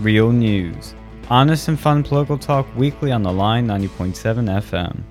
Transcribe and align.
Real 0.00 0.32
News. 0.32 0.94
Honest 1.28 1.68
and 1.68 1.78
fun 1.78 2.02
political 2.02 2.38
talk 2.38 2.66
weekly 2.74 3.12
on 3.12 3.22
the 3.22 3.30
Lion 3.30 3.66
90.7 3.66 4.14
FM. 4.62 5.02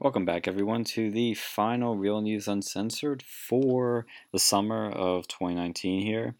Welcome 0.00 0.26
back, 0.26 0.46
everyone, 0.46 0.84
to 0.84 1.10
the 1.10 1.32
final 1.32 1.96
Real 1.96 2.20
News 2.20 2.46
Uncensored 2.46 3.22
for 3.22 4.04
the 4.34 4.38
summer 4.38 4.90
of 4.90 5.26
2019 5.28 6.02
here. 6.02 6.34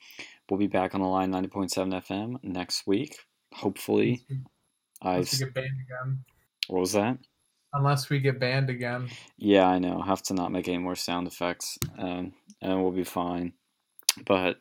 We'll 0.50 0.60
be 0.60 0.66
back 0.66 0.94
on 0.94 1.00
the 1.00 1.06
Lion 1.06 1.32
90.7 1.32 2.06
FM 2.06 2.36
next 2.42 2.86
week, 2.86 3.16
hopefully. 3.54 4.22
Unless 5.00 5.32
we 5.32 5.46
get 5.46 5.54
banned 5.54 5.66
again. 5.66 6.24
What 6.68 6.80
was 6.80 6.92
that? 6.92 7.16
Unless 7.72 8.10
we 8.10 8.18
get 8.20 8.38
banned 8.38 8.68
again. 8.68 9.08
Yeah, 9.38 9.66
I 9.66 9.78
know. 9.78 10.02
Have 10.02 10.22
to 10.24 10.34
not 10.34 10.52
make 10.52 10.68
any 10.68 10.76
more 10.78 10.94
sound 10.94 11.26
effects, 11.26 11.78
um, 11.98 12.34
and 12.60 12.82
we'll 12.82 12.92
be 12.92 13.04
fine. 13.04 13.54
But 14.26 14.58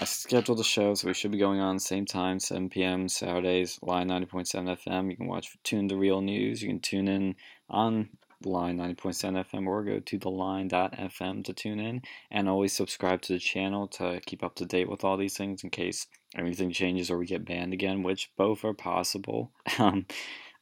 I 0.00 0.04
scheduled 0.04 0.56
the 0.56 0.64
show, 0.64 0.94
so 0.94 1.08
we 1.08 1.12
should 1.12 1.30
be 1.30 1.36
going 1.36 1.60
on 1.60 1.78
same 1.78 2.06
time, 2.06 2.40
7 2.40 2.70
p.m. 2.70 3.06
Saturdays, 3.06 3.78
Lion 3.82 4.08
90.7 4.08 4.78
FM. 4.78 5.10
You 5.10 5.16
can 5.18 5.26
watch 5.26 5.54
Tune 5.62 5.88
the 5.88 5.96
Real 5.96 6.22
News. 6.22 6.62
You 6.62 6.70
can 6.70 6.80
tune 6.80 7.06
in 7.06 7.36
on 7.68 8.08
Lion 8.42 8.78
90.7 8.78 9.44
FM 9.44 9.66
or 9.66 9.84
go 9.84 10.00
to 10.00 10.18
the 10.18 10.30
lion.fm 10.30 11.44
to 11.44 11.52
tune 11.52 11.80
in 11.80 12.00
and 12.30 12.48
always 12.48 12.72
subscribe 12.72 13.20
to 13.22 13.34
the 13.34 13.38
channel 13.38 13.86
to 13.88 14.22
keep 14.24 14.42
up 14.42 14.54
to 14.54 14.64
date 14.64 14.88
with 14.88 15.04
all 15.04 15.18
these 15.18 15.36
things 15.36 15.62
in 15.62 15.68
case 15.68 16.06
anything 16.34 16.72
changes 16.72 17.10
or 17.10 17.18
we 17.18 17.26
get 17.26 17.44
banned 17.44 17.74
again, 17.74 18.02
which 18.02 18.30
both 18.38 18.64
are 18.64 18.72
possible, 18.72 19.52
um, 19.78 20.06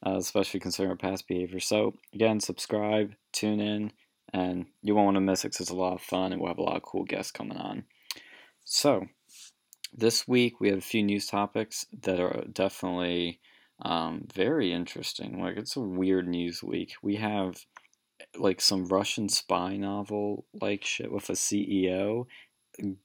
uh, 0.05 0.17
especially 0.17 0.59
considering 0.59 0.91
our 0.91 0.97
past 0.97 1.29
behavior. 1.29 1.61
So, 1.61 1.93
again, 2.13 2.41
subscribe, 2.41 3.13
tune 3.31 3.61
in, 3.61 3.93
and 4.33 4.65
you 4.81 4.95
won't 4.95 5.05
want 5.05 5.15
to 5.15 5.21
miss 5.21 5.45
it 5.45 5.53
because 5.53 5.61
it's 5.61 5.69
a 5.69 5.75
lot 5.75 5.93
of 5.93 6.01
fun 6.01 6.33
and 6.33 6.41
we'll 6.41 6.49
have 6.49 6.57
a 6.57 6.63
lot 6.63 6.75
of 6.75 6.83
cool 6.83 7.05
guests 7.05 7.31
coming 7.31 7.57
on. 7.57 7.85
So, 8.65 9.07
this 9.93 10.27
week 10.27 10.59
we 10.59 10.69
have 10.69 10.77
a 10.77 10.81
few 10.81 11.03
news 11.03 11.27
topics 11.27 11.85
that 12.01 12.19
are 12.19 12.43
definitely 12.51 13.39
um, 13.81 14.25
very 14.33 14.71
interesting. 14.71 15.41
Like 15.41 15.57
it's 15.57 15.75
a 15.75 15.81
weird 15.81 16.27
news 16.27 16.63
week. 16.63 16.93
We 17.01 17.15
have 17.15 17.65
like 18.37 18.61
some 18.61 18.87
Russian 18.87 19.29
spy 19.29 19.77
novel 19.77 20.45
like 20.61 20.83
shit 20.83 21.11
with 21.11 21.29
a 21.29 21.33
CEO. 21.33 22.25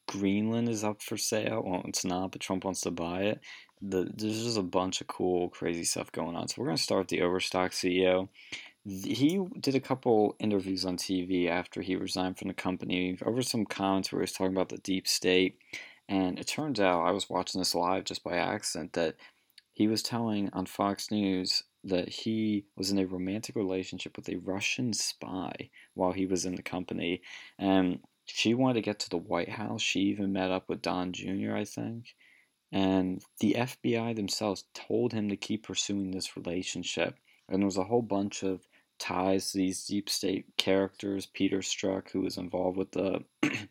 Greenland 0.06 0.68
is 0.68 0.84
up 0.84 1.02
for 1.02 1.16
sale. 1.16 1.62
Well, 1.64 1.82
it's 1.86 2.04
not, 2.04 2.32
but 2.32 2.40
Trump 2.40 2.64
wants 2.64 2.82
to 2.82 2.90
buy 2.90 3.22
it. 3.22 3.40
The, 3.80 4.10
there's 4.14 4.44
just 4.44 4.58
a 4.58 4.62
bunch 4.62 5.00
of 5.00 5.06
cool, 5.06 5.48
crazy 5.48 5.84
stuff 5.84 6.12
going 6.12 6.36
on. 6.36 6.48
So 6.48 6.56
we're 6.58 6.66
gonna 6.66 6.78
start 6.78 7.00
with 7.00 7.08
the 7.08 7.22
Overstock 7.22 7.72
CEO. 7.72 8.28
He 8.84 9.42
did 9.60 9.74
a 9.74 9.80
couple 9.80 10.36
interviews 10.38 10.84
on 10.84 10.98
TV 10.98 11.48
after 11.48 11.80
he 11.80 11.96
resigned 11.96 12.38
from 12.38 12.48
the 12.48 12.54
company 12.54 13.18
over 13.24 13.40
some 13.40 13.64
comments 13.64 14.12
where 14.12 14.20
he 14.20 14.24
was 14.24 14.32
talking 14.32 14.54
about 14.54 14.68
the 14.68 14.78
deep 14.78 15.08
state. 15.08 15.56
And 16.08 16.38
it 16.38 16.46
turns 16.46 16.80
out 16.80 17.06
I 17.06 17.12
was 17.12 17.30
watching 17.30 17.60
this 17.60 17.74
live 17.74 18.04
just 18.04 18.22
by 18.22 18.36
accident 18.36 18.92
that 18.92 19.16
he 19.72 19.88
was 19.88 20.02
telling 20.02 20.50
on 20.52 20.66
Fox 20.66 21.10
News 21.10 21.64
that 21.84 22.08
he 22.08 22.64
was 22.76 22.90
in 22.90 22.98
a 22.98 23.06
romantic 23.06 23.56
relationship 23.56 24.16
with 24.16 24.28
a 24.28 24.36
Russian 24.36 24.92
spy 24.92 25.70
while 25.94 26.12
he 26.12 26.26
was 26.26 26.44
in 26.44 26.54
the 26.54 26.62
company. 26.62 27.22
And 27.58 28.00
she 28.26 28.54
wanted 28.54 28.74
to 28.74 28.80
get 28.82 29.00
to 29.00 29.10
the 29.10 29.18
White 29.18 29.50
House. 29.50 29.82
She 29.82 30.00
even 30.00 30.32
met 30.32 30.50
up 30.50 30.68
with 30.68 30.82
Don 30.82 31.12
Jr., 31.12 31.54
I 31.54 31.64
think. 31.64 32.14
And 32.72 33.22
the 33.40 33.54
FBI 33.58 34.16
themselves 34.16 34.64
told 34.74 35.12
him 35.12 35.28
to 35.28 35.36
keep 35.36 35.66
pursuing 35.66 36.10
this 36.10 36.36
relationship. 36.36 37.16
And 37.48 37.60
there 37.60 37.66
was 37.66 37.76
a 37.76 37.84
whole 37.84 38.02
bunch 38.02 38.42
of 38.42 38.66
ties 38.98 39.52
to 39.52 39.58
these 39.58 39.84
deep 39.84 40.08
state 40.08 40.46
characters. 40.56 41.26
Peter 41.26 41.58
Strzok, 41.58 42.10
who 42.10 42.22
was 42.22 42.38
involved 42.38 42.78
with 42.78 42.92
the 42.92 43.24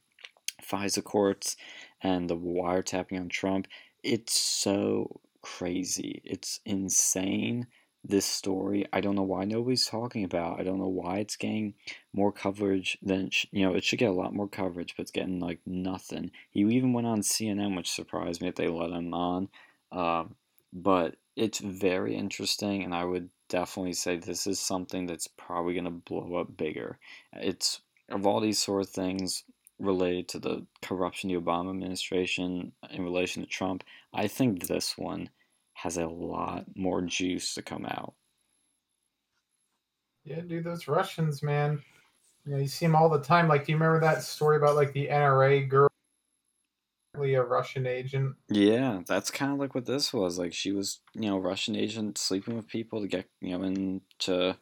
FISA 0.62 1.04
courts 1.04 1.58
and 2.04 2.30
the 2.30 2.38
wiretapping 2.38 3.20
on 3.20 3.30
Trump. 3.30 3.68
It's 4.04 4.40
so 4.40 5.22
crazy. 5.42 6.22
It's 6.24 6.60
insane. 6.66 7.68
This 8.06 8.26
story, 8.26 8.86
I 8.92 9.00
don't 9.00 9.16
know 9.16 9.24
why 9.24 9.46
nobody's 9.46 9.86
talking 9.86 10.26
about. 10.26 10.60
I 10.60 10.64
don't 10.64 10.78
know 10.78 10.90
why 10.90 11.20
it's 11.20 11.38
getting 11.38 11.74
more 12.12 12.34
coverage 12.34 12.98
than 13.02 13.30
you 13.52 13.66
know. 13.66 13.74
It 13.76 13.86
should 13.86 14.00
get 14.00 14.10
a 14.10 14.14
lot 14.14 14.34
more 14.34 14.50
coverage, 14.50 14.94
but 14.98 15.04
it's 15.04 15.12
getting 15.12 15.40
like 15.40 15.62
nothing. 15.66 16.32
He 16.52 16.60
even 16.60 16.92
went 16.92 17.08
on 17.08 17.22
CNN, 17.22 17.78
which 17.78 17.90
surprised 17.90 18.42
me 18.42 18.50
that 18.50 18.58
they 18.58 18.68
let 18.68 18.92
him 18.92 19.14
on. 19.14 19.48
Uh, 19.90 20.26
but 20.74 21.16
it's 21.38 21.60
very 21.60 22.14
interesting, 22.16 22.84
and 22.84 22.94
I 22.94 23.06
would 23.06 23.30
definitely 23.48 23.94
say 23.94 24.18
this 24.18 24.48
is 24.48 24.60
something 24.60 25.06
that's 25.06 25.28
probably 25.28 25.74
going 25.74 25.86
to 25.86 25.90
blow 25.92 26.36
up 26.36 26.58
bigger. 26.58 27.00
It's 27.32 27.80
of 28.10 28.28
all 28.28 28.42
these 28.42 28.60
sort 28.60 28.82
of 28.82 28.90
things 28.90 29.46
related 29.80 30.28
to 30.30 30.40
the 30.40 30.66
corruption 30.82 31.34
of 31.34 31.44
the 31.44 31.52
Obama 31.52 31.72
administration 31.72 32.72
in 32.90 33.04
relation 33.04 33.44
to 33.44 33.50
Trump. 33.50 33.84
I 34.14 34.28
think 34.28 34.68
this 34.68 34.98
one 34.98 35.30
has 35.74 35.98
a 35.98 36.08
lot 36.08 36.66
more 36.76 37.02
juice 37.02 37.54
to 37.56 37.62
come 37.62 37.86
out. 37.86 38.14
Yeah, 40.24 40.42
dude, 40.42 40.64
those 40.64 40.88
Russians, 40.88 41.44
man. 41.44 41.82
You 42.46 42.54
know, 42.54 42.58
you 42.60 42.68
see 42.68 42.86
them 42.86 42.96
all 42.96 43.10
the 43.10 43.20
time. 43.20 43.48
Like, 43.48 43.66
do 43.66 43.72
you 43.72 43.78
remember 43.78 44.00
that 44.02 44.24
story 44.24 44.58
about 44.58 44.76
like 44.76 44.94
the 44.94 45.08
NRA 45.08 45.68
girl, 45.68 45.90
a 47.16 47.38
Russian 47.40 47.88
agent? 47.88 48.36
Yeah, 48.50 49.02
that's 49.08 49.32
kind 49.32 49.52
of 49.52 49.60
like 49.60 49.76
what 49.76 49.86
this 49.86 50.14
was. 50.14 50.38
Like, 50.38 50.54
she 50.54 50.72
was, 50.72 51.00
you 51.14 51.30
know, 51.30 51.38
Russian 51.38 51.76
agent 51.76 52.18
sleeping 52.18 52.56
with 52.56 52.68
people 52.68 53.02
to 53.02 53.08
get, 53.08 53.26
you 53.42 53.58
know, 53.58 53.64
into 53.64 54.58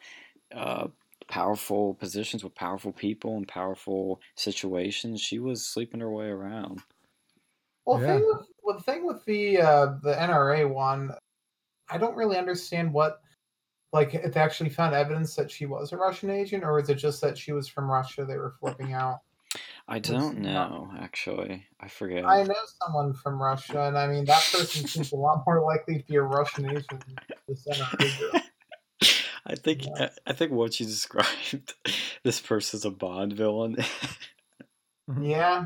uh, 0.55 0.87
powerful 1.31 1.93
positions 1.93 2.43
with 2.43 2.53
powerful 2.53 2.91
people 2.91 3.37
and 3.37 3.47
powerful 3.47 4.19
situations. 4.35 5.21
She 5.21 5.39
was 5.39 5.65
sleeping 5.65 6.01
her 6.01 6.11
way 6.11 6.27
around. 6.27 6.81
Well, 7.85 8.01
yeah. 8.01 8.07
thing 8.07 8.25
with, 8.27 8.47
well, 8.61 8.77
the 8.77 8.83
thing 8.83 9.07
with 9.07 9.25
the 9.25 9.61
uh, 9.61 9.85
the 10.03 10.13
NRA 10.13 10.69
one, 10.69 11.11
I 11.89 11.97
don't 11.97 12.17
really 12.17 12.37
understand 12.37 12.93
what, 12.93 13.21
like, 13.93 14.13
if 14.13 14.33
they 14.33 14.41
actually 14.41 14.69
found 14.69 14.93
evidence 14.93 15.33
that 15.35 15.49
she 15.49 15.65
was 15.65 15.93
a 15.93 15.97
Russian 15.97 16.29
agent, 16.29 16.65
or 16.65 16.79
is 16.79 16.89
it 16.89 16.95
just 16.95 17.21
that 17.21 17.37
she 17.37 17.53
was 17.53 17.67
from 17.67 17.89
Russia? 17.89 18.25
They 18.25 18.37
were 18.37 18.53
flipping 18.59 18.93
out. 18.93 19.21
I 19.87 19.99
don't 19.99 20.39
know, 20.39 20.91
actually. 20.99 21.65
I 21.79 21.87
forget. 21.87 22.25
I 22.25 22.43
know 22.43 22.53
someone 22.81 23.13
from 23.13 23.41
Russia, 23.41 23.87
and 23.87 23.97
I 23.97 24.07
mean 24.07 24.25
that 24.25 24.47
person 24.51 24.85
seems 24.85 25.13
a 25.13 25.15
lot 25.15 25.43
more 25.47 25.61
likely 25.63 25.99
to 25.99 26.05
be 26.05 26.15
a 26.17 26.21
Russian 26.21 26.69
agent 26.69 27.03
than 27.47 27.55
NRA 27.55 28.41
I 29.51 29.55
think 29.55 29.85
yeah. 29.85 30.05
Uh, 30.05 30.09
I 30.25 30.33
think 30.33 30.51
what 30.51 30.79
you 30.79 30.85
described, 30.87 31.73
this 32.23 32.39
person's 32.39 32.85
a 32.85 32.91
Bond 32.91 33.33
villain. 33.33 33.75
yeah, 35.21 35.65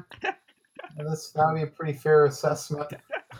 that's 0.97 1.31
that 1.31 1.45
would 1.47 1.55
be 1.55 1.63
a 1.63 1.67
pretty 1.67 1.93
fair 1.93 2.25
assessment. 2.25 2.91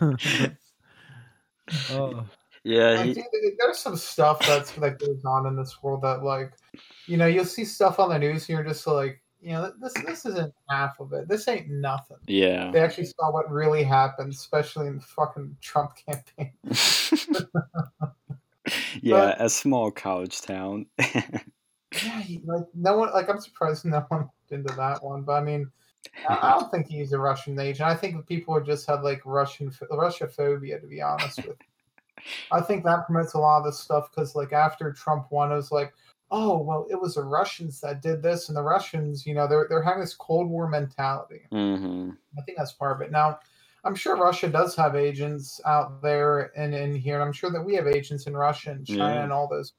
oh. 1.90 2.24
Yeah, 2.62 3.04
he... 3.04 3.14
there's 3.60 3.78
some 3.78 3.96
stuff 3.96 4.44
that's 4.44 4.72
that 4.72 4.98
goes 4.98 5.24
on 5.24 5.46
in 5.46 5.54
this 5.54 5.80
world 5.84 6.02
that, 6.02 6.24
like, 6.24 6.52
you 7.06 7.16
know, 7.16 7.26
you'll 7.26 7.44
see 7.44 7.64
stuff 7.64 8.00
on 8.00 8.08
the 8.08 8.18
news, 8.18 8.48
and 8.48 8.56
you're 8.56 8.64
just 8.64 8.84
like, 8.88 9.20
you 9.40 9.52
know, 9.52 9.72
this 9.80 9.92
this 10.04 10.26
isn't 10.26 10.52
half 10.68 10.98
of 10.98 11.12
it. 11.12 11.28
This 11.28 11.46
ain't 11.46 11.70
nothing. 11.70 12.16
Yeah, 12.26 12.72
they 12.72 12.80
actually 12.80 13.06
saw 13.06 13.30
what 13.30 13.48
really 13.52 13.84
happened, 13.84 14.32
especially 14.32 14.88
in 14.88 14.96
the 14.96 15.02
fucking 15.02 15.56
Trump 15.60 15.92
campaign 16.06 16.54
yeah, 19.02 19.34
but, 19.36 19.40
a 19.40 19.48
small 19.48 19.90
college 19.90 20.40
town. 20.40 20.86
yeah, 20.98 22.22
like 22.44 22.64
no 22.74 22.96
one. 22.98 23.12
Like 23.12 23.28
I'm 23.28 23.40
surprised 23.40 23.84
no 23.84 24.00
one 24.08 24.22
looked 24.22 24.52
into 24.52 24.74
that 24.74 25.02
one. 25.02 25.22
But 25.22 25.32
I 25.32 25.42
mean, 25.42 25.70
I 26.28 26.56
don't 26.58 26.70
think 26.70 26.88
he's 26.88 27.12
a 27.12 27.18
Russian 27.18 27.58
agent. 27.58 27.88
I 27.88 27.94
think 27.94 28.26
people 28.26 28.60
just 28.60 28.86
have 28.86 29.02
like 29.02 29.22
Russian 29.24 29.72
Russia 29.90 30.28
phobia. 30.28 30.80
To 30.80 30.86
be 30.86 31.02
honest 31.02 31.46
with, 31.46 31.56
I 32.50 32.60
think 32.60 32.84
that 32.84 33.06
promotes 33.06 33.34
a 33.34 33.38
lot 33.38 33.58
of 33.58 33.64
this 33.64 33.78
stuff 33.78 34.10
because 34.10 34.34
like 34.34 34.52
after 34.52 34.92
Trump 34.92 35.30
won, 35.30 35.52
it 35.52 35.56
was 35.56 35.72
like, 35.72 35.92
oh 36.30 36.58
well, 36.58 36.86
it 36.90 37.00
was 37.00 37.14
the 37.14 37.24
Russians 37.24 37.80
that 37.80 38.02
did 38.02 38.22
this, 38.22 38.48
and 38.48 38.56
the 38.56 38.62
Russians, 38.62 39.26
you 39.26 39.34
know, 39.34 39.46
they're 39.46 39.66
they're 39.68 39.82
having 39.82 40.00
this 40.00 40.14
Cold 40.14 40.48
War 40.48 40.68
mentality. 40.68 41.42
Mm-hmm. 41.52 42.10
I 42.38 42.42
think 42.42 42.58
that's 42.58 42.72
part 42.72 42.96
of 42.96 43.02
it. 43.02 43.12
Now, 43.12 43.38
I'm 43.86 43.94
sure 43.94 44.16
Russia 44.16 44.48
does 44.48 44.74
have 44.74 44.96
agents 44.96 45.60
out 45.64 46.02
there 46.02 46.50
and 46.56 46.74
in 46.74 46.94
here, 46.94 47.14
and 47.14 47.22
I'm 47.22 47.32
sure 47.32 47.50
that 47.52 47.62
we 47.62 47.74
have 47.76 47.86
agents 47.86 48.26
in 48.26 48.36
Russia 48.36 48.72
and 48.72 48.84
China 48.84 49.14
yeah. 49.14 49.22
and 49.22 49.32
all 49.32 49.48
those. 49.48 49.74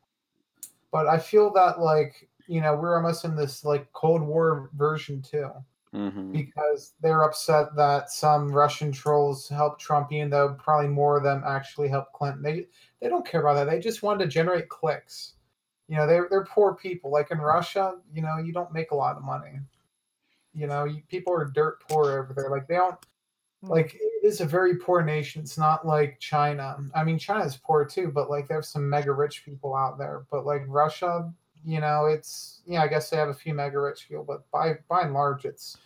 But 0.92 1.08
I 1.08 1.20
feel 1.20 1.52
that 1.54 1.82
like 1.82 2.30
you 2.48 2.62
know 2.62 2.76
we're 2.76 2.96
almost 2.96 3.26
in 3.26 3.36
this 3.36 3.66
like 3.66 3.92
Cold 3.92 4.22
War 4.22 4.70
version 4.74 5.22
too, 5.22 5.52
mm-hmm. 5.94 6.32
because 6.32 6.94
they're 7.02 7.24
upset 7.24 7.76
that 7.76 8.10
some 8.10 8.50
Russian 8.50 8.94
trolls 8.94 9.50
helped 9.50 9.82
Trump, 9.82 10.14
even 10.14 10.30
though 10.30 10.56
probably 10.58 10.88
more 10.88 11.18
of 11.18 11.24
them 11.24 11.44
actually 11.46 11.90
helped 11.90 12.14
Clinton. 12.14 12.42
They 12.42 12.66
they 13.02 13.10
don't 13.10 13.28
care 13.28 13.42
about 13.42 13.56
that. 13.56 13.70
They 13.70 13.80
just 13.80 14.04
wanted 14.04 14.24
to 14.24 14.30
generate 14.30 14.70
clicks. 14.70 15.34
You 15.90 15.98
know, 15.98 16.08
they're 16.08 16.28
they're 16.30 16.46
poor 16.46 16.76
people. 16.76 17.12
Like 17.12 17.32
in 17.32 17.40
Russia, 17.40 17.96
you 18.14 18.22
know, 18.22 18.38
you 18.38 18.54
don't 18.54 18.74
make 18.74 18.92
a 18.92 18.96
lot 18.96 19.18
of 19.18 19.24
money. 19.24 19.60
You 20.54 20.68
know, 20.68 20.86
you, 20.86 21.02
people 21.10 21.34
are 21.34 21.46
dirt 21.46 21.82
poor 21.90 22.20
over 22.20 22.34
there. 22.34 22.50
Like 22.50 22.68
they 22.68 22.76
don't. 22.76 22.96
Like 23.64 23.96
it 23.96 24.26
is 24.26 24.42
a 24.42 24.46
very 24.46 24.76
poor 24.76 25.04
nation. 25.04 25.42
It's 25.42 25.58
not 25.58 25.86
like 25.86 26.20
China. 26.20 26.78
I 26.96 27.04
mean, 27.04 27.18
China 27.18 27.44
is 27.44 27.58
poor 27.58 27.86
too, 27.86 28.12
but 28.14 28.30
like 28.30 28.48
there's 28.48 28.68
some 28.68 28.90
mega 28.90 29.12
rich 29.12 29.44
people 29.44 29.76
out 29.76 29.98
there. 29.98 30.26
But 30.32 30.46
like 30.46 30.64
Russia, 30.68 31.32
you 31.66 31.80
know, 31.80 32.06
it's 32.06 32.62
yeah, 32.66 32.82
I 32.82 32.88
guess 32.88 33.10
they 33.10 33.18
have 33.18 33.30
a 33.30 33.34
few 33.34 33.54
mega 33.54 33.80
rich 33.80 34.08
people, 34.08 34.24
but 34.24 34.50
by 34.52 34.78
by 34.88 35.02
and 35.02 35.14
large, 35.14 35.46
it's 35.46 35.78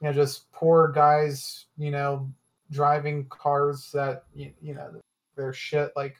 you 0.00 0.06
know 0.06 0.12
just 0.12 0.50
poor 0.52 0.88
guys, 0.88 1.66
you 1.76 1.90
know, 1.90 2.30
driving 2.70 3.26
cars 3.26 3.90
that 3.92 4.24
you, 4.34 4.52
you 4.62 4.74
know 4.74 4.90
they're 5.36 5.52
shit 5.52 5.92
like 5.96 6.16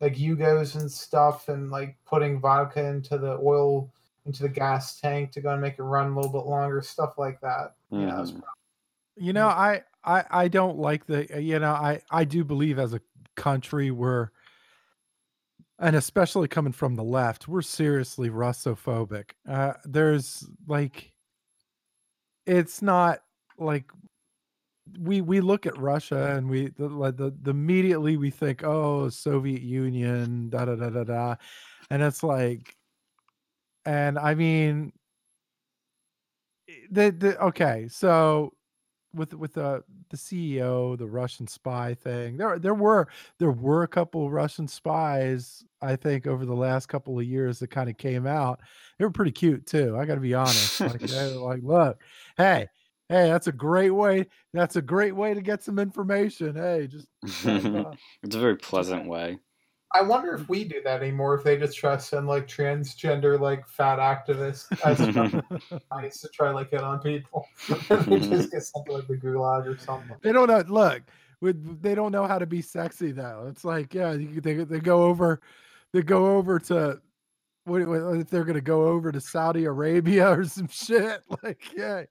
like 0.00 0.16
Yugos 0.16 0.78
and 0.78 0.90
stuff, 0.90 1.48
and 1.48 1.70
like 1.70 1.96
putting 2.04 2.38
vodka 2.40 2.84
into 2.84 3.16
the 3.18 3.38
oil 3.42 3.90
into 4.26 4.42
the 4.42 4.48
gas 4.48 5.00
tank 5.00 5.32
to 5.32 5.40
go 5.40 5.50
and 5.50 5.60
make 5.60 5.78
it 5.78 5.82
run 5.82 6.12
a 6.12 6.14
little 6.16 6.32
bit 6.32 6.46
longer, 6.48 6.80
stuff 6.82 7.18
like 7.18 7.40
that. 7.40 7.74
You 7.90 8.06
know, 8.06 8.22
it's. 8.22 8.30
Mm-hmm. 8.32 8.40
You 9.16 9.32
know, 9.32 9.46
I 9.46 9.82
I 10.04 10.24
I 10.30 10.48
don't 10.48 10.78
like 10.78 11.06
the 11.06 11.26
you 11.42 11.58
know, 11.58 11.72
I 11.72 12.00
I 12.10 12.24
do 12.24 12.44
believe 12.44 12.78
as 12.78 12.94
a 12.94 13.00
country 13.36 13.90
we're 13.90 14.28
and 15.78 15.96
especially 15.96 16.46
coming 16.48 16.72
from 16.72 16.94
the 16.94 17.02
left, 17.04 17.48
we're 17.48 17.62
seriously 17.62 18.30
Russophobic. 18.30 19.30
Uh 19.48 19.74
there's 19.84 20.46
like 20.66 21.12
it's 22.46 22.82
not 22.82 23.20
like 23.58 23.90
we 24.98 25.20
we 25.20 25.40
look 25.40 25.66
at 25.66 25.78
Russia 25.78 26.36
and 26.36 26.48
we 26.48 26.68
the, 26.68 26.88
like 26.88 27.16
the, 27.16 27.34
the 27.42 27.50
immediately 27.50 28.16
we 28.16 28.30
think, 28.30 28.62
oh, 28.64 29.08
Soviet 29.08 29.62
Union, 29.62 30.50
da 30.50 30.64
da 30.66 30.76
da 30.76 30.90
da 30.90 31.04
da, 31.04 31.36
and 31.90 32.02
it's 32.02 32.22
like, 32.22 32.76
and 33.86 34.18
I 34.18 34.34
mean, 34.34 34.92
the 36.90 37.10
the 37.10 37.42
okay, 37.42 37.88
so 37.88 38.52
with 39.14 39.34
with 39.34 39.54
the 39.54 39.84
the 40.10 40.16
CEO, 40.16 40.96
the 40.98 41.06
Russian 41.06 41.46
spy 41.46 41.94
thing, 41.94 42.36
there 42.36 42.58
there 42.58 42.74
were 42.74 43.08
there 43.38 43.50
were 43.50 43.82
a 43.82 43.88
couple 43.88 44.30
Russian 44.30 44.68
spies, 44.68 45.64
I 45.80 45.96
think, 45.96 46.26
over 46.26 46.44
the 46.44 46.54
last 46.54 46.86
couple 46.86 47.18
of 47.18 47.24
years 47.24 47.58
that 47.60 47.68
kind 47.70 47.88
of 47.88 47.96
came 47.96 48.26
out. 48.26 48.60
They 48.98 49.04
were 49.04 49.10
pretty 49.10 49.32
cute 49.32 49.66
too. 49.66 49.96
I 49.96 50.04
got 50.04 50.16
to 50.16 50.20
be 50.20 50.34
honest. 50.34 50.82
Like, 50.84 51.00
they 51.00 51.34
were 51.34 51.40
like, 51.40 51.62
look, 51.62 52.02
hey, 52.36 52.68
hey, 53.08 53.28
that's 53.28 53.46
a 53.46 53.52
great 53.52 53.90
way. 53.90 54.26
That's 54.52 54.76
a 54.76 54.82
great 54.82 55.14
way 55.16 55.34
to 55.34 55.40
get 55.40 55.62
some 55.62 55.78
information. 55.78 56.56
Hey, 56.56 56.86
just 56.88 57.08
uh, 57.46 57.94
it's 58.22 58.36
a 58.36 58.40
very 58.40 58.56
pleasant 58.56 59.06
way. 59.06 59.38
I 59.94 60.02
wonder 60.02 60.34
if 60.34 60.48
we 60.48 60.64
do 60.64 60.82
that 60.82 61.02
anymore. 61.02 61.36
If 61.36 61.44
they 61.44 61.56
just 61.56 61.78
try 61.78 61.94
to 61.94 62.02
send 62.02 62.26
like 62.26 62.48
transgender 62.48 63.38
like 63.38 63.66
fat 63.68 64.00
activists 64.00 64.66
as 64.84 64.98
nice 65.92 66.20
to 66.20 66.28
try 66.28 66.50
like 66.50 66.70
hit 66.70 66.80
on 66.80 66.98
people, 66.98 67.46
they 67.68 67.74
mm-hmm. 67.74 68.32
just 68.32 68.50
get 68.50 68.62
something 68.64 68.92
like 68.92 69.06
the 69.06 69.16
gulag 69.16 69.66
or 69.66 69.78
something. 69.78 70.16
they 70.20 70.32
don't 70.32 70.48
know. 70.48 70.64
Look, 70.66 71.02
with, 71.40 71.80
they 71.80 71.94
don't 71.94 72.10
know 72.10 72.26
how 72.26 72.40
to 72.40 72.46
be 72.46 72.60
sexy 72.60 73.12
though. 73.12 73.46
It's 73.48 73.64
like, 73.64 73.94
yeah, 73.94 74.12
you- 74.12 74.40
they 74.40 74.54
they 74.64 74.80
go 74.80 75.04
over, 75.04 75.40
they 75.92 76.02
go 76.02 76.36
over 76.36 76.58
to. 76.58 77.00
What, 77.66 77.86
what 77.86 78.16
if 78.16 78.28
they're 78.28 78.44
gonna 78.44 78.60
go 78.60 78.88
over 78.88 79.10
to 79.12 79.20
Saudi 79.20 79.64
Arabia 79.64 80.28
or 80.38 80.44
some 80.44 80.68
shit? 80.68 81.22
Like, 81.42 81.62
yeah, 81.74 82.02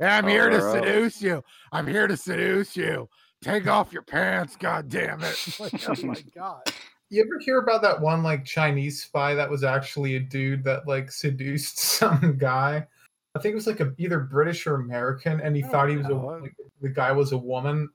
I'm 0.00 0.26
here 0.26 0.48
to 0.48 0.60
seduce 0.62 1.20
you. 1.20 1.44
I'm 1.72 1.86
here 1.86 2.06
to 2.06 2.16
seduce 2.16 2.74
you. 2.74 3.08
Take 3.42 3.68
off 3.68 3.92
your 3.92 4.02
pants, 4.02 4.56
god 4.56 4.88
damn 4.88 5.22
it! 5.22 5.56
Like, 5.60 5.88
oh 5.88 6.06
my 6.06 6.20
god. 6.34 6.62
You 7.10 7.22
ever 7.22 7.38
hear 7.38 7.58
about 7.58 7.82
that 7.82 8.00
one 8.00 8.22
like 8.22 8.44
Chinese 8.44 9.02
spy 9.02 9.34
that 9.34 9.48
was 9.50 9.64
actually 9.64 10.16
a 10.16 10.20
dude 10.20 10.62
that 10.64 10.86
like 10.86 11.10
seduced 11.10 11.78
some 11.98 12.36
guy? 12.38 12.86
I 13.34 13.40
think 13.40 13.52
it 13.52 13.56
was 13.56 13.66
like 13.66 13.80
a 13.80 13.92
either 13.98 14.20
British 14.20 14.66
or 14.66 14.76
American, 14.76 15.40
and 15.40 15.54
he 15.54 15.62
Oh, 15.62 15.68
thought 15.68 15.88
he 15.90 15.96
was 15.96 16.06
a 16.06 16.14
like, 16.14 16.54
the 16.80 16.88
guy 16.88 17.12
was 17.12 17.32
a 17.32 17.38
woman. 17.38 17.88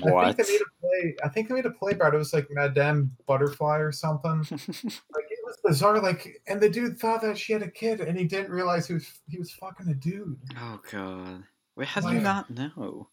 What? 0.00 0.24
I 0.24 0.32
think 0.32 0.48
they 0.48 0.52
made 0.54 0.60
a 0.60 0.80
play. 0.80 1.16
I 1.24 1.28
think 1.28 1.48
they 1.48 1.54
made 1.54 1.66
a 1.66 1.70
play 1.70 1.92
about 1.92 2.12
it. 2.14 2.16
It 2.16 2.18
was 2.18 2.32
like 2.32 2.48
Madame 2.50 3.14
Butterfly 3.26 3.78
or 3.78 3.92
something. 3.92 4.38
like 4.50 5.26
it 5.30 5.38
was 5.44 5.58
bizarre. 5.64 6.00
Like, 6.00 6.42
and 6.48 6.60
the 6.60 6.68
dude 6.68 6.98
thought 6.98 7.20
that 7.22 7.38
she 7.38 7.52
had 7.52 7.62
a 7.62 7.70
kid, 7.70 8.00
and 8.00 8.18
he 8.18 8.24
didn't 8.24 8.50
realize 8.50 8.86
he 8.86 8.94
was 8.94 9.20
he 9.28 9.38
was 9.38 9.52
fucking 9.52 9.88
a 9.88 9.94
dude. 9.94 10.38
oh 10.58 10.80
god. 10.90 11.44
Wait, 11.76 11.88
how 11.88 12.00
do 12.00 12.12
you 12.12 12.20
not 12.20 12.50
know? 12.50 13.08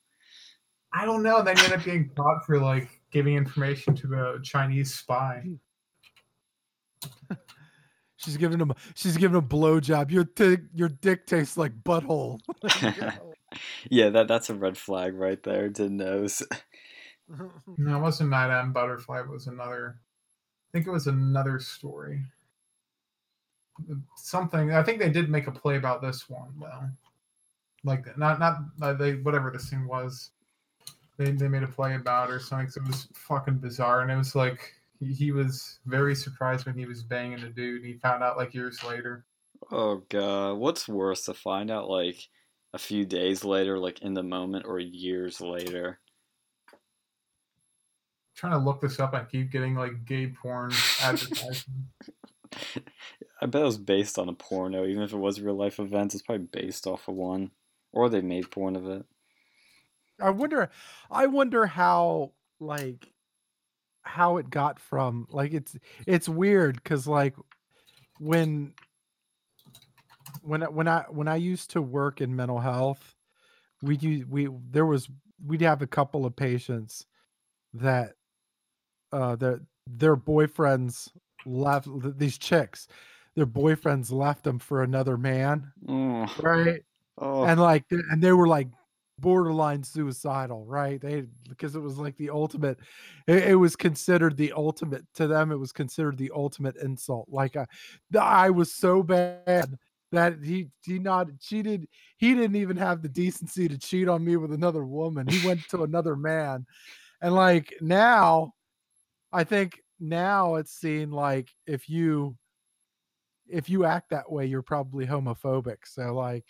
I 0.93 1.05
don't 1.05 1.23
know. 1.23 1.37
And 1.37 1.47
then 1.47 1.57
he 1.57 1.63
ended 1.65 1.79
up 1.79 1.85
getting 1.85 2.09
caught 2.15 2.45
for 2.45 2.57
like 2.59 2.98
giving 3.11 3.35
information 3.35 3.95
to 3.95 4.35
a 4.35 4.41
Chinese 4.41 4.93
spy. 4.93 5.43
She's 8.19 8.35
giving 8.35 8.59
him. 8.59 8.73
She's 8.95 9.15
giving 9.15 9.37
him 9.37 9.43
a 9.43 9.47
blowjob. 9.47 10.11
Your 10.11 10.25
dick, 10.25 10.61
your 10.73 10.89
dick 10.89 11.25
tastes 11.25 11.55
like 11.55 11.71
butthole. 11.83 12.39
yeah, 13.89 14.09
that 14.09 14.27
that's 14.27 14.49
a 14.49 14.53
red 14.53 14.77
flag 14.77 15.15
right 15.15 15.41
there. 15.41 15.69
To 15.69 15.89
nose. 15.89 16.43
knows. 17.29 17.49
No, 17.77 17.97
it 17.97 18.01
wasn't 18.01 18.29
Night 18.29 18.47
Madame 18.47 18.73
Butterfly. 18.73 19.21
It 19.21 19.29
was 19.29 19.47
another. 19.47 19.95
I 19.99 20.69
think 20.73 20.85
it 20.85 20.91
was 20.91 21.07
another 21.07 21.59
story. 21.59 22.21
Something. 24.17 24.73
I 24.73 24.83
think 24.83 24.99
they 24.99 25.09
did 25.09 25.29
make 25.29 25.47
a 25.47 25.51
play 25.51 25.77
about 25.77 26.01
this 26.01 26.29
one 26.29 26.51
though. 26.59 26.89
Like 27.85 28.17
not 28.17 28.39
not 28.39 28.57
uh, 28.81 28.93
they 28.93 29.13
whatever 29.13 29.49
this 29.49 29.69
thing 29.69 29.87
was. 29.87 30.31
They 31.19 31.31
they 31.31 31.47
made 31.47 31.61
a 31.61 31.67
play 31.67 31.93
about 31.93 32.29
it 32.29 32.33
or 32.33 32.39
something. 32.39 32.69
So 32.69 32.81
it 32.81 32.87
was 32.87 33.07
fucking 33.13 33.57
bizarre, 33.57 34.01
and 34.01 34.09
it 34.09 34.15
was 34.15 34.33
like 34.33 34.73
he, 34.99 35.13
he 35.13 35.31
was 35.31 35.77
very 35.85 36.15
surprised 36.15 36.65
when 36.65 36.75
he 36.75 36.85
was 36.85 37.03
banging 37.03 37.43
a 37.43 37.49
dude. 37.49 37.81
And 37.81 37.85
he 37.85 37.99
found 37.99 38.23
out 38.23 38.37
like 38.37 38.55
years 38.55 38.83
later. 38.83 39.25
Oh 39.69 40.03
god, 40.09 40.53
what's 40.53 40.87
worse 40.87 41.25
to 41.25 41.35
find 41.35 41.69
out 41.69 41.89
like 41.89 42.17
a 42.73 42.79
few 42.79 43.05
days 43.05 43.43
later, 43.43 43.77
like 43.77 44.01
in 44.01 44.15
the 44.15 44.23
moment, 44.23 44.65
or 44.65 44.79
years 44.79 45.41
later? 45.41 45.99
trying 48.39 48.53
to 48.53 48.57
look 48.57 48.79
this 48.81 48.99
up. 48.99 49.13
I 49.13 49.23
keep 49.25 49.51
getting 49.51 49.75
like 49.75 50.05
gay 50.05 50.27
porn 50.27 50.71
advertisements. 51.01 51.65
I 53.41 53.45
bet 53.45 53.61
it 53.61 53.65
was 53.65 53.77
based 53.77 54.17
on 54.17 54.29
a 54.29 54.33
porno, 54.33 54.85
even 54.85 55.03
if 55.03 55.13
it 55.13 55.17
was 55.17 55.41
real 55.41 55.55
life 55.55 55.79
events. 55.79 56.15
It's 56.15 56.23
probably 56.23 56.47
based 56.51 56.87
off 56.87 57.07
of 57.07 57.15
one, 57.15 57.51
or 57.91 58.09
they 58.09 58.21
made 58.21 58.49
porn 58.49 58.75
of 58.75 58.87
it. 58.87 59.05
I 60.21 60.29
wonder. 60.29 60.69
I 61.11 61.27
wonder 61.27 61.65
how 61.65 62.33
like 62.59 63.11
how 64.03 64.37
it 64.37 64.49
got 64.49 64.79
from 64.79 65.27
like 65.29 65.53
it's 65.53 65.77
it's 66.07 66.27
weird 66.29 66.75
because 66.75 67.07
like 67.07 67.35
when 68.19 68.73
when 70.41 70.63
I- 70.63 70.69
when 70.69 70.87
I 70.87 71.01
when 71.09 71.27
I 71.27 71.35
used 71.35 71.71
to 71.71 71.81
work 71.81 72.21
in 72.21 72.35
mental 72.35 72.59
health, 72.59 73.15
we 73.81 73.97
do 73.97 74.25
we 74.29 74.49
there 74.71 74.85
was 74.85 75.09
we'd 75.45 75.61
have 75.61 75.81
a 75.81 75.87
couple 75.87 76.25
of 76.25 76.35
patients 76.35 77.05
that 77.73 78.13
uh 79.11 79.35
their 79.35 79.61
their 79.87 80.17
boyfriends 80.17 81.09
left 81.45 81.87
these 82.17 82.37
chicks 82.37 82.87
their 83.35 83.45
boyfriends 83.45 84.11
left 84.11 84.43
them 84.43 84.59
for 84.59 84.83
another 84.83 85.17
man 85.17 85.71
Oh, 85.87 86.25
right 86.41 86.83
oh. 87.17 87.45
and 87.45 87.59
like 87.59 87.85
and 87.89 88.21
they 88.21 88.33
were 88.33 88.47
like 88.47 88.67
borderline 89.19 89.83
suicidal 89.83 90.65
right? 90.65 90.99
They 91.01 91.25
because 91.47 91.75
it 91.75 91.79
was 91.79 91.97
like 91.97 92.17
the 92.17 92.29
ultimate 92.29 92.79
it, 93.27 93.49
it 93.49 93.55
was 93.55 93.75
considered 93.75 94.37
the 94.37 94.53
ultimate 94.53 95.05
to 95.15 95.27
them 95.27 95.51
it 95.51 95.59
was 95.59 95.71
considered 95.71 96.17
the 96.17 96.31
ultimate 96.33 96.77
insult 96.77 97.27
like 97.29 97.55
I, 97.55 97.65
I 98.17 98.49
was 98.49 98.73
so 98.73 99.03
bad 99.03 99.77
that 100.11 100.37
he 100.43 100.69
he 100.83 100.99
not 100.99 101.27
cheated 101.39 101.87
he 102.17 102.33
didn't 102.33 102.55
even 102.55 102.77
have 102.77 103.01
the 103.01 103.09
decency 103.09 103.67
to 103.67 103.77
cheat 103.77 104.07
on 104.07 104.23
me 104.23 104.37
with 104.37 104.53
another 104.53 104.83
woman 104.85 105.27
he 105.27 105.45
went 105.45 105.67
to 105.69 105.83
another 105.83 106.15
man 106.15 106.65
and 107.21 107.35
like 107.35 107.73
now 107.81 108.51
i 109.31 109.43
think 109.43 109.79
now 109.99 110.55
it's 110.55 110.73
seen 110.73 111.11
like 111.11 111.49
if 111.67 111.89
you 111.89 112.35
if 113.47 113.69
you 113.69 113.85
act 113.85 114.09
that 114.09 114.31
way 114.31 114.45
you're 114.45 114.61
probably 114.61 115.05
homophobic 115.05 115.77
so 115.85 116.13
like 116.13 116.45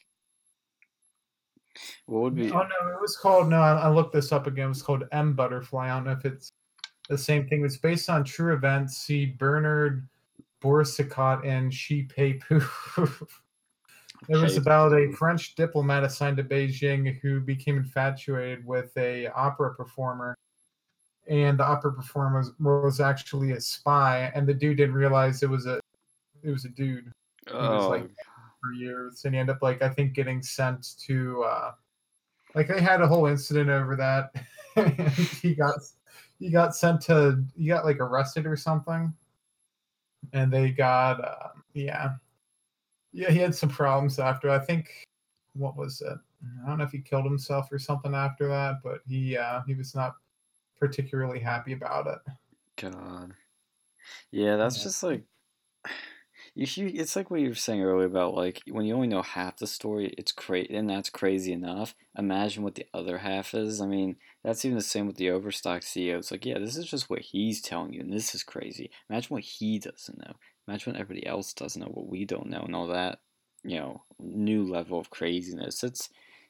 what 2.06 2.22
would 2.22 2.36
be? 2.36 2.52
Oh 2.52 2.62
no, 2.62 2.94
it 2.94 3.02
was 3.02 3.18
called. 3.18 3.50
No, 3.50 3.60
I, 3.62 3.90
looked 3.90 4.14
this 4.14 4.32
up 4.32 4.48
again. 4.48 4.66
It 4.66 4.70
was 4.70 4.82
called 4.82 5.04
M 5.12 5.34
Butterfly. 5.34 5.86
I 5.86 5.96
don't 5.96 6.06
know 6.06 6.12
if 6.12 6.26
it's 6.26 6.52
the 7.08 7.18
same 7.18 7.48
thing. 7.48 7.64
It's 7.66 7.78
based 7.78 8.10
on 8.10 8.24
true 8.24 8.54
events. 8.54 8.98
See 8.98 9.26
Bernard 9.26 10.08
Boursicot 10.62 11.46
and 11.46 11.74
Shi 11.74 12.04
Pei 12.04 12.34
Pu. 12.34 12.62
It 14.28 14.36
was 14.36 14.58
about 14.58 14.92
a 14.92 15.14
French 15.14 15.56
diplomat 15.56 16.04
assigned 16.04 16.36
to 16.38 16.44
Beijing 16.44 17.18
who 17.22 17.40
became 17.40 17.78
infatuated 17.78 18.66
with 18.66 18.92
a 18.98 19.28
opera 19.28 19.74
performer, 19.74 20.36
and 21.30 21.58
the 21.58 21.64
opera 21.64 21.94
performer 21.94 22.40
was, 22.40 22.52
was 22.60 23.00
actually 23.00 23.54
a 23.54 23.62
spy, 23.62 24.30
and 24.36 24.46
the 24.46 24.54
dude 24.54 24.76
didn't 24.76 24.96
realize 24.96 25.42
it 25.42 25.50
was 25.50 25.68
a 25.68 25.80
it 26.44 26.52
was 26.52 26.66
a 26.66 26.70
dude 26.70 27.14
Oh, 27.54 27.90
like, 27.90 28.10
for 28.62 28.74
years, 28.74 29.26
and 29.26 29.34
he 29.34 29.40
ended 29.40 29.56
up 29.56 29.62
like 29.62 29.82
I 29.82 29.90
think 29.90 30.14
getting 30.14 30.42
sent 30.42 30.98
to 31.00 31.44
uh 31.44 31.72
like 32.56 32.68
they 32.68 32.82
had 32.82 33.02
a 33.02 33.08
whole 33.08 33.26
incident 33.26 33.70
over 33.70 33.96
that. 33.96 34.32
and 34.76 35.10
he 35.10 35.56
got 35.56 35.76
he 36.40 36.50
got 36.50 36.76
sent 36.76 37.02
to 37.02 37.44
he 37.58 37.68
got 37.68 37.86
like 37.86 38.00
arrested 38.00 38.46
or 38.46 38.56
something, 38.56 39.14
and 40.34 40.52
they 40.52 40.72
got 40.72 41.24
uh, 41.24 41.50
yeah 41.74 42.14
yeah 43.12 43.30
he 43.32 43.40
had 43.40 43.56
some 43.56 43.70
problems 43.70 44.20
after. 44.20 44.50
I 44.50 44.60
think 44.60 44.90
what 45.54 45.76
was 45.76 46.02
it? 46.02 46.18
I 46.64 46.68
don't 46.68 46.78
know 46.78 46.86
if 46.86 46.92
he 46.92 47.00
killed 47.00 47.26
himself 47.26 47.72
or 47.72 47.80
something 47.80 48.14
after 48.14 48.48
that, 48.48 48.76
but 48.84 49.02
he 49.08 49.38
uh 49.38 49.62
he 49.68 49.76
was 49.76 49.96
not 49.96 50.16
particularly 50.80 51.40
happy 51.40 51.74
about 51.74 52.08
it. 52.08 52.20
God. 52.78 53.34
Yeah, 54.32 54.56
that's 54.56 54.78
Yeah. 54.78 54.84
just 54.84 55.04
like 55.04 55.24
You, 56.56 56.92
it's 56.94 57.16
like 57.16 57.32
what 57.32 57.40
you 57.42 57.50
were 57.50 57.56
saying 57.56 57.82
earlier 57.82 58.06
about 58.06 58.34
like 58.34 58.62
when 58.70 58.86
you 58.86 58.94
only 58.96 59.08
know 59.08 59.22
half 59.22 59.58
the 59.58 59.68
story, 59.68 60.14
it's 60.18 60.32
crazy, 60.32 60.76
and 60.76 60.90
that's 60.90 61.10
crazy 61.10 61.54
enough. 61.54 61.96
Imagine 62.18 62.64
what 62.64 62.76
the 62.76 62.86
other 62.94 63.20
half 63.20 63.54
is. 63.54 63.82
I 63.82 63.86
mean, 63.86 64.18
that's 64.44 64.66
even 64.66 64.78
the 64.78 64.84
same 64.84 65.08
with 65.08 65.18
the 65.18 65.30
Overstock 65.30 65.82
CEO. 65.82 66.18
It's 66.18 66.32
like, 66.32 66.46
yeah, 66.46 66.60
this 66.60 66.76
is 66.76 66.86
just 66.86 67.10
what 67.10 67.22
he's 67.22 67.62
telling 67.62 67.94
you, 67.94 68.02
and 68.02 68.12
this 68.12 68.36
is 68.36 68.44
crazy. 68.44 68.90
Imagine 69.10 69.34
what 69.34 69.44
he 69.44 69.80
doesn't 69.80 70.18
know. 70.18 70.34
Imagine 70.68 70.94
what 70.94 71.02
everybody 71.02 71.26
else 71.26 71.54
doesn't 71.54 71.82
know, 71.82 71.90
what 71.90 72.10
we 72.10 72.26
don't 72.26 72.50
know, 72.50 72.62
and 72.62 72.76
all 72.76 72.88
that. 72.88 73.20
You 73.64 73.78
know, 73.78 74.04
new 74.20 74.64
level 74.64 75.00
of 75.00 75.10
craziness. 75.10 75.84
It's 75.84 76.10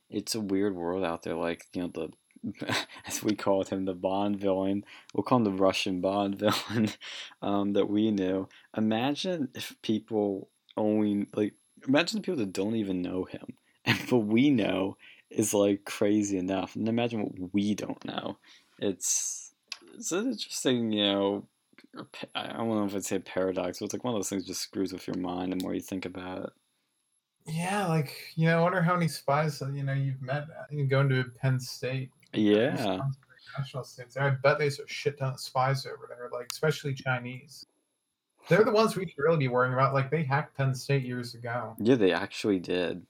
it's 0.09 0.35
a 0.35 0.41
weird 0.41 0.75
world 0.75 1.03
out 1.03 1.23
there. 1.23 1.35
Like 1.35 1.65
you 1.73 1.81
know 1.81 1.87
the 1.87 2.09
as 3.05 3.23
we 3.23 3.35
called 3.35 3.69
him, 3.69 3.85
the 3.85 3.93
Bond 3.93 4.39
villain. 4.39 4.85
We'll 5.13 5.23
call 5.23 5.39
him 5.39 5.43
the 5.43 5.51
Russian 5.51 6.01
Bond 6.01 6.35
villain 6.35 6.89
um, 7.41 7.73
that 7.73 7.89
we 7.89 8.11
knew. 8.11 8.47
Imagine 8.75 9.49
if 9.53 9.75
people 9.81 10.49
only 10.77 11.27
like 11.33 11.53
imagine 11.87 12.17
the 12.17 12.25
people 12.25 12.37
that 12.37 12.53
don't 12.53 12.75
even 12.75 13.01
know 13.01 13.25
him, 13.25 13.55
and 13.85 13.97
what 14.09 14.25
we 14.25 14.49
know 14.49 14.97
is 15.29 15.53
like 15.53 15.85
crazy 15.85 16.37
enough. 16.37 16.75
And 16.75 16.87
imagine 16.87 17.21
what 17.23 17.53
we 17.53 17.75
don't 17.75 18.03
know. 18.05 18.37
It's 18.79 19.53
it's 19.95 20.11
an 20.11 20.31
interesting, 20.31 20.91
you 20.91 21.03
know. 21.03 21.47
I 22.35 22.53
don't 22.53 22.69
know 22.69 22.85
if 22.85 22.95
I'd 22.95 23.03
say 23.03 23.19
paradox, 23.19 23.79
but 23.79 23.85
it's 23.85 23.93
like 23.93 24.03
one 24.03 24.13
of 24.13 24.19
those 24.19 24.29
things 24.29 24.45
just 24.45 24.61
screws 24.61 24.93
with 24.93 25.07
your 25.07 25.17
mind 25.17 25.51
the 25.51 25.63
more 25.63 25.73
you 25.73 25.81
think 25.81 26.05
about 26.05 26.43
it. 26.43 26.49
Yeah, 27.45 27.87
like 27.87 28.15
you 28.35 28.47
know, 28.47 28.59
I 28.59 28.61
wonder 28.61 28.81
how 28.81 28.93
many 28.93 29.07
spies 29.07 29.61
you 29.73 29.83
know 29.83 29.93
you've 29.93 30.21
met. 30.21 30.45
You 30.69 30.85
going 30.85 31.09
to 31.09 31.25
Penn 31.41 31.59
State. 31.59 32.11
Yeah. 32.33 32.99
National 33.57 33.83
states. 33.83 34.15
I 34.15 34.29
bet 34.29 34.59
there's 34.59 34.79
a 34.79 34.87
shit 34.87 35.17
ton 35.17 35.33
of 35.33 35.39
spies 35.39 35.85
over 35.85 36.05
there, 36.07 36.29
like 36.31 36.47
especially 36.51 36.93
Chinese. 36.93 37.65
They're 38.47 38.63
the 38.63 38.71
ones 38.71 38.95
we 38.95 39.07
should 39.07 39.17
really 39.17 39.37
be 39.37 39.47
worrying 39.47 39.73
about. 39.73 39.93
Like 39.93 40.09
they 40.09 40.23
hacked 40.23 40.55
Penn 40.55 40.73
State 40.73 41.03
years 41.03 41.35
ago. 41.35 41.75
Yeah, 41.79 41.95
they 41.95 42.11
actually 42.11 42.59
did. 42.59 43.05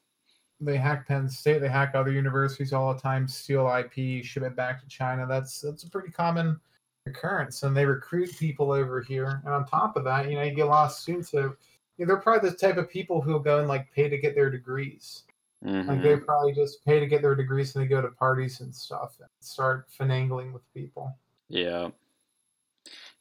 They 0.62 0.78
hack 0.78 1.08
Penn 1.08 1.30
State. 1.30 1.60
They 1.60 1.70
hack 1.70 1.94
other 1.94 2.12
universities 2.12 2.74
all 2.74 2.94
the 2.94 3.00
time. 3.00 3.28
Steal 3.28 3.68
IP, 3.68 4.24
ship 4.26 4.44
it 4.44 4.56
back 4.56 4.82
to 4.82 4.88
China. 4.88 5.26
That's 5.28 5.62
that's 5.62 5.84
a 5.84 5.90
pretty 5.90 6.12
common 6.12 6.60
occurrence. 7.06 7.64
And 7.64 7.76
they 7.76 7.86
recruit 7.86 8.38
people 8.38 8.72
over 8.72 9.02
here. 9.02 9.42
And 9.46 9.54
on 9.54 9.66
top 9.66 9.96
of 9.96 10.04
that, 10.06 10.30
you 10.30 10.36
know, 10.36 10.44
you 10.44 10.54
get 10.54 10.68
a 10.68 10.70
lot 10.70 10.88
of 10.88 10.92
students 10.92 11.32
that 11.32 11.56
you 11.98 12.06
know, 12.06 12.08
they're 12.08 12.18
probably 12.18 12.50
the 12.50 12.56
type 12.56 12.78
of 12.78 12.90
people 12.90 13.22
who 13.22 13.40
go 13.42 13.60
and 13.60 13.68
like 13.68 13.92
pay 13.94 14.10
to 14.10 14.18
get 14.18 14.36
their 14.36 14.50
degrees. 14.50 15.24
Mm-hmm. 15.66 15.90
Like 15.90 16.02
they 16.02 16.16
probably 16.16 16.54
just 16.54 16.86
pay 16.86 17.00
to 17.00 17.06
get 17.06 17.22
their 17.22 17.36
degrees 17.36 17.76
and 17.76 17.84
they 17.84 17.88
go 17.88 18.02
to 18.02 18.10
parties 18.10 18.62
and 18.62 18.74
stuff 18.74 19.16
and 19.20 19.28
start 19.42 19.88
finagling 19.90 20.54
with 20.54 20.62
people. 20.74 21.18
Yeah. 21.50 21.90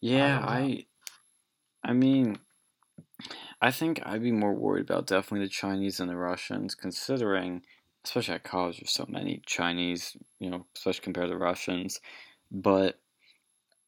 Yeah, 0.01 0.45
I 0.47 0.87
I 1.83 1.93
mean 1.93 2.39
I 3.61 3.73
think 3.73 4.01
I'd 4.05 4.23
be 4.23 4.31
more 4.31 4.55
worried 4.55 4.89
about 4.89 5.09
definitely 5.09 5.47
the 5.47 5.51
Chinese 5.51 5.99
and 5.99 6.09
the 6.09 6.17
Russians, 6.17 6.77
considering 6.77 7.63
especially 8.05 8.37
at 8.37 8.45
college 8.45 8.79
there's 8.79 8.93
so 8.93 9.07
many 9.09 9.43
Chinese, 9.45 10.17
you 10.39 10.49
know, 10.49 10.67
especially 10.77 11.03
compared 11.03 11.31
to 11.31 11.37
Russians. 11.37 12.01
But 12.53 13.01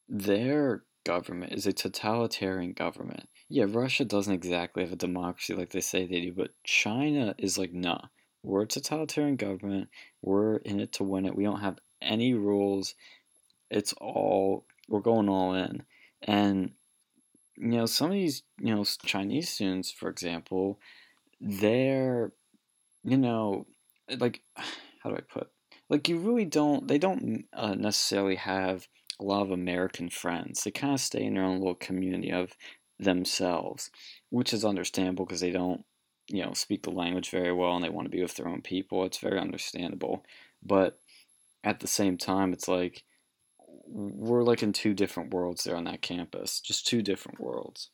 their 0.09 0.83
government 1.05 1.53
is 1.53 1.69
a 1.69 1.73
totalitarian 1.73 2.73
government. 2.73 3.29
Yeah, 3.49 3.67
Russia 3.69 4.05
doesn't 4.05 4.35
exactly 4.35 4.83
have 4.83 4.93
a 4.93 4.97
democracy 4.97 5.55
like 5.55 5.71
they 5.71 5.81
say 5.81 6.05
they 6.05 6.21
do, 6.21 6.33
but 6.33 6.51
China 6.65 7.37
is 7.39 7.57
like, 7.57 7.73
nah 7.73 8.01
we're 8.43 8.63
a 8.63 8.67
totalitarian 8.67 9.37
government. 9.37 9.89
We're 10.23 10.57
in 10.57 10.81
it 10.81 10.93
to 10.95 11.05
win 11.05 11.27
it. 11.27 11.37
We 11.37 11.45
don't 11.45 11.61
have 11.61 11.79
any 12.01 12.35
rules. 12.35 12.95
It's 13.71 13.93
all 13.95 14.67
we're 14.89 15.01
going 15.01 15.29
all 15.29 15.55
in. 15.55 15.83
And 16.23 16.73
you 17.61 17.69
know, 17.69 17.87
some 17.87 18.07
of 18.07 18.15
these, 18.15 18.43
you 18.59 18.75
know, 18.75 18.85
Chinese 19.05 19.51
students, 19.51 19.93
for 19.93 20.09
example, 20.09 20.81
they're, 21.41 22.33
you 23.05 23.19
know, 23.19 23.67
like, 24.19 24.43
how 25.03 25.11
do 25.11 25.17
I 25.17 25.21
put? 25.21 25.49
Like, 25.91 26.09
you 26.09 26.19
really 26.19 26.47
don't. 26.47 26.89
They 26.89 26.99
don't 26.99 27.45
uh, 27.53 27.75
necessarily 27.75 28.37
have 28.37 28.89
a 29.21 29.25
lot 29.25 29.43
of 29.43 29.51
American 29.51 30.09
friends. 30.09 30.65
They 30.65 30.71
kind 30.71 30.95
of 30.95 31.01
stay 31.01 31.25
in 31.25 31.35
their 31.35 31.45
own 31.45 31.59
little 31.59 31.75
community 31.75 32.33
of 32.33 32.57
themselves, 32.99 33.91
which 34.31 34.55
is 34.55 34.65
understandable 34.65 35.27
because 35.27 35.41
they 35.41 35.51
don't 35.51 35.85
you 36.31 36.45
know 36.45 36.53
speak 36.53 36.83
the 36.83 36.91
language 36.91 37.31
very 37.31 37.53
well 37.53 37.75
and 37.75 37.85
they 37.85 37.89
want 37.89 38.07
to 38.07 38.17
be 38.17 38.23
with 38.23 38.35
their 38.37 38.49
own 38.49 38.63
people 38.63 39.05
it's 39.05 39.19
very 39.19 39.39
understandable. 39.39 40.25
But 40.63 40.99
at 41.65 41.81
the 41.81 41.87
same 41.87 42.17
time 42.17 42.53
it's 42.53 42.69
like 42.69 43.05
we're 43.87 44.43
like 44.43 44.63
in 44.63 44.73
two 44.73 44.95
different 44.95 45.35
worlds 45.35 45.65
there 45.65 45.77
on 45.77 45.85
that 45.85 46.03
campus 46.03 46.61
just 46.61 46.87
two 46.87 47.03
different 47.03 47.41
worlds. 47.41 47.91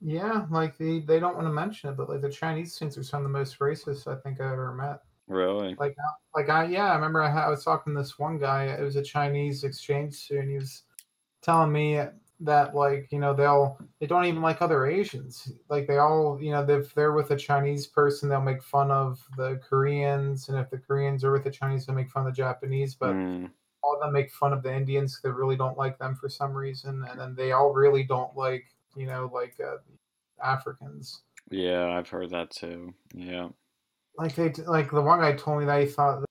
Yeah 0.00 0.46
like 0.50 0.78
they, 0.78 1.00
they 1.00 1.20
don't 1.20 1.34
want 1.34 1.46
to 1.46 1.52
mention 1.52 1.90
it 1.90 1.96
but 1.96 2.08
like 2.08 2.22
the 2.22 2.30
chinese 2.30 2.74
students 2.74 2.96
are 2.96 3.02
some 3.02 3.24
of 3.24 3.24
the 3.24 3.38
most 3.38 3.58
racist 3.58 4.06
i 4.06 4.18
think 4.20 4.40
i've 4.40 4.52
ever 4.52 4.74
met. 4.74 5.00
Really? 5.26 5.76
Like 5.78 5.96
like 6.34 6.48
i 6.48 6.64
yeah 6.64 6.90
i 6.90 6.94
remember 6.94 7.22
i, 7.22 7.30
I 7.30 7.48
was 7.48 7.64
talking 7.64 7.92
to 7.94 8.00
this 8.00 8.18
one 8.18 8.38
guy 8.38 8.64
it 8.64 8.82
was 8.82 8.96
a 8.96 9.02
chinese 9.02 9.64
exchange 9.64 10.14
student 10.14 10.50
he 10.50 10.56
was 10.56 10.82
telling 11.42 11.72
me 11.72 12.00
that 12.40 12.74
like 12.74 13.08
you 13.10 13.18
know 13.18 13.34
they'll 13.34 13.78
they 14.00 14.06
don't 14.06 14.24
even 14.24 14.40
like 14.40 14.62
other 14.62 14.86
asians. 14.86 15.52
Like 15.68 15.86
they 15.86 15.98
all 15.98 16.38
you 16.40 16.52
know 16.52 16.64
if 16.66 16.94
they're 16.94 17.12
with 17.12 17.30
a 17.30 17.36
chinese 17.36 17.86
person 17.86 18.28
they'll 18.28 18.40
make 18.40 18.62
fun 18.62 18.90
of 18.90 19.22
the 19.36 19.60
koreans 19.68 20.48
and 20.48 20.58
if 20.58 20.70
the 20.70 20.78
koreans 20.78 21.22
are 21.22 21.32
with 21.32 21.44
the 21.44 21.50
chinese 21.50 21.86
they'll 21.86 21.96
make 21.96 22.10
fun 22.10 22.26
of 22.26 22.32
the 22.32 22.36
japanese 22.36 22.94
but 22.94 23.12
mm. 23.12 23.50
all 23.82 23.94
of 23.94 24.00
them 24.00 24.12
make 24.12 24.30
fun 24.32 24.52
of 24.52 24.62
the 24.62 24.74
indians 24.74 25.20
they 25.22 25.30
really 25.30 25.56
don't 25.56 25.76
like 25.76 25.98
them 25.98 26.14
for 26.14 26.28
some 26.28 26.52
reason 26.52 27.04
and 27.10 27.20
then 27.20 27.34
they 27.34 27.52
all 27.52 27.72
really 27.72 28.02
don't 28.02 28.34
like 28.36 28.64
you 28.96 29.06
know 29.06 29.30
like 29.32 29.54
uh, 29.60 29.76
africans. 30.42 31.22
Yeah 31.50 31.90
i've 31.90 32.08
heard 32.08 32.30
that 32.30 32.50
too. 32.50 32.94
Yeah. 33.14 33.48
Like 34.16 34.34
they 34.34 34.52
like 34.66 34.90
the 34.90 35.02
one 35.02 35.20
guy 35.20 35.34
told 35.34 35.60
me 35.60 35.66
that 35.66 35.80
he 35.80 35.86
thought 35.86 36.24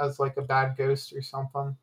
as 0.00 0.18
like 0.18 0.36
a 0.36 0.42
bad 0.42 0.76
ghost 0.76 1.12
or 1.12 1.22
something. 1.22 1.76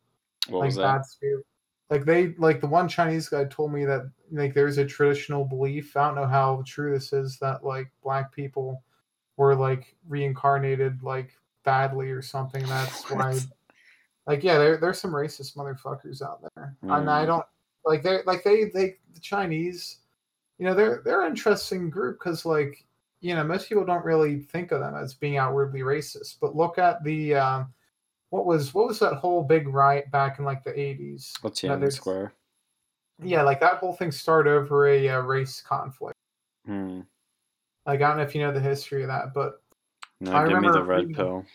What 0.48 0.60
like 0.60 0.66
was 0.68 0.76
that? 0.76 0.82
bad 0.82 1.06
spirit 1.06 1.46
like 1.92 2.06
they 2.06 2.34
like 2.38 2.62
the 2.62 2.68
one 2.68 2.88
Chinese 2.88 3.28
guy 3.28 3.44
told 3.44 3.74
me 3.74 3.84
that 3.84 4.10
like 4.32 4.54
there's 4.54 4.78
a 4.78 4.86
traditional 4.86 5.44
belief. 5.44 5.96
I 5.98 6.08
don't 6.08 6.16
know 6.16 6.26
how 6.26 6.64
true 6.66 6.94
this 6.94 7.12
is 7.12 7.38
that 7.40 7.66
like 7.66 7.92
black 8.02 8.34
people 8.34 8.82
were 9.36 9.56
like 9.56 9.94
reincarnated 10.08 11.04
like 11.04 11.34
badly 11.66 12.10
or 12.10 12.22
something. 12.22 12.66
That's 12.66 13.12
why 13.12 13.38
like 14.26 14.42
yeah, 14.42 14.58
there 14.58 14.78
there's 14.78 15.02
some 15.02 15.12
racist 15.12 15.58
motherfuckers 15.58 16.22
out 16.22 16.40
there. 16.56 16.78
Mm. 16.82 16.98
And 16.98 17.10
I 17.10 17.26
don't 17.26 17.46
like 17.86 18.04
they 18.04 18.20
like 18.26 18.46
they 18.46 18.72
they 18.74 18.96
the 19.14 19.20
Chinese, 19.20 19.98
you 20.60 20.66
know, 20.66 20.74
they're 20.74 21.02
they're 21.04 21.24
an 21.24 21.32
interesting 21.32 21.90
group 21.90 22.20
because 22.20 22.46
like 22.46 22.86
you 23.20 23.36
know 23.36 23.44
most 23.44 23.68
people 23.68 23.86
don't 23.86 24.06
really 24.06 24.40
think 24.40 24.72
of 24.72 24.80
them 24.80 24.96
as 24.96 25.14
being 25.14 25.36
outwardly 25.36 25.82
racist. 25.82 26.38
But 26.40 26.56
look 26.56 26.78
at 26.78 27.04
the 27.04 27.36
um, 27.36 27.74
what 28.32 28.46
was 28.46 28.74
what 28.74 28.88
was 28.88 28.98
that 29.00 29.14
whole 29.14 29.44
big 29.44 29.68
riot 29.68 30.10
back 30.10 30.40
in 30.40 30.46
like 30.46 30.64
the 30.64 30.72
80s 30.72 31.34
what's 31.42 31.62
Tiananmen 31.62 31.92
Square. 31.92 32.34
Yeah 33.24 33.44
like 33.44 33.60
that 33.60 33.78
whole 33.78 33.94
thing 33.94 34.12
started 34.12 34.52
over 34.52 34.88
a 34.88 35.10
uh, 35.10 35.20
race 35.20 35.62
conflict. 35.62 36.16
Hmm. 36.66 37.02
like 37.86 38.02
i 38.02 38.08
don't 38.08 38.18
know 38.18 38.24
if 38.24 38.36
you 38.36 38.42
know 38.42 38.52
the 38.52 38.60
history 38.60 39.02
of 39.02 39.08
that 39.10 39.34
but 39.34 39.62
no 40.20 40.34
I 40.34 40.48
give 40.48 40.62
me 40.62 40.70
the 40.70 40.84
red 40.84 41.00
reading, 41.00 41.16
pill. 41.16 41.46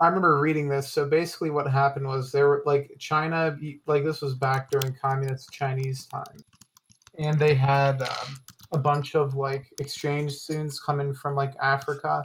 I 0.00 0.06
remember 0.06 0.40
reading 0.40 0.68
this. 0.68 0.90
So 0.90 1.08
basically 1.08 1.50
what 1.50 1.70
happened 1.70 2.08
was 2.08 2.32
there 2.32 2.48
were 2.48 2.64
like 2.66 2.92
china 2.98 3.56
like 3.86 4.02
this 4.02 4.20
was 4.20 4.34
back 4.34 4.68
during 4.70 4.94
communist 4.94 5.52
chinese 5.52 6.06
time. 6.06 6.38
And 7.18 7.38
they 7.38 7.54
had 7.54 8.02
um, 8.02 8.40
a 8.72 8.78
bunch 8.78 9.14
of 9.14 9.36
like 9.36 9.72
exchange 9.78 10.32
students 10.32 10.80
coming 10.80 11.14
from 11.14 11.36
like 11.36 11.54
africa 11.62 12.24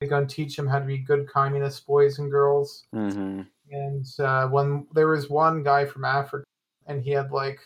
and 0.00 0.30
teach 0.30 0.56
them 0.56 0.66
how 0.66 0.78
to 0.78 0.84
be 0.84 0.98
good 0.98 1.28
communist 1.28 1.86
boys 1.86 2.18
and 2.18 2.30
girls. 2.30 2.84
Mm-hmm. 2.94 3.42
And 3.70 4.06
uh, 4.18 4.48
when 4.48 4.86
there 4.94 5.08
was 5.08 5.30
one 5.30 5.62
guy 5.62 5.86
from 5.86 6.04
Africa, 6.04 6.44
and 6.86 7.02
he 7.02 7.10
had 7.10 7.32
like, 7.32 7.60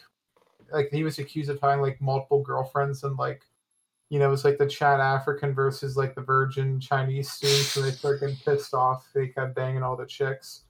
like 0.73 0.89
he 0.93 1.03
was 1.03 1.19
accused 1.19 1.51
of 1.51 1.61
having 1.61 1.81
like 1.81 2.01
multiple 2.01 2.43
girlfriends, 2.43 3.03
and 3.05 3.17
like, 3.17 3.43
you 4.09 4.19
know, 4.19 4.29
it 4.29 4.31
was 4.31 4.45
like 4.45 4.59
the 4.59 4.67
Chad 4.67 5.01
African 5.01 5.53
versus 5.55 5.97
like 5.97 6.15
the 6.15 6.23
Virgin 6.23 6.81
Chinese 6.81 7.31
students, 7.31 7.77
and 7.77 7.85
they 7.85 7.91
started 7.91 8.21
getting 8.21 8.37
pissed 8.37 8.75
off. 8.75 9.09
They 9.15 9.29
kept 9.29 9.55
banging 9.55 9.83
all 9.83 9.97
the 9.97 10.07
chicks, 10.07 10.63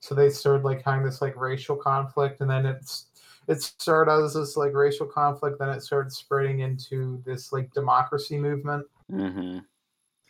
so 0.00 0.14
they 0.14 0.30
started 0.30 0.64
like 0.64 0.82
having 0.84 1.04
this 1.04 1.20
like 1.20 1.36
racial 1.36 1.76
conflict, 1.76 2.40
and 2.40 2.50
then 2.50 2.64
it's 2.64 3.06
it 3.48 3.60
started 3.60 4.12
as 4.12 4.34
this 4.34 4.56
like 4.56 4.72
racial 4.72 5.06
conflict, 5.06 5.58
then 5.58 5.70
it 5.70 5.82
started 5.82 6.12
spreading 6.12 6.60
into 6.60 7.22
this 7.26 7.52
like 7.52 7.72
democracy 7.72 8.38
movement. 8.38 8.86
Mm-hmm 9.10 9.58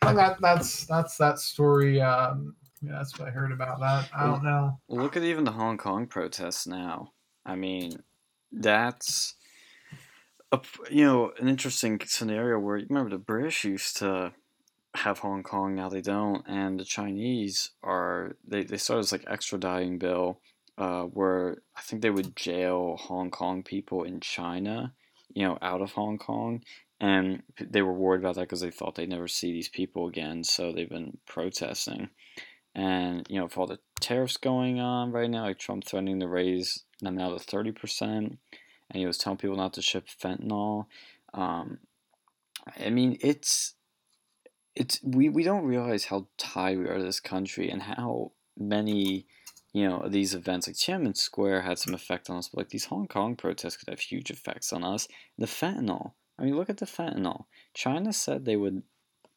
and 0.01 0.17
that 0.17 0.39
that's 0.41 0.85
that's 0.85 1.17
that 1.17 1.39
story. 1.39 2.01
Um, 2.01 2.55
yeah, 2.81 2.93
that's 2.93 3.17
what 3.19 3.27
I 3.27 3.31
heard 3.31 3.51
about 3.51 3.79
that. 3.79 4.09
I 4.15 4.25
don't 4.25 4.43
know. 4.43 4.79
Look 4.87 5.17
at 5.17 5.23
even 5.23 5.43
the 5.43 5.51
Hong 5.51 5.77
Kong 5.77 6.07
protests 6.07 6.65
now. 6.65 7.11
I 7.45 7.55
mean, 7.55 8.03
that's 8.51 9.35
a 10.51 10.59
you 10.89 11.05
know 11.05 11.31
an 11.39 11.47
interesting 11.47 11.99
scenario 12.05 12.59
where 12.59 12.77
you 12.77 12.87
remember 12.89 13.11
the 13.11 13.17
British 13.17 13.63
used 13.65 13.97
to 13.97 14.33
have 14.95 15.19
Hong 15.19 15.43
Kong, 15.43 15.75
now 15.75 15.87
they 15.87 16.01
don't, 16.01 16.43
and 16.47 16.79
the 16.79 16.85
Chinese 16.85 17.71
are 17.83 18.35
they 18.47 18.63
they 18.63 18.77
started 18.77 19.03
this 19.03 19.11
like 19.11 19.25
extraditing 19.25 19.99
bill 19.99 20.39
uh, 20.77 21.03
where 21.03 21.57
I 21.75 21.81
think 21.81 22.01
they 22.01 22.09
would 22.09 22.35
jail 22.35 22.97
Hong 22.97 23.29
Kong 23.29 23.63
people 23.63 24.03
in 24.03 24.19
China 24.19 24.93
you 25.33 25.45
know, 25.45 25.57
out 25.61 25.81
of 25.81 25.93
Hong 25.93 26.17
Kong. 26.17 26.63
And 27.01 27.43
they 27.61 27.81
were 27.81 27.93
worried 27.93 28.19
about 28.19 28.35
that 28.35 28.41
because 28.41 28.61
they 28.61 28.71
thought 28.71 28.95
they'd 28.95 29.09
never 29.09 29.27
see 29.27 29.53
these 29.53 29.69
people 29.69 30.07
again. 30.07 30.43
So 30.43 30.71
they've 30.71 30.89
been 30.89 31.17
protesting. 31.25 32.09
And, 32.75 33.25
you 33.29 33.39
know, 33.39 33.47
for 33.47 33.61
all 33.61 33.67
the 33.67 33.79
tariffs 33.99 34.37
going 34.37 34.79
on 34.79 35.11
right 35.11 35.29
now, 35.29 35.43
like 35.43 35.59
Trump 35.59 35.85
threatening 35.85 36.19
to 36.19 36.27
raise 36.27 36.83
them 37.01 37.15
now 37.15 37.35
to 37.35 37.43
30%, 37.43 38.01
and 38.01 38.37
he 38.91 39.05
was 39.05 39.17
telling 39.17 39.37
people 39.37 39.55
not 39.55 39.73
to 39.73 39.81
ship 39.81 40.07
fentanyl. 40.07 40.85
Um, 41.33 41.79
I 42.77 42.89
mean, 42.89 43.17
it's 43.21 43.75
it's 44.75 44.99
we, 45.03 45.29
we 45.29 45.43
don't 45.43 45.65
realize 45.65 46.05
how 46.05 46.27
tied 46.37 46.77
we 46.77 46.85
are 46.85 46.97
to 46.97 47.03
this 47.03 47.19
country 47.19 47.69
and 47.69 47.81
how 47.81 48.31
many 48.57 49.25
you 49.73 49.87
know 49.87 50.07
these 50.07 50.33
events 50.33 50.67
like 50.67 50.75
Tiananmen 50.75 51.17
Square 51.17 51.61
had 51.61 51.79
some 51.79 51.93
effect 51.93 52.29
on 52.29 52.37
us, 52.37 52.49
but 52.49 52.59
like 52.59 52.69
these 52.69 52.85
Hong 52.85 53.07
Kong 53.07 53.35
protests 53.35 53.77
could 53.77 53.89
have 53.89 53.99
huge 53.99 54.31
effects 54.31 54.73
on 54.73 54.83
us. 54.83 55.07
The 55.37 55.45
fentanyl. 55.45 56.13
I 56.39 56.43
mean, 56.43 56.55
look 56.55 56.69
at 56.69 56.77
the 56.77 56.85
fentanyl. 56.85 57.45
China 57.73 58.13
said 58.13 58.45
they 58.45 58.55
would 58.55 58.83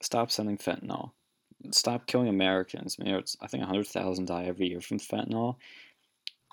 stop 0.01 0.31
sending 0.31 0.57
fentanyl, 0.57 1.11
stop 1.71 2.07
killing 2.07 2.29
Americans. 2.29 2.97
I, 3.01 3.05
mean, 3.05 3.23
I 3.41 3.47
think 3.47 3.65
hundred 3.65 3.89
thousand 3.89 4.27
die 4.27 4.45
every 4.45 4.69
year 4.69 4.81
from 4.81 4.99
fentanyl. 4.99 5.57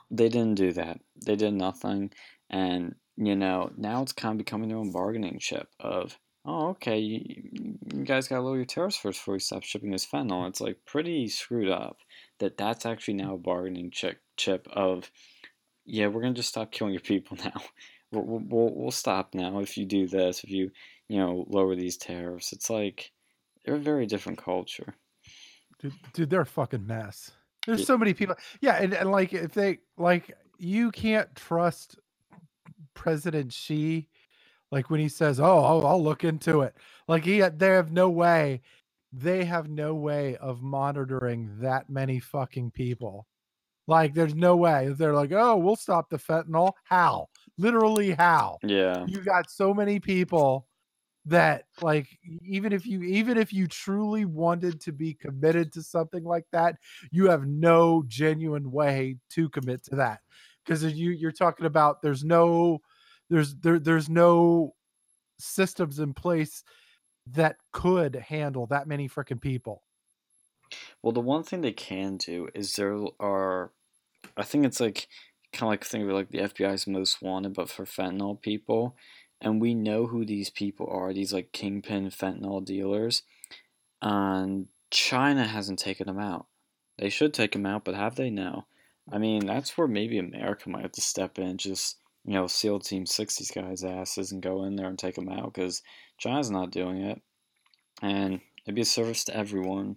They 0.09 0.29
didn't 0.29 0.55
do 0.55 0.73
that. 0.73 0.99
They 1.25 1.35
did 1.35 1.53
nothing, 1.53 2.11
and 2.49 2.95
you 3.15 3.35
know 3.35 3.71
now 3.77 4.01
it's 4.01 4.13
kind 4.13 4.33
of 4.33 4.45
becoming 4.45 4.69
their 4.69 4.77
own 4.77 4.91
bargaining 4.91 5.37
chip 5.39 5.67
of 5.79 6.17
oh, 6.45 6.69
okay, 6.69 6.97
you, 6.97 7.21
you 7.93 8.03
guys 8.03 8.27
got 8.27 8.37
to 8.37 8.41
lower 8.41 8.55
your 8.55 8.65
tariffs 8.65 8.97
first 8.97 9.19
before 9.19 9.35
you 9.35 9.39
stop 9.39 9.63
shipping 9.63 9.91
this 9.91 10.05
fentanyl. 10.05 10.47
It's 10.47 10.61
like 10.61 10.77
pretty 10.85 11.27
screwed 11.27 11.69
up 11.69 11.97
that 12.39 12.57
that's 12.57 12.85
actually 12.85 13.15
now 13.15 13.35
a 13.35 13.37
bargaining 13.37 13.91
chip, 13.91 14.19
chip 14.37 14.67
of, 14.71 15.11
yeah, 15.85 16.07
we're 16.07 16.21
going 16.21 16.33
to 16.33 16.39
just 16.39 16.49
stop 16.49 16.71
killing 16.71 16.93
your 16.93 17.01
people 17.01 17.37
now. 17.43 17.61
We'll, 18.11 18.23
we'll, 18.23 18.73
we'll 18.73 18.91
stop 18.91 19.33
now 19.33 19.59
if 19.59 19.77
you 19.77 19.85
do 19.85 20.07
this, 20.07 20.43
if 20.43 20.49
you, 20.49 20.71
you 21.07 21.19
know, 21.19 21.45
lower 21.47 21.75
these 21.75 21.97
tariffs. 21.97 22.53
It's 22.53 22.69
like, 22.69 23.11
they're 23.65 23.75
a 23.75 23.79
very 23.79 24.05
different 24.05 24.37
culture. 24.37 24.95
Dude, 25.79 25.93
dude 26.13 26.29
they're 26.29 26.41
a 26.41 26.45
fucking 26.45 26.85
mess. 26.85 27.31
There's 27.65 27.85
so 27.85 27.97
many 27.97 28.13
people. 28.13 28.35
Yeah, 28.61 28.81
and, 28.81 28.93
and 28.93 29.11
like 29.11 29.33
if 29.33 29.53
they 29.53 29.79
like 29.97 30.35
you 30.57 30.91
can't 30.91 31.33
trust 31.35 31.97
President 32.93 33.53
Xi 33.53 34.07
like 34.71 34.89
when 34.89 34.99
he 34.99 35.09
says, 35.09 35.39
"Oh, 35.39 35.63
I'll, 35.63 35.85
I'll 35.85 36.03
look 36.03 36.23
into 36.23 36.61
it," 36.61 36.75
like 37.07 37.25
he 37.25 37.41
they 37.41 37.69
have 37.69 37.91
no 37.91 38.09
way, 38.09 38.61
they 39.11 39.45
have 39.45 39.69
no 39.69 39.95
way 39.95 40.35
of 40.37 40.61
monitoring 40.61 41.59
that 41.59 41.89
many 41.89 42.19
fucking 42.19 42.71
people. 42.71 43.27
Like 43.87 44.13
there's 44.13 44.35
no 44.35 44.55
way 44.55 44.89
they're 44.89 45.13
like, 45.13 45.31
"Oh, 45.31 45.57
we'll 45.57 45.75
stop 45.75 46.09
the 46.09 46.17
fentanyl." 46.17 46.73
How? 46.83 47.29
Literally 47.59 48.11
how? 48.11 48.57
Yeah. 48.63 49.05
You 49.07 49.21
got 49.21 49.51
so 49.51 49.73
many 49.73 49.99
people 49.99 50.67
that 51.25 51.65
like 51.81 52.07
even 52.41 52.71
if 52.71 52.87
you 52.87 53.03
even 53.03 53.37
if 53.37 53.53
you 53.53 53.67
truly 53.67 54.25
wanted 54.25 54.79
to 54.81 54.91
be 54.91 55.13
committed 55.13 55.71
to 55.73 55.83
something 55.83 56.23
like 56.23 56.45
that 56.53 56.77
you 57.11 57.29
have 57.29 57.45
no 57.45 58.03
genuine 58.07 58.71
way 58.71 59.17
to 59.29 59.49
commit 59.49 59.83
to 59.83 59.97
that 59.97 60.21
because 60.63 60.81
you 60.83 61.11
you're 61.11 61.33
talking 61.33 61.65
about 61.65 62.01
there's 62.01 62.23
no 62.23 62.79
there's 63.29 63.53
there 63.57 63.79
there's 63.79 64.09
no 64.09 64.73
systems 65.39 65.99
in 65.99 66.13
place 66.13 66.63
that 67.27 67.57
could 67.71 68.15
handle 68.15 68.67
that 68.67 68.87
many 68.87 69.07
freaking 69.07 69.41
people. 69.41 69.83
Well, 71.01 71.13
the 71.13 71.19
one 71.19 71.43
thing 71.43 71.61
they 71.61 71.71
can 71.71 72.17
do 72.17 72.49
is 72.53 72.75
there 72.75 72.95
are, 73.19 73.71
I 74.37 74.43
think 74.43 74.65
it's 74.65 74.79
like 74.79 75.07
kind 75.51 75.63
of 75.63 75.69
like 75.69 75.83
think 75.83 76.03
of 76.03 76.09
it 76.09 76.13
like 76.13 76.29
the 76.29 76.39
FBI's 76.39 76.87
most 76.87 77.21
wanted, 77.21 77.53
but 77.53 77.69
for 77.69 77.85
fentanyl 77.85 78.41
people, 78.41 78.95
and 79.41 79.61
we 79.61 79.73
know 79.73 80.07
who 80.07 80.25
these 80.25 80.49
people 80.49 80.87
are. 80.91 81.13
These 81.13 81.33
like 81.33 81.51
kingpin 81.51 82.09
fentanyl 82.09 82.63
dealers, 82.63 83.23
and 84.01 84.67
China 84.91 85.45
hasn't 85.45 85.79
taken 85.79 86.07
them 86.07 86.19
out. 86.19 86.47
They 86.97 87.09
should 87.09 87.33
take 87.33 87.53
them 87.53 87.65
out, 87.65 87.85
but 87.85 87.95
have 87.95 88.15
they? 88.15 88.29
No. 88.29 88.65
I 89.11 89.17
mean, 89.17 89.45
that's 89.45 89.77
where 89.77 89.87
maybe 89.87 90.17
America 90.19 90.69
might 90.69 90.83
have 90.83 90.91
to 90.93 91.01
step 91.01 91.39
in, 91.39 91.57
just 91.57 91.97
you 92.25 92.33
know, 92.33 92.47
SEAL 92.47 92.81
Team 92.81 93.05
60's 93.05 93.51
guys' 93.51 93.83
asses 93.83 94.31
and 94.31 94.41
go 94.41 94.65
in 94.65 94.75
there 94.75 94.87
and 94.87 94.99
take 94.99 95.15
them 95.15 95.29
out 95.29 95.53
because 95.53 95.81
China's 96.17 96.51
not 96.51 96.71
doing 96.71 96.97
it. 96.97 97.21
And 98.01 98.41
it'd 98.65 98.75
be 98.75 98.81
a 98.81 98.85
service 98.85 99.23
to 99.25 99.35
everyone. 99.35 99.95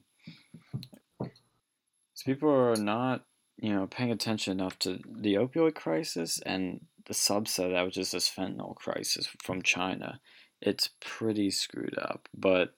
So 1.20 2.24
people 2.24 2.48
are 2.48 2.76
not, 2.76 3.24
you 3.62 3.72
know, 3.72 3.86
paying 3.86 4.10
attention 4.10 4.50
enough 4.50 4.76
to 4.80 4.98
the 5.08 5.34
opioid 5.34 5.76
crisis 5.76 6.40
and 6.44 6.84
the 7.06 7.14
subset 7.14 7.70
that 7.70 7.84
which 7.84 7.96
is 7.96 8.10
this 8.10 8.28
fentanyl 8.28 8.74
crisis 8.74 9.28
from 9.40 9.62
China. 9.62 10.20
It's 10.60 10.90
pretty 11.00 11.48
screwed 11.52 11.96
up, 11.96 12.28
but 12.36 12.74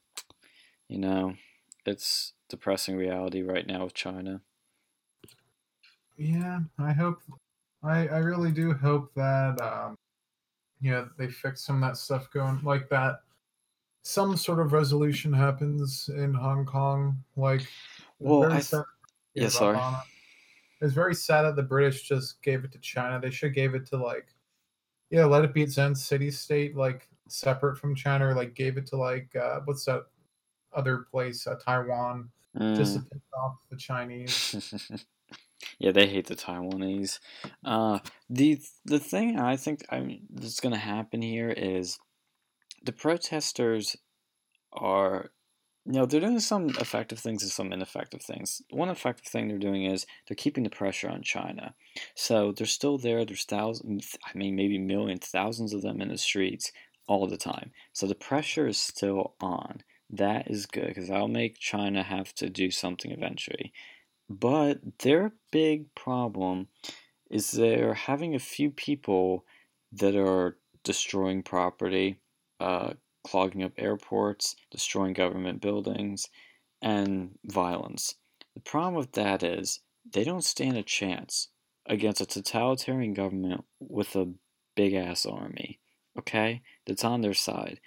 you 0.88 0.98
know, 0.98 1.36
it's 1.86 2.34
depressing 2.50 2.96
reality 2.96 3.40
right 3.40 3.66
now 3.66 3.84
with 3.84 3.94
China. 3.94 4.42
Yeah, 6.18 6.60
I 6.78 6.92
hope 6.92 7.22
I, 7.82 8.06
I 8.08 8.18
really 8.18 8.52
do 8.52 8.74
hope 8.74 9.10
that 9.14 9.58
um, 9.62 9.96
you 10.82 10.90
know 10.90 11.08
they 11.16 11.28
fix 11.28 11.64
some 11.64 11.82
of 11.82 11.88
that 11.88 11.96
stuff 11.96 12.30
going 12.30 12.60
like 12.62 12.90
that. 12.90 13.20
Some 14.02 14.36
sort 14.36 14.60
of 14.60 14.74
resolution 14.74 15.32
happens 15.32 16.10
in 16.14 16.34
Hong 16.34 16.66
Kong. 16.66 17.24
Like, 17.38 17.66
well, 18.18 18.52
I 18.52 18.60
th- 18.60 18.82
yeah, 19.32 19.48
sorry. 19.48 19.78
It's 20.80 20.92
very 20.92 21.14
sad 21.14 21.42
that 21.42 21.56
the 21.56 21.62
British 21.62 22.02
just 22.08 22.42
gave 22.42 22.64
it 22.64 22.72
to 22.72 22.78
China. 22.78 23.20
They 23.20 23.30
should 23.30 23.54
gave 23.54 23.74
it 23.74 23.86
to 23.86 23.96
like, 23.96 24.34
yeah, 25.10 25.24
let 25.24 25.44
it 25.44 25.54
be 25.54 25.62
its 25.62 25.78
own 25.78 25.94
city 25.94 26.30
state, 26.30 26.76
like 26.76 27.08
separate 27.28 27.78
from 27.78 27.94
China, 27.94 28.28
or 28.28 28.34
like 28.34 28.54
gave 28.54 28.76
it 28.76 28.86
to 28.88 28.96
like 28.96 29.34
uh, 29.36 29.60
what's 29.64 29.84
that 29.84 30.04
other 30.74 31.06
place, 31.10 31.46
uh, 31.46 31.54
Taiwan, 31.64 32.28
mm. 32.58 32.76
just 32.76 32.94
to 32.94 33.00
mm. 33.00 33.10
piss 33.10 33.22
off 33.36 33.56
the 33.70 33.76
Chinese. 33.76 35.04
Yeah, 35.78 35.92
they 35.92 36.06
hate 36.06 36.26
the 36.26 36.36
Taiwanese. 36.36 37.18
Uh, 37.64 37.98
the 38.28 38.60
the 38.84 38.98
thing 38.98 39.38
I 39.38 39.56
think 39.56 39.84
I 39.90 40.00
mean, 40.00 40.26
that's 40.30 40.60
going 40.60 40.74
to 40.74 40.80
happen 40.80 41.22
here 41.22 41.50
is 41.50 41.98
the 42.82 42.92
protesters 42.92 43.96
are 44.72 45.30
you 45.86 45.92
know 45.92 46.06
they're 46.06 46.20
doing 46.20 46.40
some 46.40 46.70
effective 46.70 47.18
things 47.18 47.42
and 47.42 47.52
some 47.52 47.72
ineffective 47.72 48.22
things. 48.22 48.62
One 48.70 48.88
effective 48.88 49.26
thing 49.26 49.48
they're 49.48 49.58
doing 49.58 49.84
is 49.84 50.06
they're 50.26 50.34
keeping 50.34 50.64
the 50.64 50.70
pressure 50.70 51.10
on 51.10 51.22
China. 51.22 51.74
So 52.14 52.52
they're 52.52 52.66
still 52.66 52.96
there. 52.96 53.24
There's 53.24 53.44
thousands, 53.44 54.16
I 54.24 54.36
mean 54.36 54.56
maybe 54.56 54.78
millions, 54.78 55.26
thousands 55.26 55.74
of 55.74 55.82
them 55.82 56.00
in 56.00 56.08
the 56.08 56.18
streets 56.18 56.72
all 57.06 57.26
the 57.26 57.36
time. 57.36 57.70
So 57.92 58.06
the 58.06 58.14
pressure 58.14 58.66
is 58.66 58.78
still 58.78 59.34
on. 59.40 59.82
That 60.10 60.50
is 60.50 60.66
good 60.66 60.88
because 60.88 61.08
that'll 61.08 61.28
make 61.28 61.58
China 61.58 62.02
have 62.02 62.34
to 62.36 62.48
do 62.48 62.70
something 62.70 63.10
eventually. 63.10 63.72
But 64.30 64.80
their 65.00 65.32
big 65.50 65.94
problem 65.94 66.68
is 67.30 67.50
they're 67.50 67.94
having 67.94 68.34
a 68.34 68.38
few 68.38 68.70
people 68.70 69.44
that 69.92 70.16
are 70.16 70.56
destroying 70.82 71.42
property, 71.42 72.18
uh, 72.60 72.94
clogging 73.24 73.62
up 73.62 73.72
airports, 73.78 74.54
destroying 74.70 75.14
government 75.14 75.60
buildings, 75.60 76.28
and 76.80 77.38
violence. 77.44 78.14
The 78.54 78.60
problem 78.60 78.94
with 78.94 79.12
that 79.12 79.42
is 79.42 79.80
they 80.10 80.24
don't 80.24 80.44
stand 80.44 80.76
a 80.76 80.82
chance 80.82 81.48
against 81.86 82.20
a 82.20 82.26
totalitarian 82.26 83.14
government 83.14 83.64
with 83.80 84.14
a 84.14 84.32
big 84.76 84.94
ass 84.94 85.26
army, 85.26 85.80
okay? 86.18 86.62
That's 86.86 87.04
on 87.04 87.22
their 87.22 87.34
side. 87.34 87.80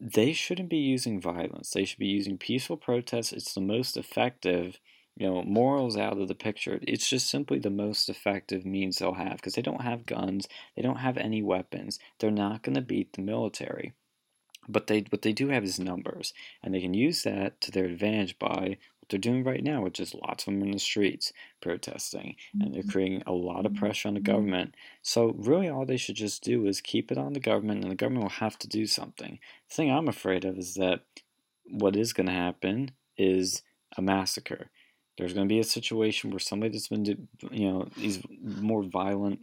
They 0.00 0.32
shouldn't 0.32 0.68
be 0.68 0.78
using 0.78 1.20
violence. 1.20 1.70
They 1.70 1.84
should 1.84 1.98
be 1.98 2.06
using 2.06 2.38
peaceful 2.38 2.76
protests. 2.76 3.32
It's 3.32 3.54
the 3.54 3.60
most 3.60 3.96
effective 3.96 4.78
you 5.16 5.28
know, 5.28 5.42
morals 5.42 5.96
out 5.96 6.18
of 6.18 6.28
the 6.28 6.34
picture. 6.34 6.80
It's 6.82 7.08
just 7.08 7.30
simply 7.30 7.58
the 7.58 7.70
most 7.70 8.08
effective 8.08 8.66
means 8.66 8.98
they'll 8.98 9.14
have 9.14 9.36
because 9.36 9.54
they 9.54 9.62
don't 9.62 9.82
have 9.82 10.06
guns, 10.06 10.48
they 10.76 10.82
don't 10.82 10.96
have 10.96 11.16
any 11.16 11.42
weapons. 11.42 11.98
They're 12.18 12.30
not 12.30 12.62
going 12.62 12.74
to 12.74 12.80
beat 12.80 13.12
the 13.12 13.22
military. 13.22 13.94
But 14.68 14.86
they 14.86 15.04
what 15.10 15.22
they 15.22 15.32
do 15.32 15.48
have 15.48 15.64
is 15.64 15.78
numbers, 15.78 16.32
and 16.62 16.74
they 16.74 16.80
can 16.80 16.94
use 16.94 17.22
that 17.22 17.60
to 17.62 17.70
their 17.70 17.86
advantage 17.86 18.38
by 18.38 18.78
what 18.98 19.08
they're 19.08 19.18
doing 19.18 19.44
right 19.44 19.62
now, 19.62 19.82
which 19.82 20.00
is 20.00 20.14
lots 20.14 20.46
of 20.46 20.54
them 20.54 20.62
in 20.62 20.70
the 20.70 20.78
streets 20.78 21.32
protesting, 21.60 22.36
and 22.60 22.74
they're 22.74 22.82
mm-hmm. 22.82 22.90
creating 22.90 23.22
a 23.26 23.32
lot 23.32 23.66
of 23.66 23.74
pressure 23.74 24.08
on 24.08 24.14
the 24.14 24.20
government. 24.20 24.74
So 25.02 25.34
really, 25.36 25.68
all 25.68 25.86
they 25.86 25.96
should 25.96 26.16
just 26.16 26.42
do 26.42 26.66
is 26.66 26.80
keep 26.80 27.12
it 27.12 27.18
on 27.18 27.32
the 27.32 27.40
government, 27.40 27.82
and 27.82 27.90
the 27.90 27.96
government 27.96 28.24
will 28.24 28.30
have 28.30 28.58
to 28.60 28.68
do 28.68 28.86
something. 28.86 29.38
The 29.68 29.74
thing 29.74 29.90
I'm 29.90 30.08
afraid 30.08 30.44
of 30.44 30.58
is 30.58 30.74
that 30.74 31.02
what 31.70 31.96
is 31.96 32.12
going 32.12 32.26
to 32.26 32.32
happen 32.32 32.92
is 33.16 33.62
a 33.96 34.02
massacre 34.02 34.70
there's 35.16 35.32
going 35.32 35.46
to 35.46 35.52
be 35.52 35.60
a 35.60 35.64
situation 35.64 36.30
where 36.30 36.40
somebody 36.40 36.72
that's 36.72 36.88
been, 36.88 37.28
you 37.50 37.70
know, 37.70 37.88
these 37.96 38.20
more 38.42 38.82
violent 38.82 39.40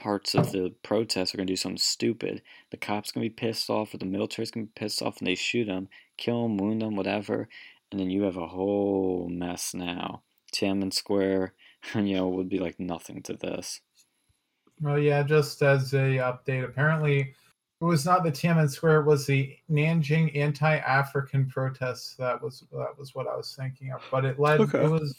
parts 0.00 0.34
of 0.34 0.52
the 0.52 0.72
protests 0.82 1.32
are 1.32 1.36
going 1.36 1.46
to 1.46 1.52
do 1.52 1.56
something 1.56 1.78
stupid. 1.78 2.42
The 2.70 2.76
cops 2.76 3.12
going 3.12 3.24
to 3.24 3.30
be 3.30 3.34
pissed 3.34 3.70
off, 3.70 3.94
or 3.94 3.98
the 3.98 4.06
military's 4.06 4.50
going 4.50 4.66
to 4.66 4.72
be 4.72 4.78
pissed 4.78 5.02
off, 5.02 5.18
and 5.18 5.26
they 5.26 5.34
shoot 5.34 5.66
them, 5.66 5.88
kill 6.16 6.42
them, 6.42 6.56
wound 6.58 6.82
them, 6.82 6.96
whatever, 6.96 7.48
and 7.90 8.00
then 8.00 8.10
you 8.10 8.22
have 8.22 8.36
a 8.36 8.46
whole 8.48 9.28
mess 9.30 9.74
now. 9.74 10.22
Tiananmen 10.52 10.92
Square, 10.92 11.54
you 11.94 12.14
know, 12.16 12.28
would 12.28 12.48
be 12.48 12.58
like 12.58 12.80
nothing 12.80 13.22
to 13.22 13.34
this. 13.34 13.80
Well, 14.80 14.98
yeah, 14.98 15.22
just 15.22 15.62
as 15.62 15.92
a 15.92 16.16
update, 16.18 16.64
apparently 16.64 17.34
It 17.80 17.84
was 17.84 18.04
not 18.04 18.24
the 18.24 18.32
Tiananmen 18.32 18.70
Square. 18.70 19.00
It 19.00 19.06
was 19.06 19.26
the 19.26 19.56
Nanjing 19.70 20.36
anti-African 20.36 21.46
protests. 21.48 22.14
That 22.16 22.42
was 22.42 22.64
that 22.72 22.98
was 22.98 23.14
what 23.14 23.26
I 23.26 23.36
was 23.36 23.54
thinking 23.54 23.92
of. 23.92 24.02
But 24.10 24.24
it 24.24 24.38
led. 24.38 24.60
Okay. 24.60 24.84
It 24.84 24.90
was. 24.90 25.16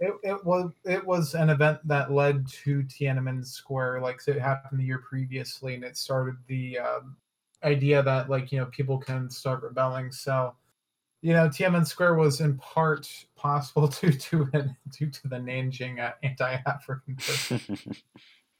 It, 0.00 0.12
it 0.22 0.44
was 0.44 0.72
it 0.84 1.04
was 1.04 1.34
an 1.34 1.50
event 1.50 1.78
that 1.86 2.12
led 2.12 2.46
to 2.64 2.82
Tiananmen 2.82 3.46
Square, 3.46 4.00
like 4.00 4.20
so 4.20 4.32
it 4.32 4.40
happened 4.40 4.80
the 4.80 4.84
year 4.84 4.98
previously, 4.98 5.74
and 5.74 5.84
it 5.84 5.96
started 5.96 6.36
the 6.48 6.78
um, 6.80 7.16
idea 7.62 8.02
that 8.02 8.28
like 8.28 8.50
you 8.50 8.58
know 8.58 8.66
people 8.66 8.98
can 8.98 9.30
start 9.30 9.62
rebelling. 9.62 10.10
So, 10.10 10.54
you 11.22 11.32
know, 11.32 11.48
Tiananmen 11.48 11.86
Square 11.86 12.16
was 12.16 12.40
in 12.40 12.56
part 12.58 13.08
possible 13.36 13.86
due 14.00 14.12
to 14.12 14.74
due 14.90 15.10
to 15.10 15.28
the 15.28 15.36
Nanjing 15.36 16.00
uh, 16.00 16.12
anti-African. 16.22 17.16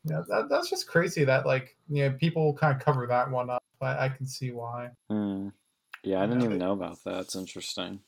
Yeah, 0.06 0.20
that, 0.28 0.48
that's 0.50 0.68
just 0.68 0.86
crazy 0.86 1.24
that 1.24 1.46
like 1.46 1.76
you 1.88 2.04
know 2.04 2.16
people 2.18 2.52
kind 2.52 2.76
of 2.76 2.84
cover 2.84 3.06
that 3.06 3.30
one 3.30 3.48
up. 3.48 3.62
I, 3.80 4.04
I 4.04 4.08
can 4.10 4.26
see 4.26 4.50
why. 4.50 4.90
Hmm. 5.08 5.48
Yeah, 6.02 6.22
I 6.22 6.26
didn't 6.26 6.42
even 6.42 6.58
they- 6.58 6.64
know 6.64 6.72
about 6.72 7.02
that. 7.04 7.20
It's 7.20 7.36
interesting. 7.36 8.00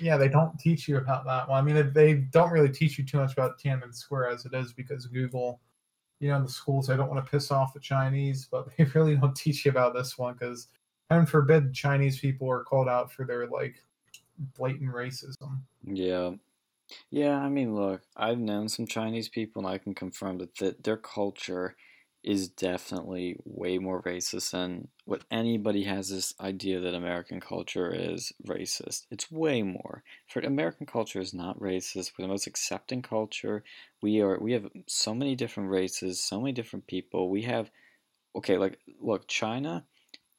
Yeah, 0.00 0.16
they 0.16 0.28
don't 0.28 0.58
teach 0.58 0.88
you 0.88 0.96
about 0.96 1.24
that 1.26 1.48
one. 1.48 1.58
I 1.58 1.62
mean, 1.62 1.92
they- 1.92 2.14
don't 2.14 2.50
really 2.50 2.70
teach 2.70 2.98
you 2.98 3.04
too 3.04 3.18
much 3.18 3.32
about 3.32 3.58
Tiananmen 3.58 3.94
Square 3.94 4.28
as 4.30 4.44
it 4.46 4.54
is 4.54 4.72
because 4.72 5.06
Google, 5.06 5.60
you 6.18 6.28
know, 6.28 6.36
in 6.36 6.42
the 6.42 6.48
schools 6.48 6.86
they 6.86 6.96
don't 6.96 7.08
want 7.10 7.24
to 7.24 7.30
piss 7.30 7.50
off 7.50 7.74
the 7.74 7.80
Chinese, 7.80 8.46
but 8.50 8.66
they 8.76 8.84
really 8.84 9.16
don't 9.16 9.36
teach 9.36 9.64
you 9.64 9.70
about 9.70 9.94
this 9.94 10.18
one 10.18 10.34
because, 10.34 10.68
heaven 11.08 11.26
forbid, 11.26 11.72
Chinese 11.74 12.18
people 12.20 12.50
are 12.50 12.64
called 12.64 12.88
out 12.88 13.12
for 13.12 13.24
their 13.24 13.46
like 13.46 13.82
blatant 14.56 14.92
racism. 14.92 15.60
Yeah. 15.84 16.32
Yeah, 17.10 17.38
I 17.38 17.48
mean, 17.48 17.76
look, 17.76 18.02
I've 18.16 18.38
known 18.40 18.68
some 18.68 18.86
Chinese 18.86 19.28
people, 19.28 19.64
and 19.64 19.72
I 19.72 19.78
can 19.78 19.94
confirm 19.94 20.38
that 20.38 20.54
th- 20.56 20.76
their 20.82 20.96
culture 20.96 21.76
is 22.22 22.48
definitely 22.48 23.36
way 23.44 23.78
more 23.78 24.02
racist 24.02 24.50
than 24.50 24.88
what 25.06 25.24
anybody 25.30 25.84
has 25.84 26.10
this 26.10 26.34
idea 26.38 26.78
that 26.80 26.94
American 26.94 27.40
culture 27.40 27.92
is 27.92 28.32
racist. 28.46 29.06
It's 29.10 29.30
way 29.30 29.62
more. 29.62 30.02
For 30.28 30.40
American 30.40 30.86
culture 30.86 31.20
is 31.20 31.32
not 31.32 31.58
racist. 31.58 32.12
We're 32.18 32.24
the 32.24 32.28
most 32.32 32.46
accepting 32.46 33.00
culture. 33.00 33.64
We 34.02 34.20
are. 34.20 34.38
We 34.38 34.52
have 34.52 34.68
so 34.86 35.14
many 35.14 35.34
different 35.34 35.70
races, 35.70 36.22
so 36.22 36.40
many 36.40 36.52
different 36.52 36.86
people. 36.86 37.30
We 37.30 37.42
have, 37.42 37.70
okay, 38.36 38.58
like 38.58 38.78
look, 39.00 39.26
China. 39.26 39.84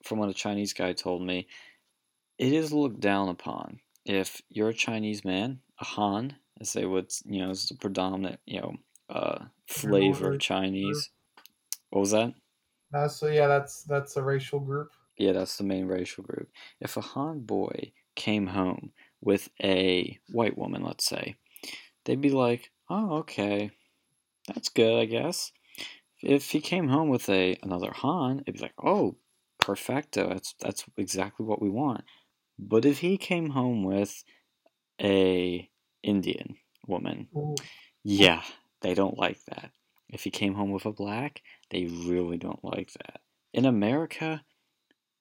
From 0.03 0.17
what 0.17 0.29
a 0.29 0.33
Chinese 0.33 0.73
guy 0.73 0.93
told 0.93 1.21
me, 1.21 1.47
it 2.39 2.53
is 2.53 2.73
looked 2.73 2.99
down 2.99 3.29
upon 3.29 3.79
if 4.05 4.41
you're 4.49 4.69
a 4.69 4.73
Chinese 4.73 5.23
man, 5.23 5.59
a 5.79 5.85
Han, 5.85 6.35
as 6.59 6.73
they 6.73 6.85
would, 6.85 7.11
you 7.25 7.39
know, 7.39 7.51
is 7.51 7.67
the 7.67 7.75
predominant, 7.75 8.39
you 8.45 8.61
know, 8.61 8.75
uh, 9.09 9.45
flavor 9.67 10.33
of 10.33 10.39
Chinese. 10.39 11.09
What 11.91 12.01
was 12.01 12.11
that? 12.11 12.33
Uh, 12.93 13.07
so 13.07 13.27
yeah, 13.27 13.47
that's 13.47 13.83
that's 13.83 14.17
a 14.17 14.23
racial 14.23 14.59
group. 14.59 14.91
Yeah, 15.17 15.33
that's 15.33 15.57
the 15.57 15.63
main 15.63 15.85
racial 15.87 16.23
group. 16.23 16.49
If 16.79 16.97
a 16.97 17.01
Han 17.01 17.41
boy 17.41 17.93
came 18.15 18.47
home 18.47 18.93
with 19.21 19.49
a 19.63 20.19
white 20.29 20.57
woman, 20.57 20.83
let's 20.83 21.05
say, 21.05 21.35
they'd 22.05 22.21
be 22.21 22.31
like, 22.31 22.71
"Oh, 22.89 23.17
okay, 23.19 23.71
that's 24.47 24.69
good, 24.69 24.99
I 25.01 25.05
guess." 25.05 25.51
If 26.23 26.51
he 26.51 26.61
came 26.61 26.89
home 26.89 27.09
with 27.09 27.29
a 27.29 27.57
another 27.63 27.91
Han, 27.93 28.41
it'd 28.41 28.55
be 28.55 28.61
like, 28.61 28.75
"Oh, 28.83 29.17
perfecto. 29.59 30.29
That's 30.29 30.53
that's 30.59 30.85
exactly 30.97 31.45
what 31.45 31.61
we 31.61 31.69
want." 31.69 32.05
But 32.59 32.85
if 32.85 32.99
he 32.99 33.17
came 33.17 33.51
home 33.51 33.83
with 33.83 34.23
a 35.01 35.69
Indian 36.03 36.57
woman, 36.87 37.29
Ooh, 37.35 37.55
yeah, 38.03 38.43
they 38.81 38.93
don't 38.95 39.17
like 39.19 39.43
that. 39.45 39.71
If 40.11 40.23
he 40.23 40.29
came 40.29 40.53
home 40.53 40.71
with 40.71 40.85
a 40.85 40.91
black, 40.91 41.41
they 41.69 41.85
really 41.85 42.37
don't 42.37 42.63
like 42.63 42.91
that. 42.93 43.21
In 43.53 43.65
America, 43.65 44.43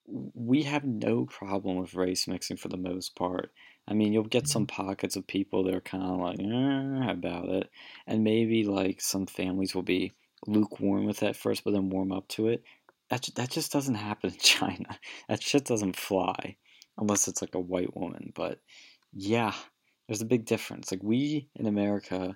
we 0.05 0.63
have 0.63 0.83
no 0.83 1.25
problem 1.25 1.77
with 1.77 1.93
race 1.93 2.27
mixing 2.27 2.57
for 2.57 2.67
the 2.67 2.77
most 2.77 3.15
part. 3.15 3.51
I 3.87 3.93
mean, 3.93 4.13
you'll 4.13 4.23
get 4.23 4.47
some 4.47 4.67
pockets 4.67 5.15
of 5.15 5.25
people 5.27 5.63
that 5.63 5.73
are 5.73 5.81
kind 5.81 6.03
of 6.03 6.19
like 6.19 6.39
eh, 6.39 7.11
about 7.11 7.49
it, 7.49 7.69
and 8.07 8.23
maybe 8.23 8.63
like 8.63 9.01
some 9.01 9.25
families 9.25 9.73
will 9.73 9.83
be 9.83 10.13
lukewarm 10.47 11.05
with 11.05 11.19
that 11.19 11.35
first, 11.35 11.63
but 11.63 11.71
then 11.71 11.89
warm 11.89 12.11
up 12.11 12.27
to 12.29 12.47
it. 12.47 12.63
That 13.09 13.27
that 13.35 13.49
just 13.49 13.71
doesn't 13.71 13.95
happen 13.95 14.31
in 14.31 14.37
China. 14.41 14.99
That 15.29 15.41
shit 15.41 15.65
doesn't 15.65 15.95
fly 15.95 16.57
unless 16.97 17.27
it's 17.27 17.41
like 17.41 17.55
a 17.55 17.59
white 17.59 17.95
woman. 17.95 18.31
But 18.35 18.59
yeah, 19.13 19.53
there's 20.07 20.21
a 20.21 20.25
big 20.25 20.45
difference. 20.45 20.91
Like 20.91 21.03
we 21.03 21.49
in 21.55 21.67
America 21.67 22.35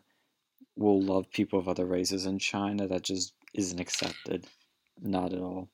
will 0.78 1.02
love 1.02 1.30
people 1.32 1.58
of 1.60 1.68
other 1.68 1.86
races. 1.86 2.26
In 2.26 2.38
China, 2.40 2.88
that 2.88 3.04
just 3.04 3.34
isn't 3.54 3.80
accepted. 3.80 4.46
Not 5.02 5.34
at 5.34 5.40
all. 5.40 5.70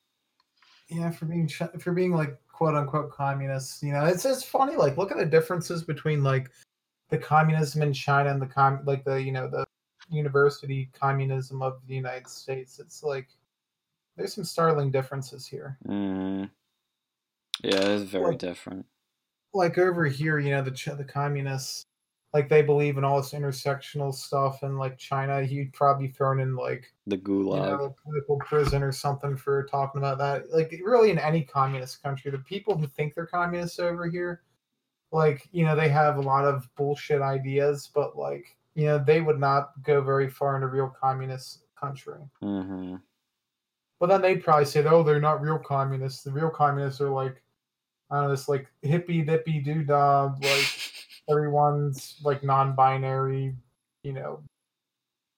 yeah, 0.89 1.09
for 1.11 1.25
being 1.25 1.47
for 1.47 1.93
being 1.93 2.13
like 2.13 2.37
quote 2.51 2.75
unquote 2.75 3.11
communists, 3.11 3.81
you 3.83 3.93
know, 3.93 4.05
it's 4.05 4.25
it's 4.25 4.43
funny. 4.43 4.75
Like, 4.75 4.97
look 4.97 5.11
at 5.11 5.17
the 5.17 5.25
differences 5.25 5.83
between 5.83 6.23
like 6.23 6.49
the 7.09 7.17
communism 7.17 7.81
in 7.81 7.93
China 7.93 8.29
and 8.31 8.41
the 8.41 8.45
com 8.47 8.81
like 8.85 9.03
the 9.03 9.21
you 9.21 9.31
know 9.31 9.47
the 9.49 9.65
university 10.09 10.89
communism 10.99 11.61
of 11.61 11.79
the 11.87 11.95
United 11.95 12.27
States. 12.27 12.79
It's 12.79 13.03
like 13.03 13.27
there's 14.17 14.33
some 14.33 14.43
startling 14.43 14.91
differences 14.91 15.45
here. 15.47 15.77
Mm. 15.87 16.49
Yeah, 17.63 17.75
it 17.75 17.87
is 17.89 18.03
very 18.03 18.25
Like- 18.31 18.39
different. 18.39 18.85
Like 19.53 19.77
over 19.77 20.05
here, 20.05 20.39
you 20.39 20.51
know, 20.51 20.61
the 20.61 20.71
Ch- 20.71 20.85
the 20.97 21.03
communists 21.03 21.85
like 22.33 22.47
they 22.49 22.61
believe 22.61 22.97
in 22.97 23.03
all 23.03 23.17
this 23.21 23.33
intersectional 23.33 24.13
stuff, 24.13 24.63
and 24.63 24.77
like 24.79 24.97
China, 24.97 25.43
he'd 25.43 25.73
probably 25.73 26.07
be 26.07 26.13
thrown 26.13 26.39
in 26.39 26.55
like 26.55 26.93
The 27.07 27.17
you 27.17 27.23
gulag. 27.23 27.65
know, 27.77 27.95
political 28.03 28.37
prison 28.39 28.83
or 28.83 28.91
something 28.91 29.35
for 29.35 29.65
talking 29.65 29.99
about 29.99 30.17
that. 30.19 30.49
Like, 30.51 30.71
really, 30.83 31.11
in 31.11 31.19
any 31.19 31.43
communist 31.43 32.01
country, 32.01 32.31
the 32.31 32.37
people 32.39 32.77
who 32.77 32.87
think 32.87 33.13
they're 33.15 33.25
communists 33.25 33.79
over 33.79 34.07
here, 34.09 34.43
like, 35.11 35.47
you 35.51 35.65
know, 35.65 35.75
they 35.75 35.89
have 35.89 36.17
a 36.17 36.21
lot 36.21 36.45
of 36.45 36.69
bullshit 36.75 37.21
ideas, 37.21 37.89
but 37.93 38.17
like, 38.17 38.45
you 38.75 38.85
know, 38.85 38.97
they 38.97 39.19
would 39.21 39.39
not 39.39 39.71
go 39.83 40.01
very 40.01 40.29
far 40.29 40.55
in 40.55 40.63
a 40.63 40.67
real 40.67 40.89
communist 40.89 41.65
country. 41.75 42.19
hmm 42.41 42.95
But 43.99 44.07
then 44.07 44.21
they'd 44.21 44.43
probably 44.43 44.65
say, 44.65 44.85
oh, 44.85 45.03
they're 45.03 45.19
not 45.19 45.41
real 45.41 45.59
communists. 45.59 46.23
The 46.23 46.31
real 46.31 46.49
communists 46.49 47.01
are 47.01 47.09
like, 47.09 47.41
I 48.09 48.15
don't 48.15 48.23
know, 48.25 48.31
this 48.31 48.47
like 48.47 48.67
hippie 48.83 49.25
dippy 49.25 49.59
doo 49.59 49.83
dah, 49.83 50.33
like 50.41 50.90
everyone's 51.31 52.19
like 52.23 52.43
non-binary, 52.43 53.55
you 54.03 54.13
know, 54.13 54.43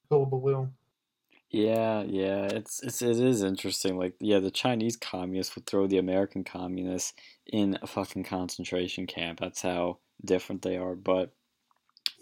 hullabaloo. 0.09 0.69
Yeah, 1.49 2.01
yeah, 2.03 2.45
it's 2.45 2.81
it's 2.83 3.01
it 3.03 3.19
is 3.19 3.43
interesting. 3.43 3.97
Like, 3.97 4.15
yeah, 4.19 4.39
the 4.39 4.49
Chinese 4.51 4.97
communists 4.97 5.55
would 5.55 5.67
throw 5.67 5.85
the 5.87 5.99
American 5.99 6.43
communists 6.43 7.13
in 7.45 7.77
a 7.81 7.87
fucking 7.87 8.23
concentration 8.23 9.05
camp. 9.05 9.39
That's 9.39 9.61
how 9.61 9.99
different 10.25 10.63
they 10.63 10.77
are. 10.77 10.95
But 10.95 11.33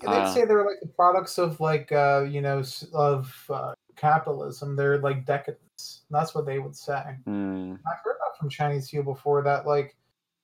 Yeah, 0.01 0.09
they'd 0.09 0.17
Uh, 0.17 0.25
say 0.27 0.45
they're 0.45 0.65
like 0.65 0.79
the 0.81 0.87
products 0.87 1.37
of 1.37 1.59
like 1.59 1.91
uh, 1.91 2.25
you 2.29 2.41
know 2.41 2.63
of 2.93 3.45
uh, 3.49 3.73
capitalism. 3.95 4.75
They're 4.75 4.99
like 4.99 5.25
decadence. 5.25 6.03
That's 6.09 6.33
what 6.35 6.45
they 6.45 6.59
would 6.59 6.75
say. 6.75 7.17
mm, 7.27 7.79
I've 7.87 7.99
heard 8.03 8.17
that 8.19 8.37
from 8.39 8.49
Chinese 8.49 8.89
people 8.89 9.13
before. 9.13 9.43
That 9.43 9.65
like, 9.67 9.95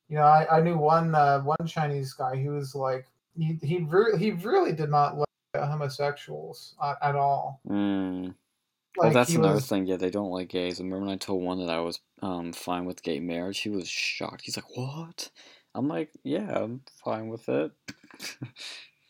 you 0.09 0.15
know, 0.15 0.23
I, 0.23 0.57
I 0.57 0.61
knew 0.61 0.77
one 0.77 1.15
uh, 1.15 1.41
one 1.41 1.67
Chinese 1.67 2.13
guy 2.13 2.35
who 2.37 2.51
was 2.51 2.75
like 2.75 3.07
he 3.37 3.59
he 3.61 3.79
re- 3.79 4.17
he 4.17 4.31
really 4.31 4.73
did 4.73 4.89
not 4.89 5.17
like 5.17 5.27
uh, 5.53 5.65
homosexuals 5.65 6.75
at, 6.83 6.97
at 7.01 7.15
all. 7.15 7.61
mm. 7.67 8.33
Like 8.97 9.13
well, 9.13 9.13
that's 9.13 9.35
another 9.35 9.55
was, 9.55 9.67
thing. 9.67 9.85
Yeah, 9.85 9.97
they 9.97 10.09
don't 10.09 10.31
like 10.31 10.49
gays. 10.49 10.79
Remember 10.79 11.05
when 11.05 11.13
I 11.13 11.17
told 11.17 11.43
one 11.43 11.59
that 11.59 11.69
I 11.69 11.79
was 11.79 11.99
um 12.21 12.51
fine 12.51 12.85
with 12.85 13.03
gay 13.03 13.19
marriage? 13.19 13.59
He 13.59 13.69
was 13.69 13.87
shocked. 13.87 14.41
He's 14.43 14.57
like, 14.57 14.75
"What?" 14.75 15.29
I'm 15.75 15.87
like, 15.87 16.11
"Yeah, 16.23 16.51
I'm 16.51 16.81
fine 17.03 17.27
with 17.27 17.47
it." 17.47 17.71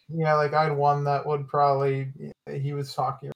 Yeah, 0.10 0.36
like 0.36 0.54
I 0.54 0.66
had 0.66 0.78
one 0.78 1.04
that 1.04 1.26
would 1.26 1.48
probably 1.48 2.12
he 2.50 2.74
was 2.74 2.94
talking 2.94 3.32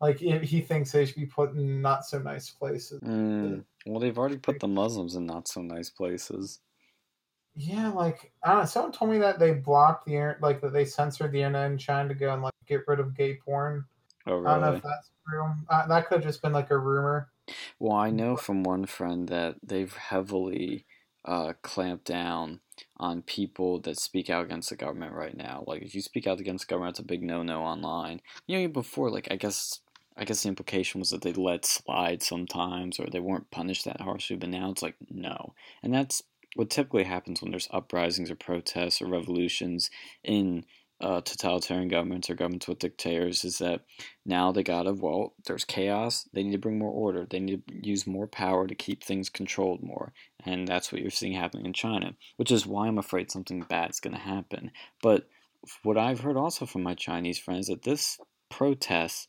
like 0.00 0.18
he 0.18 0.38
he 0.38 0.60
thinks 0.60 0.92
they 0.92 1.06
should 1.06 1.16
be 1.16 1.26
put 1.26 1.54
in 1.54 1.80
not 1.80 2.04
so 2.04 2.18
nice 2.18 2.50
places. 2.50 3.00
Mm. 3.00 3.64
Well, 3.86 4.00
they've 4.00 4.16
already 4.16 4.36
put 4.36 4.60
the 4.60 4.68
Muslims 4.68 5.16
in 5.16 5.26
not 5.26 5.48
so 5.48 5.62
nice 5.62 5.90
places. 5.90 6.60
Yeah, 7.56 7.88
like 7.90 8.32
I 8.42 8.50
don't 8.50 8.60
know. 8.60 8.64
Someone 8.66 8.92
told 8.92 9.10
me 9.10 9.18
that 9.18 9.38
they 9.38 9.52
blocked 9.52 10.06
the 10.06 10.36
like 10.40 10.60
that 10.60 10.72
they 10.72 10.84
censored 10.84 11.32
the 11.32 11.42
internet 11.42 11.70
in 11.70 11.78
China 11.78 12.08
to 12.08 12.14
go 12.14 12.32
and 12.32 12.42
like 12.42 12.52
get 12.66 12.82
rid 12.88 13.00
of 13.00 13.16
gay 13.16 13.38
porn. 13.44 13.84
Oh, 14.26 14.36
really? 14.36 14.46
I 14.46 14.52
don't 14.52 14.60
know 14.62 14.74
if 14.74 14.82
that's 14.82 15.10
true. 15.28 15.52
Uh, 15.68 15.86
that 15.86 16.08
could 16.08 16.16
have 16.16 16.24
just 16.24 16.42
been 16.42 16.52
like 16.52 16.70
a 16.70 16.78
rumor. 16.78 17.28
Well, 17.78 17.96
I 17.96 18.10
know 18.10 18.36
from 18.36 18.62
one 18.62 18.86
friend 18.86 19.28
that 19.28 19.56
they've 19.62 19.94
heavily 19.94 20.86
uh, 21.24 21.52
clamped 21.62 22.06
down 22.06 22.60
on 22.96 23.22
people 23.22 23.80
that 23.80 24.00
speak 24.00 24.30
out 24.30 24.44
against 24.44 24.70
the 24.70 24.76
government 24.76 25.12
right 25.12 25.36
now. 25.36 25.64
Like, 25.66 25.82
if 25.82 25.94
you 25.94 26.00
speak 26.00 26.26
out 26.26 26.40
against 26.40 26.66
the 26.66 26.72
government, 26.72 26.92
it's 26.92 27.00
a 27.00 27.04
big 27.04 27.22
no-no 27.22 27.62
online. 27.62 28.20
You 28.46 28.62
know, 28.62 28.68
before, 28.68 29.10
like, 29.10 29.28
I 29.30 29.36
guess, 29.36 29.80
I 30.16 30.24
guess 30.24 30.42
the 30.42 30.48
implication 30.48 31.00
was 31.00 31.10
that 31.10 31.22
they 31.22 31.32
let 31.32 31.64
slide 31.64 32.22
sometimes, 32.22 32.98
or 32.98 33.06
they 33.06 33.20
weren't 33.20 33.50
punished 33.50 33.84
that 33.84 34.00
harshly. 34.00 34.36
But 34.36 34.50
now 34.50 34.70
it's 34.70 34.82
like 34.82 34.96
no, 35.10 35.54
and 35.82 35.92
that's 35.92 36.22
what 36.54 36.70
typically 36.70 37.04
happens 37.04 37.42
when 37.42 37.50
there's 37.50 37.68
uprisings 37.70 38.30
or 38.30 38.36
protests 38.36 39.00
or 39.00 39.06
revolutions 39.06 39.90
in 40.22 40.64
uh, 41.00 41.20
totalitarian 41.20 41.88
governments 41.88 42.30
or 42.30 42.34
governments 42.34 42.68
with 42.68 42.78
dictators 42.78 43.44
is 43.44 43.58
that 43.58 43.82
now 44.24 44.52
they 44.52 44.62
gotta 44.62 44.92
well 44.92 45.34
there's 45.46 45.64
chaos 45.64 46.28
they 46.32 46.42
need 46.42 46.52
to 46.52 46.58
bring 46.58 46.78
more 46.78 46.90
order 46.90 47.26
they 47.28 47.40
need 47.40 47.66
to 47.66 47.86
use 47.86 48.06
more 48.06 48.28
power 48.28 48.66
to 48.66 48.74
keep 48.74 49.02
things 49.02 49.28
controlled 49.28 49.82
more 49.82 50.12
and 50.46 50.68
that's 50.68 50.92
what 50.92 51.02
you're 51.02 51.10
seeing 51.10 51.32
happening 51.32 51.66
in 51.66 51.72
china 51.72 52.14
which 52.36 52.52
is 52.52 52.66
why 52.66 52.86
i'm 52.86 52.98
afraid 52.98 53.30
something 53.30 53.60
bad's 53.68 54.00
going 54.00 54.14
to 54.14 54.20
happen. 54.20 54.70
But 55.02 55.28
what 55.82 55.98
i've 55.98 56.20
heard 56.20 56.36
also 56.36 56.64
from 56.64 56.82
my 56.82 56.94
chinese 56.94 57.38
friends 57.38 57.66
that 57.66 57.82
this 57.82 58.18
protest 58.48 59.28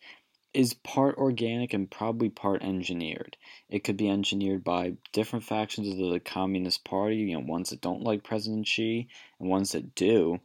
is 0.56 0.74
part 0.74 1.18
organic 1.18 1.74
and 1.74 1.92
probably 1.92 2.30
part 2.30 2.64
engineered. 2.64 3.38
It 3.70 3.84
could 3.84 3.98
be 3.98 4.10
engineered 4.10 4.64
by 4.64 4.94
different 5.14 5.46
factions 5.46 5.88
of 5.88 5.98
the 5.98 6.20
Communist 6.20 6.84
Party, 6.86 7.18
you 7.18 7.34
know, 7.34 7.40
ones 7.46 7.70
that 7.70 7.82
don't 7.82 8.04
like 8.04 8.24
President 8.24 8.68
Xi 8.68 9.08
and 9.40 9.50
ones 9.50 9.74
that 9.74 9.96
do 9.96 10.40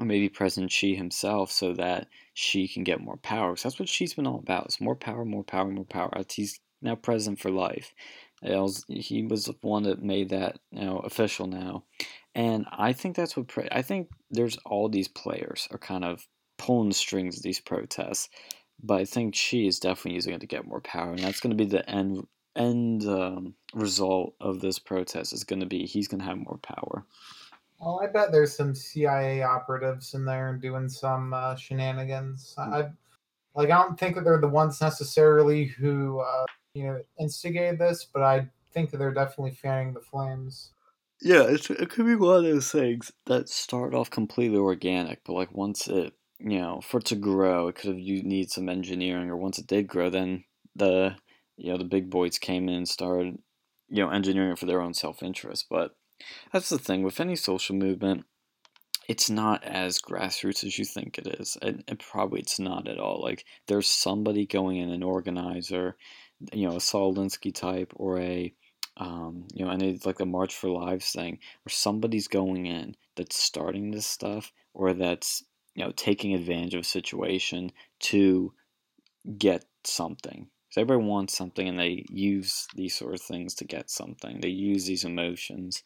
or 0.00 0.06
maybe 0.06 0.28
President 0.30 0.72
Xi 0.72 0.94
himself, 0.94 1.52
so 1.52 1.74
that 1.74 2.08
Xi 2.32 2.66
can 2.66 2.82
get 2.84 3.00
more 3.00 3.18
power. 3.18 3.52
Because 3.52 3.64
that's 3.64 3.78
what 3.78 3.88
Xi's 3.88 4.14
been 4.14 4.26
all 4.26 4.38
about: 4.38 4.68
is 4.68 4.80
more 4.80 4.96
power, 4.96 5.24
more 5.24 5.44
power, 5.44 5.70
more 5.70 5.84
power. 5.84 6.10
He's 6.32 6.58
now 6.80 6.96
president 6.96 7.38
for 7.38 7.50
life. 7.50 7.92
Was, 8.42 8.86
he 8.88 9.22
was 9.26 9.44
the 9.44 9.54
one 9.60 9.82
that 9.82 10.02
made 10.02 10.30
that 10.30 10.58
you 10.72 10.84
know 10.84 10.98
official 11.00 11.46
now, 11.46 11.84
and 12.34 12.64
I 12.72 12.94
think 12.94 13.14
that's 13.14 13.36
what 13.36 13.50
I 13.70 13.82
think. 13.82 14.08
There's 14.30 14.56
all 14.64 14.88
these 14.88 15.08
players 15.08 15.68
are 15.70 15.78
kind 15.78 16.04
of 16.04 16.26
pulling 16.56 16.88
the 16.88 16.94
strings 16.94 17.36
of 17.36 17.42
these 17.42 17.60
protests, 17.60 18.30
but 18.82 19.00
I 19.00 19.04
think 19.04 19.34
Xi 19.34 19.66
is 19.66 19.78
definitely 19.78 20.14
using 20.14 20.34
it 20.34 20.40
to 20.40 20.46
get 20.46 20.66
more 20.66 20.80
power, 20.80 21.10
and 21.10 21.20
that's 21.20 21.40
going 21.40 21.56
to 21.56 21.64
be 21.64 21.68
the 21.68 21.88
end 21.88 22.26
end 22.56 23.04
um, 23.04 23.54
result 23.74 24.34
of 24.40 24.60
this 24.60 24.78
protest. 24.78 25.32
Is 25.32 25.44
going 25.44 25.60
to 25.60 25.66
be 25.66 25.86
he's 25.86 26.08
going 26.08 26.20
to 26.20 26.26
have 26.26 26.38
more 26.38 26.58
power. 26.62 27.04
Well, 27.78 28.00
I 28.02 28.08
bet 28.08 28.30
there's 28.30 28.54
some 28.54 28.74
CIA 28.74 29.42
operatives 29.42 30.14
in 30.14 30.24
there 30.24 30.54
doing 30.60 30.88
some 30.88 31.32
uh, 31.32 31.56
shenanigans. 31.56 32.54
I 32.58 32.88
like. 33.54 33.70
I 33.70 33.82
don't 33.82 33.98
think 33.98 34.16
that 34.16 34.24
they're 34.24 34.40
the 34.40 34.48
ones 34.48 34.80
necessarily 34.80 35.64
who 35.64 36.20
uh, 36.20 36.46
you 36.74 36.84
know 36.84 37.02
instigated 37.18 37.78
this, 37.78 38.04
but 38.04 38.22
I 38.22 38.48
think 38.72 38.90
that 38.90 38.98
they're 38.98 39.14
definitely 39.14 39.52
fanning 39.52 39.94
the 39.94 40.00
flames. 40.00 40.72
Yeah, 41.22 41.42
it 41.42 41.90
could 41.90 42.06
be 42.06 42.14
one 42.14 42.36
of 42.36 42.44
those 42.44 42.70
things 42.70 43.12
that 43.26 43.50
start 43.50 43.94
off 43.94 44.08
completely 44.08 44.56
organic, 44.56 45.22
but 45.24 45.34
like 45.34 45.52
once 45.52 45.86
it, 45.86 46.14
you 46.42 46.58
know, 46.58 46.80
for 46.80 46.98
it 46.98 47.06
to 47.06 47.16
grow, 47.16 47.68
it 47.68 47.76
could 47.76 47.90
have 47.90 47.98
you 47.98 48.22
need 48.22 48.50
some 48.50 48.68
engineering, 48.68 49.28
or 49.28 49.36
once 49.36 49.58
it 49.58 49.66
did 49.66 49.86
grow, 49.86 50.10
then 50.10 50.44
the 50.74 51.16
you 51.56 51.70
know 51.70 51.78
the 51.78 51.84
big 51.84 52.10
boys 52.10 52.38
came 52.38 52.68
in 52.68 52.74
and 52.74 52.88
started 52.88 53.38
you 53.88 54.02
know 54.02 54.10
engineering 54.10 54.52
it 54.52 54.58
for 54.58 54.66
their 54.66 54.80
own 54.80 54.94
self 54.94 55.22
interest, 55.22 55.66
but 55.68 55.96
that's 56.52 56.68
the 56.68 56.78
thing 56.78 57.02
with 57.02 57.20
any 57.20 57.36
social 57.36 57.76
movement. 57.76 58.24
It's 59.08 59.28
not 59.28 59.64
as 59.64 59.98
grassroots 59.98 60.64
as 60.64 60.78
you 60.78 60.84
think 60.84 61.18
it 61.18 61.26
is, 61.40 61.58
and, 61.60 61.82
and 61.88 61.98
probably 61.98 62.40
it's 62.40 62.60
not 62.60 62.88
at 62.88 62.98
all. 62.98 63.20
Like 63.20 63.44
there's 63.66 63.88
somebody 63.88 64.46
going 64.46 64.76
in, 64.78 64.90
an 64.90 65.02
organizer, 65.02 65.96
you 66.52 66.68
know, 66.68 66.76
a 66.76 66.80
Saul 66.80 67.14
Alinsky 67.14 67.54
type, 67.54 67.92
or 67.96 68.20
a 68.20 68.54
um, 68.96 69.46
you 69.54 69.64
know, 69.64 69.70
and 69.70 69.82
it's 69.82 70.06
like 70.06 70.20
a 70.20 70.26
March 70.26 70.54
for 70.54 70.70
Lives 70.70 71.10
thing, 71.10 71.38
where 71.64 71.70
somebody's 71.70 72.28
going 72.28 72.66
in 72.66 72.94
that's 73.16 73.36
starting 73.36 73.90
this 73.90 74.06
stuff, 74.06 74.52
or 74.74 74.92
that's 74.94 75.42
you 75.80 75.86
know 75.86 75.92
taking 75.96 76.34
advantage 76.34 76.74
of 76.74 76.82
a 76.82 76.84
situation 76.84 77.72
to 77.98 78.52
get 79.38 79.64
something. 79.84 80.48
Because 80.68 80.82
everybody 80.82 81.08
wants 81.08 81.36
something, 81.36 81.66
and 81.66 81.80
they 81.80 82.04
use 82.10 82.68
these 82.74 82.94
sort 82.94 83.14
of 83.14 83.22
things 83.22 83.54
to 83.56 83.64
get 83.64 83.88
something. 83.88 84.40
They 84.40 84.50
use 84.50 84.84
these 84.84 85.04
emotions. 85.04 85.82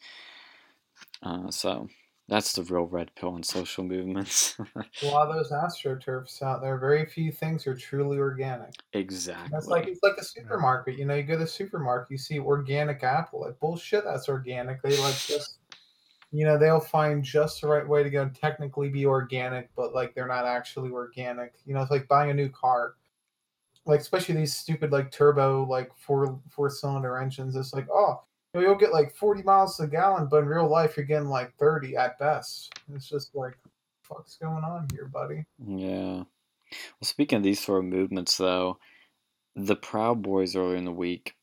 Uh, 1.23 1.49
so 1.49 1.87
that's 2.27 2.53
the 2.53 2.63
real 2.63 2.87
red 2.87 3.15
pill 3.15 3.37
in 3.37 3.43
social 3.43 3.83
movements. 3.95 4.57
a 4.59 5.05
lot 5.05 5.29
of 5.29 5.35
those 5.35 5.51
astroturfs 5.51 6.41
out 6.43 6.61
there, 6.61 6.77
very 6.77 7.05
few 7.05 7.31
things 7.31 7.65
are 7.65 7.75
truly 7.75 8.17
organic. 8.17 8.73
Exactly. 8.91 9.49
That's 9.53 9.67
like 9.67 9.87
it's 9.87 10.03
like 10.03 10.17
a 10.17 10.25
supermarket. 10.25 10.99
You 10.99 11.05
know, 11.05 11.15
you 11.15 11.23
go 11.23 11.35
to 11.35 11.39
the 11.39 11.47
supermarket, 11.47 12.11
you 12.11 12.17
see 12.17 12.37
organic 12.37 13.01
apple. 13.01 13.39
Like 13.39 13.57
bullshit, 13.61 14.03
that's 14.03 14.27
organic. 14.27 14.81
They 14.81 14.97
like 14.97 15.15
just 15.15 15.59
you 16.37 16.45
know, 16.45 16.57
they'll 16.57 16.79
find 16.79 17.23
just 17.23 17.61
the 17.61 17.67
right 17.67 17.87
way 17.87 18.03
to 18.03 18.09
go 18.09 18.29
technically 18.29 18.89
be 18.89 19.05
organic, 19.05 19.69
but 19.75 19.93
like 19.93 20.13
they're 20.13 20.27
not 20.27 20.45
actually 20.45 20.91
organic. 20.91 21.53
You 21.65 21.73
know, 21.73 21.81
it's 21.81 21.91
like 21.91 22.07
buying 22.07 22.31
a 22.31 22.33
new 22.33 22.49
car. 22.49 22.95
Like 23.85 23.99
especially 23.99 24.35
these 24.35 24.55
stupid 24.55 24.91
like 24.91 25.11
turbo 25.11 25.65
like 25.69 25.91
four 25.95 26.39
four 26.49 26.69
cylinder 26.69 27.17
engines. 27.17 27.55
It's 27.55 27.73
like, 27.73 27.87
oh, 27.93 28.21
know, 28.55 28.61
you'll 28.61 28.75
get 28.75 28.93
like 28.93 29.15
40 29.15 29.43
miles 29.43 29.79
a 29.79 29.87
gallon, 29.87 30.27
but 30.27 30.43
in 30.43 30.47
real 30.47 30.67
life, 30.67 30.97
you're 30.97 31.05
getting 31.05 31.29
like 31.29 31.55
30 31.57 31.95
at 31.95 32.17
best. 32.17 32.73
It's 32.93 33.09
just 33.09 33.35
like, 33.35 33.57
fuck's 34.01 34.37
going 34.37 34.63
on 34.63 34.87
here, 34.93 35.05
buddy? 35.05 35.45
Yeah. 35.65 36.23
Well, 36.23 37.03
speaking 37.03 37.37
of 37.37 37.43
these 37.43 37.63
sort 37.63 37.83
of 37.83 37.91
movements, 37.91 38.37
though, 38.37 38.79
the 39.55 39.75
Proud 39.75 40.21
Boys 40.21 40.55
earlier 40.55 40.77
in 40.77 40.85
the 40.85 40.91
week 40.91 41.35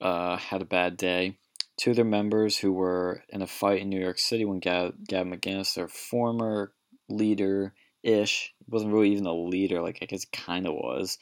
uh, 0.00 0.36
had 0.36 0.62
a 0.62 0.66
bad 0.66 0.96
day. 0.96 1.38
Two 1.76 1.90
of 1.90 1.96
their 1.96 2.04
members 2.04 2.58
who 2.58 2.72
were 2.72 3.22
in 3.28 3.42
a 3.42 3.46
fight 3.46 3.82
in 3.82 3.90
New 3.90 4.00
York 4.00 4.18
City 4.18 4.44
when 4.44 4.60
Gavin 4.60 4.94
McInnes, 5.10 5.74
their 5.74 5.88
former 5.88 6.72
leader 7.08 7.74
ish, 8.02 8.54
wasn't 8.66 8.92
really 8.92 9.12
even 9.12 9.26
a 9.26 9.34
leader, 9.34 9.82
like 9.82 9.98
I 10.00 10.06
guess 10.06 10.24
kind 10.24 10.66
of 10.66 10.74
was, 10.74 11.18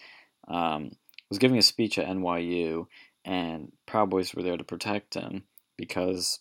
um, 0.48 0.92
was 1.28 1.38
giving 1.38 1.58
a 1.58 1.62
speech 1.62 1.98
at 1.98 2.06
NYU 2.06 2.86
and 3.24 3.72
Proud 3.86 4.10
Boys 4.10 4.34
were 4.34 4.42
there 4.42 4.56
to 4.56 4.64
protect 4.64 5.14
him 5.14 5.44
because 5.76 6.40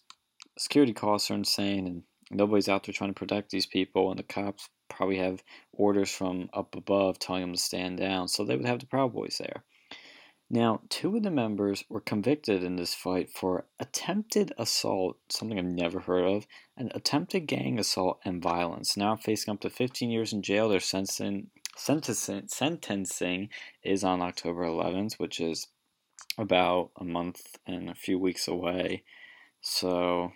security 0.57 0.93
costs 0.93 1.31
are 1.31 1.35
insane 1.35 1.87
and 1.87 2.03
nobody's 2.29 2.69
out 2.69 2.83
there 2.83 2.93
trying 2.93 3.09
to 3.09 3.19
protect 3.19 3.49
these 3.49 3.65
people 3.65 4.09
and 4.09 4.19
the 4.19 4.23
cops 4.23 4.69
probably 4.89 5.17
have 5.17 5.43
orders 5.71 6.11
from 6.11 6.49
up 6.53 6.75
above 6.75 7.17
telling 7.17 7.41
them 7.41 7.53
to 7.53 7.59
stand 7.59 7.97
down 7.97 8.27
so 8.27 8.43
they 8.43 8.55
would 8.55 8.65
have 8.65 8.79
the 8.79 8.85
Proud 8.85 9.13
Boys 9.13 9.37
there. 9.39 9.63
Now, 10.53 10.81
two 10.87 11.17
of 11.17 11.23
the 11.23 11.31
members 11.31 11.83
were 11.89 11.99
convicted 11.99 12.63
in 12.63 12.75
this 12.75 12.93
fight 12.93 13.31
for 13.31 13.65
attempted 13.79 14.53
assault, 14.55 15.17
something 15.27 15.57
I've 15.57 15.65
never 15.65 16.01
heard 16.01 16.25
of, 16.25 16.45
and 16.77 16.91
attempted 16.93 17.47
gang 17.47 17.79
assault 17.79 18.19
and 18.23 18.39
violence. 18.39 18.95
Now 18.95 19.15
facing 19.15 19.51
up 19.51 19.61
to 19.61 19.71
15 19.71 20.11
years 20.11 20.31
in 20.31 20.43
jail. 20.43 20.69
Their 20.69 20.79
sentencing, 20.79 21.47
sentencing, 21.75 22.49
sentencing 22.49 23.49
is 23.81 24.03
on 24.03 24.21
October 24.21 24.61
11th, 24.61 25.13
which 25.13 25.41
is 25.41 25.69
about 26.37 26.91
a 26.97 27.03
month 27.03 27.57
and 27.65 27.89
a 27.89 27.95
few 27.95 28.19
weeks 28.19 28.47
away. 28.47 29.01
So, 29.59 30.33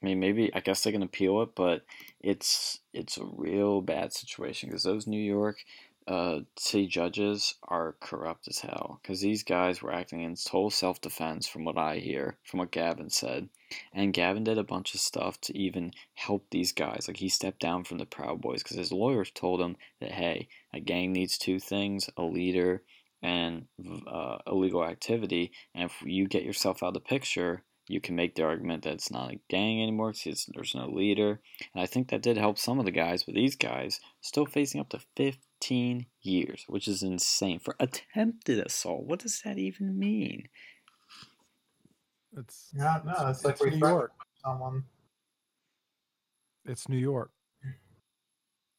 I 0.00 0.06
mean, 0.06 0.20
maybe 0.20 0.54
I 0.54 0.60
guess 0.60 0.84
they 0.84 0.92
can 0.92 1.02
appeal 1.02 1.42
it, 1.42 1.56
but 1.56 1.84
it's 2.20 2.78
it's 2.92 3.18
a 3.18 3.24
real 3.24 3.80
bad 3.80 4.12
situation 4.12 4.68
because 4.68 4.84
those 4.84 5.08
New 5.08 5.20
York 5.20 5.56
uh, 6.06 6.40
city 6.56 6.86
judges 6.86 7.54
are 7.64 7.96
corrupt 8.00 8.46
as 8.48 8.60
hell. 8.60 9.00
Because 9.02 9.20
these 9.20 9.42
guys 9.42 9.82
were 9.82 9.92
acting 9.92 10.22
in 10.22 10.36
total 10.36 10.70
self 10.70 11.00
defense, 11.00 11.46
from 11.46 11.64
what 11.64 11.76
I 11.76 11.96
hear, 11.98 12.36
from 12.44 12.58
what 12.58 12.70
Gavin 12.70 13.10
said, 13.10 13.48
and 13.92 14.12
Gavin 14.12 14.44
did 14.44 14.58
a 14.58 14.64
bunch 14.64 14.94
of 14.94 15.00
stuff 15.00 15.40
to 15.42 15.58
even 15.58 15.92
help 16.14 16.46
these 16.50 16.72
guys. 16.72 17.06
Like 17.08 17.16
he 17.16 17.28
stepped 17.28 17.60
down 17.60 17.84
from 17.84 17.98
the 17.98 18.06
Proud 18.06 18.40
Boys 18.40 18.62
because 18.62 18.76
his 18.76 18.92
lawyers 18.92 19.30
told 19.30 19.60
him 19.60 19.76
that 20.00 20.12
hey, 20.12 20.48
a 20.72 20.80
gang 20.80 21.12
needs 21.12 21.38
two 21.38 21.58
things: 21.58 22.08
a 22.16 22.22
leader 22.22 22.82
and 23.22 23.66
uh, 24.06 24.38
illegal 24.46 24.84
activity. 24.84 25.50
And 25.74 25.90
if 25.90 26.02
you 26.02 26.28
get 26.28 26.44
yourself 26.44 26.82
out 26.82 26.88
of 26.88 26.94
the 26.94 27.00
picture, 27.00 27.62
you 27.88 28.00
can 28.00 28.16
make 28.16 28.34
the 28.34 28.42
argument 28.42 28.84
that 28.84 28.94
it's 28.94 29.10
not 29.10 29.32
a 29.32 29.40
gang 29.48 29.82
anymore 29.82 30.12
because 30.12 30.48
there's 30.54 30.74
no 30.74 30.88
leader. 30.88 31.40
And 31.74 31.82
I 31.82 31.86
think 31.86 32.08
that 32.08 32.22
did 32.22 32.36
help 32.36 32.58
some 32.58 32.78
of 32.78 32.84
the 32.84 32.90
guys, 32.90 33.22
but 33.22 33.34
these 33.34 33.56
guys 33.56 34.00
still 34.20 34.46
facing 34.46 34.80
up 34.80 34.88
to 34.90 35.00
15 35.16 36.06
years, 36.22 36.64
which 36.68 36.88
is 36.88 37.02
insane 37.02 37.58
for 37.58 37.76
attempted 37.78 38.58
assault. 38.64 39.04
What 39.04 39.20
does 39.20 39.40
that 39.44 39.58
even 39.58 39.98
mean? 39.98 40.48
It's 42.36 42.70
no, 42.74 43.00
no. 43.04 43.28
It's, 43.28 43.44
it's 43.44 43.60
like 43.60 43.72
New 43.72 43.78
York. 43.78 44.12
Someone. 44.44 44.84
It's 46.66 46.88
New 46.88 46.98
York. 46.98 47.30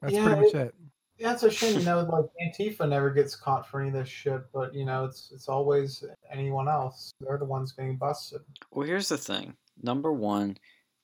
That's 0.01 0.13
yeah, 0.13 0.25
pretty 0.25 0.41
much 0.41 0.53
it, 0.53 0.57
it. 0.67 0.75
Yeah, 1.17 1.33
it's 1.33 1.43
a 1.43 1.51
shame, 1.51 1.79
you 1.79 1.85
know, 1.85 2.01
like 2.01 2.25
Antifa 2.41 2.87
never 2.87 3.09
gets 3.09 3.35
caught 3.35 3.67
for 3.67 3.81
any 3.81 3.89
of 3.89 3.95
this 3.95 4.09
shit, 4.09 4.41
but 4.53 4.73
you 4.73 4.85
know, 4.85 5.05
it's 5.05 5.31
it's 5.33 5.49
always 5.49 6.03
anyone 6.31 6.67
else. 6.67 7.11
They're 7.19 7.37
the 7.37 7.45
ones 7.45 7.71
getting 7.71 7.97
busted. 7.97 8.41
Well, 8.71 8.87
here's 8.87 9.09
the 9.09 9.17
thing. 9.17 9.55
Number 9.81 10.11
one, 10.11 10.57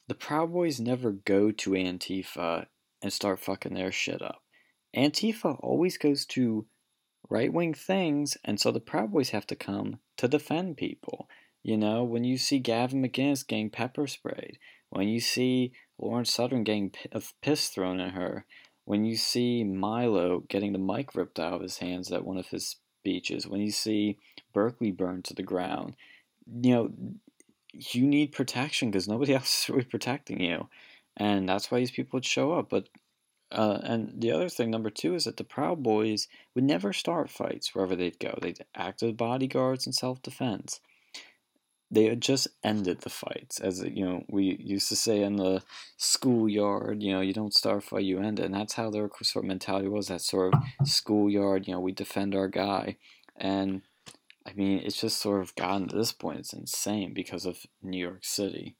the 0.07 0.15
Proud 0.15 0.51
Boys 0.51 0.79
never 0.79 1.11
go 1.11 1.51
to 1.51 1.71
Antifa 1.71 2.67
and 3.01 3.13
start 3.13 3.39
fucking 3.39 3.73
their 3.73 3.91
shit 3.91 4.21
up. 4.21 4.43
Antifa 4.95 5.57
always 5.61 5.97
goes 5.97 6.25
to 6.27 6.65
right 7.29 7.51
wing 7.51 7.73
things, 7.73 8.37
and 8.43 8.59
so 8.59 8.71
the 8.71 8.79
Proud 8.79 9.11
Boys 9.11 9.29
have 9.29 9.47
to 9.47 9.55
come 9.55 9.99
to 10.17 10.27
defend 10.27 10.77
people. 10.77 11.27
You 11.63 11.77
know, 11.77 12.03
when 12.03 12.23
you 12.23 12.37
see 12.37 12.59
Gavin 12.59 13.01
McInnes 13.01 13.47
getting 13.47 13.69
pepper 13.69 14.05
sprayed, 14.05 14.59
when 14.89 15.07
you 15.07 15.19
see 15.19 15.71
Lauren 15.97 16.25
Southern 16.25 16.63
getting 16.63 16.93
piss 17.41 17.69
thrown 17.69 17.99
at 17.99 18.13
her, 18.13 18.45
when 18.85 19.05
you 19.05 19.15
see 19.15 19.63
Milo 19.63 20.41
getting 20.49 20.73
the 20.73 20.79
mic 20.79 21.15
ripped 21.15 21.39
out 21.39 21.53
of 21.53 21.61
his 21.61 21.77
hands 21.79 22.11
at 22.11 22.25
one 22.25 22.37
of 22.37 22.47
his 22.49 22.77
speeches, 23.01 23.47
when 23.47 23.61
you 23.61 23.71
see 23.71 24.17
Berkeley 24.53 24.91
burned 24.91 25.25
to 25.25 25.33
the 25.33 25.43
ground, 25.43 25.95
you 26.61 26.73
know, 26.73 26.91
you 27.73 28.05
need 28.05 28.31
protection 28.31 28.91
because 28.91 29.07
nobody 29.07 29.33
else 29.35 29.63
is 29.63 29.69
really 29.69 29.85
protecting 29.85 30.41
you. 30.41 30.69
And 31.17 31.47
that's 31.47 31.69
why 31.71 31.79
these 31.79 31.91
people 31.91 32.17
would 32.17 32.25
show 32.25 32.53
up. 32.53 32.69
But 32.69 32.89
Uh, 33.51 33.79
and 33.83 34.21
the 34.21 34.31
other 34.31 34.49
thing, 34.49 34.71
number 34.71 34.89
two, 34.89 35.15
is 35.15 35.25
that 35.25 35.37
the 35.37 35.43
Proud 35.43 35.83
Boys 35.83 36.27
would 36.55 36.63
never 36.63 36.91
start 36.93 37.29
fights 37.29 37.73
wherever 37.75 37.95
they'd 37.95 38.19
go. 38.19 38.37
They'd 38.41 38.65
act 38.75 39.03
as 39.03 39.13
bodyguards 39.13 39.85
in 39.87 39.93
self 39.93 40.21
defense. 40.21 40.81
They 41.93 42.05
had 42.05 42.21
just 42.21 42.47
ended 42.63 43.01
the 43.01 43.11
fights, 43.11 43.59
as 43.59 43.83
you 43.83 44.03
know 44.03 44.23
we 44.27 44.57
used 44.59 44.89
to 44.89 44.95
say 44.95 45.21
in 45.21 45.35
the 45.35 45.61
schoolyard. 45.95 47.03
You 47.03 47.13
know, 47.13 47.21
you 47.21 47.33
don't 47.33 47.53
start 47.53 47.77
a 47.77 47.81
fight, 47.81 48.03
you 48.03 48.19
end 48.19 48.39
it, 48.39 48.45
and 48.45 48.53
that's 48.55 48.73
how 48.73 48.89
their 48.89 49.09
sort 49.21 49.45
of 49.45 49.47
mentality 49.47 49.87
was. 49.87 50.07
That 50.07 50.21
sort 50.21 50.55
of 50.55 50.87
schoolyard. 50.87 51.67
You 51.67 51.75
know, 51.75 51.79
we 51.79 51.91
defend 51.91 52.33
our 52.33 52.47
guy, 52.47 52.97
and 53.37 53.83
I 54.45 54.53
mean, 54.53 54.79
it's 54.79 54.99
just 54.99 55.21
sort 55.21 55.41
of 55.41 55.53
gotten 55.55 55.87
to 55.89 55.95
this 55.95 56.11
point. 56.11 56.39
It's 56.39 56.53
insane 56.53 57.13
because 57.13 57.45
of 57.45 57.59
New 57.83 57.99
York 57.99 58.23
City. 58.23 58.75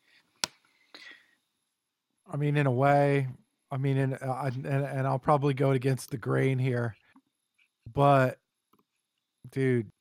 I 2.32 2.36
mean, 2.36 2.58
in 2.58 2.66
a 2.66 2.72
way, 2.72 3.28
I 3.72 3.78
mean, 3.78 4.14
uh, 4.14 4.52
and, 4.56 4.66
and 4.66 5.08
I'll 5.08 5.20
probably 5.20 5.54
go 5.54 5.72
against 5.72 6.10
the 6.10 6.18
grain 6.18 6.58
here, 6.58 6.96
but 7.92 8.40
dude, 9.52 9.92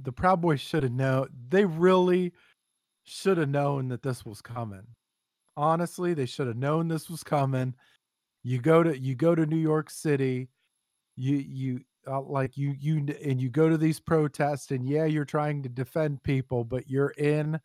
the 0.00 0.12
Proud 0.12 0.40
Boys 0.40 0.60
should 0.60 0.82
have 0.82 0.92
known. 0.92 1.28
They 1.48 1.64
really 1.64 2.32
should 3.04 3.38
have 3.38 3.48
known 3.48 3.88
that 3.88 4.02
this 4.02 4.24
was 4.24 4.40
coming. 4.40 4.86
Honestly, 5.56 6.14
they 6.14 6.26
should 6.26 6.46
have 6.46 6.56
known 6.56 6.88
this 6.88 7.10
was 7.10 7.22
coming. 7.22 7.74
You 8.42 8.58
go 8.58 8.82
to 8.82 8.98
you 8.98 9.14
go 9.14 9.34
to 9.34 9.46
New 9.46 9.56
York 9.56 9.90
City, 9.90 10.48
you 11.16 11.36
you 11.36 11.80
uh, 12.06 12.22
like 12.22 12.56
you 12.56 12.74
you 12.78 13.06
and 13.24 13.40
you 13.40 13.50
go 13.50 13.68
to 13.68 13.76
these 13.76 14.00
protests, 14.00 14.70
and 14.70 14.88
yeah, 14.88 15.04
you're 15.04 15.24
trying 15.24 15.62
to 15.62 15.68
defend 15.68 16.22
people, 16.22 16.64
but 16.64 16.88
you're 16.88 17.10
in 17.10 17.60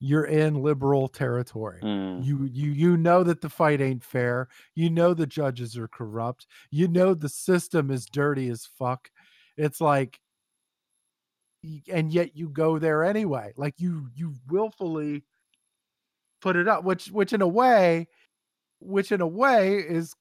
you're 0.00 0.24
in 0.24 0.62
liberal 0.62 1.08
territory. 1.08 1.80
Mm. 1.82 2.24
You 2.24 2.44
you 2.44 2.70
you 2.72 2.96
know 2.96 3.22
that 3.22 3.40
the 3.40 3.48
fight 3.48 3.80
ain't 3.80 4.02
fair. 4.02 4.48
You 4.74 4.90
know 4.90 5.14
the 5.14 5.26
judges 5.26 5.76
are 5.76 5.88
corrupt. 5.88 6.46
You 6.70 6.88
know 6.88 7.14
the 7.14 7.28
system 7.28 7.90
is 7.90 8.06
dirty 8.06 8.48
as 8.48 8.66
fuck. 8.66 9.10
It's 9.56 9.80
like 9.80 10.18
and 11.88 12.12
yet 12.12 12.36
you 12.36 12.48
go 12.48 12.78
there 12.78 13.04
anyway. 13.04 13.52
Like 13.56 13.74
you 13.78 14.08
you 14.14 14.34
willfully 14.48 15.24
put 16.40 16.56
it 16.56 16.68
up, 16.68 16.84
which 16.84 17.08
which 17.10 17.32
in 17.32 17.42
a 17.42 17.48
way, 17.48 18.08
which 18.80 19.12
in 19.12 19.20
a 19.20 19.26
way 19.26 19.74
is 19.76 20.14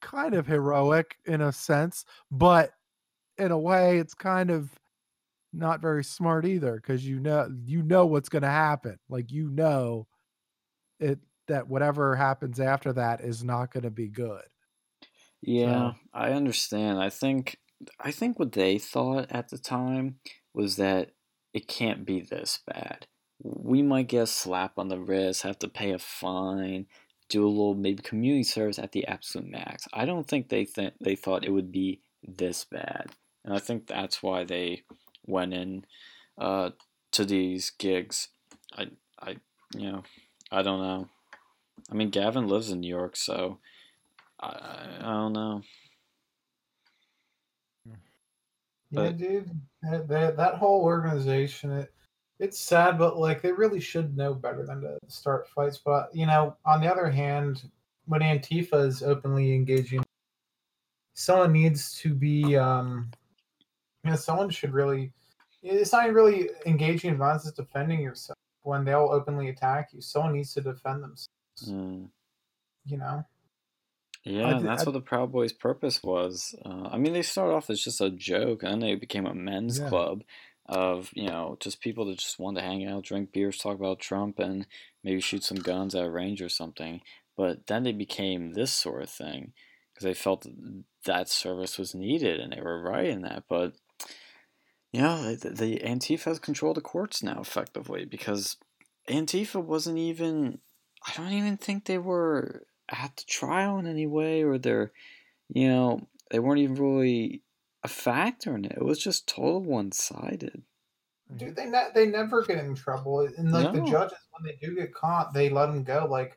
kind 0.00 0.34
of 0.34 0.46
heroic 0.46 1.16
in 1.26 1.40
a 1.40 1.52
sense, 1.52 2.04
but 2.30 2.72
in 3.38 3.50
a 3.50 3.58
way 3.58 3.98
it's 3.98 4.14
kind 4.14 4.50
of 4.50 4.70
not 5.52 5.80
very 5.80 6.04
smart 6.04 6.44
either 6.46 6.76
because 6.76 7.06
you 7.06 7.18
know 7.18 7.50
you 7.64 7.82
know 7.82 8.06
what's 8.06 8.28
going 8.28 8.42
to 8.42 8.48
happen. 8.48 8.98
Like 9.08 9.32
you 9.32 9.50
know 9.50 10.06
it 11.00 11.18
that 11.48 11.68
whatever 11.68 12.14
happens 12.16 12.60
after 12.60 12.92
that 12.92 13.20
is 13.20 13.42
not 13.42 13.72
going 13.72 13.82
to 13.82 13.90
be 13.90 14.08
good. 14.08 14.44
Yeah, 15.42 15.92
So 15.92 15.98
I 16.12 16.32
understand. 16.32 16.98
I 17.00 17.10
think 17.10 17.58
I 17.98 18.10
think 18.10 18.38
what 18.38 18.52
they 18.52 18.78
thought 18.78 19.26
at 19.30 19.48
the 19.48 19.58
time 19.58 20.18
was 20.54 20.76
that 20.76 21.12
it 21.52 21.66
can't 21.68 22.04
be 22.04 22.20
this 22.20 22.60
bad. 22.66 23.06
We 23.42 23.82
might 23.82 24.08
get 24.08 24.24
a 24.24 24.26
slap 24.26 24.78
on 24.78 24.88
the 24.88 24.98
wrist, 24.98 25.42
have 25.42 25.58
to 25.60 25.68
pay 25.68 25.92
a 25.92 25.98
fine, 25.98 26.86
do 27.28 27.46
a 27.46 27.48
little 27.48 27.74
maybe 27.74 28.02
community 28.02 28.42
service 28.44 28.78
at 28.78 28.92
the 28.92 29.06
absolute 29.06 29.48
max. 29.48 29.88
I 29.92 30.04
don't 30.04 30.28
think 30.28 30.48
they 30.48 30.64
th- 30.66 30.94
they 31.00 31.16
thought 31.16 31.44
it 31.44 31.52
would 31.52 31.72
be 31.72 32.00
this 32.22 32.64
bad, 32.64 33.06
and 33.44 33.54
I 33.54 33.58
think 33.58 33.86
that's 33.86 34.22
why 34.22 34.44
they 34.44 34.82
went 35.26 35.54
in 35.54 35.86
uh, 36.38 36.70
to 37.12 37.24
these 37.24 37.70
gigs. 37.70 38.28
I 38.76 38.88
I 39.20 39.36
you 39.74 39.90
know 39.92 40.02
I 40.52 40.62
don't 40.62 40.80
know. 40.82 41.08
I 41.90 41.94
mean, 41.94 42.10
Gavin 42.10 42.48
lives 42.48 42.70
in 42.70 42.80
New 42.80 42.88
York, 42.88 43.16
so 43.16 43.58
I 44.40 44.48
I 44.48 44.88
I 45.00 45.12
don't 45.14 45.32
know. 45.32 45.62
Yeah, 47.84 47.96
But 48.92 49.18
dude, 49.18 49.50
that, 49.82 50.08
that, 50.08 50.36
that 50.36 50.54
whole 50.54 50.82
organization, 50.82 51.70
it, 51.70 51.92
it's 52.38 52.58
sad, 52.58 52.98
but 52.98 53.18
like 53.18 53.42
they 53.42 53.52
really 53.52 53.80
should 53.80 54.16
know 54.16 54.34
better 54.34 54.64
than 54.66 54.80
to 54.80 54.98
start 55.08 55.48
fights. 55.48 55.78
But 55.78 56.14
you 56.14 56.26
know, 56.26 56.56
on 56.64 56.80
the 56.80 56.90
other 56.90 57.10
hand, 57.10 57.70
when 58.06 58.22
Antifa 58.22 58.84
is 58.86 59.02
openly 59.02 59.54
engaging, 59.54 60.02
someone 61.14 61.52
needs 61.52 61.94
to 61.98 62.14
be, 62.14 62.56
um, 62.56 63.10
you 64.04 64.10
know, 64.10 64.16
someone 64.16 64.50
should 64.50 64.72
really. 64.72 65.12
It's 65.62 65.92
not 65.92 66.10
really 66.12 66.48
engaging 66.66 67.10
in 67.10 67.18
violence; 67.18 67.46
it's 67.46 67.56
defending 67.56 68.00
yourself. 68.00 68.38
When 68.62 68.84
they'll 68.84 69.10
openly 69.10 69.50
attack 69.50 69.90
you, 69.92 70.00
someone 70.00 70.32
needs 70.32 70.52
to 70.54 70.60
defend 70.60 71.02
themselves. 71.02 71.28
mm, 71.64 72.08
You 72.86 72.96
know. 72.96 73.24
Yeah, 74.24 74.52
th- 74.52 74.62
that's 74.62 74.84
what 74.84 74.92
the 74.92 75.00
Proud 75.00 75.32
Boys' 75.32 75.52
purpose 75.52 76.02
was. 76.02 76.54
Uh, 76.64 76.88
I 76.90 76.98
mean, 76.98 77.12
they 77.12 77.22
started 77.22 77.54
off 77.54 77.70
as 77.70 77.82
just 77.82 78.00
a 78.00 78.10
joke, 78.10 78.62
and 78.62 78.72
then 78.72 78.80
they 78.80 78.94
became 78.94 79.26
a 79.26 79.34
men's 79.34 79.78
yeah. 79.78 79.88
club 79.88 80.22
of 80.66 81.10
you 81.14 81.26
know 81.26 81.56
just 81.58 81.80
people 81.80 82.04
that 82.06 82.18
just 82.18 82.38
wanted 82.38 82.60
to 82.60 82.66
hang 82.66 82.86
out, 82.86 83.04
drink 83.04 83.32
beers, 83.32 83.58
talk 83.58 83.76
about 83.76 83.98
Trump, 83.98 84.38
and 84.38 84.66
maybe 85.02 85.20
shoot 85.20 85.42
some 85.42 85.58
guns 85.58 85.94
at 85.94 86.04
a 86.04 86.10
range 86.10 86.42
or 86.42 86.48
something. 86.48 87.00
But 87.36 87.66
then 87.66 87.82
they 87.82 87.92
became 87.92 88.52
this 88.52 88.72
sort 88.72 89.02
of 89.02 89.08
thing 89.08 89.52
because 89.92 90.04
they 90.04 90.14
felt 90.14 90.46
that 91.06 91.28
service 91.28 91.78
was 91.78 91.94
needed, 91.94 92.40
and 92.40 92.52
they 92.52 92.60
were 92.60 92.82
right 92.82 93.06
in 93.06 93.22
that. 93.22 93.44
But 93.48 93.72
you 94.92 95.00
know, 95.00 95.34
the, 95.34 95.50
the 95.50 95.78
Antifa 95.78 96.24
has 96.24 96.38
control 96.38 96.74
the 96.74 96.82
courts 96.82 97.22
now 97.22 97.40
effectively 97.40 98.04
because 98.04 98.58
Antifa 99.08 99.64
wasn't 99.64 99.98
even. 99.98 100.58
I 101.08 101.14
don't 101.16 101.32
even 101.32 101.56
think 101.56 101.86
they 101.86 101.96
were 101.96 102.66
at 102.90 103.16
the 103.16 103.24
trial 103.24 103.78
in 103.78 103.86
any 103.86 104.06
way, 104.06 104.42
or 104.42 104.58
they're, 104.58 104.92
you 105.48 105.68
know, 105.68 106.08
they 106.30 106.38
weren't 106.38 106.60
even 106.60 106.76
really 106.76 107.42
a 107.82 107.88
factor 107.88 108.54
in 108.54 108.64
it. 108.64 108.72
It 108.72 108.84
was 108.84 108.98
just 108.98 109.26
total 109.28 109.62
one 109.62 109.92
sided. 109.92 110.62
Dude, 111.36 111.54
they 111.54 111.66
ne- 111.66 111.90
they 111.94 112.06
never 112.06 112.42
get 112.44 112.64
in 112.64 112.74
trouble, 112.74 113.20
and 113.20 113.52
like 113.52 113.72
the 113.72 113.82
judges, 113.82 114.18
when 114.32 114.44
they 114.44 114.58
do 114.60 114.74
get 114.74 114.92
caught, 114.92 115.32
they 115.32 115.48
let 115.48 115.66
them 115.66 115.84
go. 115.84 116.06
Like, 116.10 116.36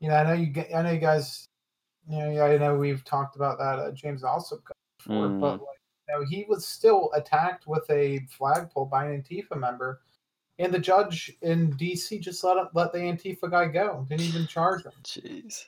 you 0.00 0.08
know, 0.08 0.14
I 0.14 0.24
know 0.24 0.32
you 0.34 0.46
get, 0.46 0.72
I 0.74 0.82
know 0.82 0.92
you 0.92 1.00
guys, 1.00 1.44
you 2.08 2.18
know, 2.18 2.30
yeah, 2.30 2.44
I 2.44 2.56
know 2.56 2.76
we've 2.76 3.04
talked 3.04 3.34
about 3.34 3.58
that 3.58 3.80
uh, 3.80 3.90
James 3.90 4.22
also 4.22 4.60
before, 4.98 5.26
Mm. 5.26 5.40
but 5.40 5.52
like, 5.54 5.80
you 6.08 6.14
know, 6.14 6.24
he 6.24 6.46
was 6.48 6.66
still 6.66 7.10
attacked 7.14 7.66
with 7.66 7.88
a 7.90 8.20
flagpole 8.30 8.86
by 8.86 9.06
an 9.06 9.20
Antifa 9.22 9.58
member, 9.58 10.00
and 10.60 10.72
the 10.72 10.78
judge 10.78 11.36
in 11.42 11.70
D.C. 11.72 12.20
just 12.20 12.42
let 12.44 12.56
him, 12.56 12.68
let 12.74 12.92
the 12.92 12.98
Antifa 12.98 13.50
guy 13.50 13.66
go, 13.66 14.06
didn't 14.08 14.26
even 14.26 14.46
charge 14.46 14.84
him. 14.84 14.92
Jeez. 15.02 15.64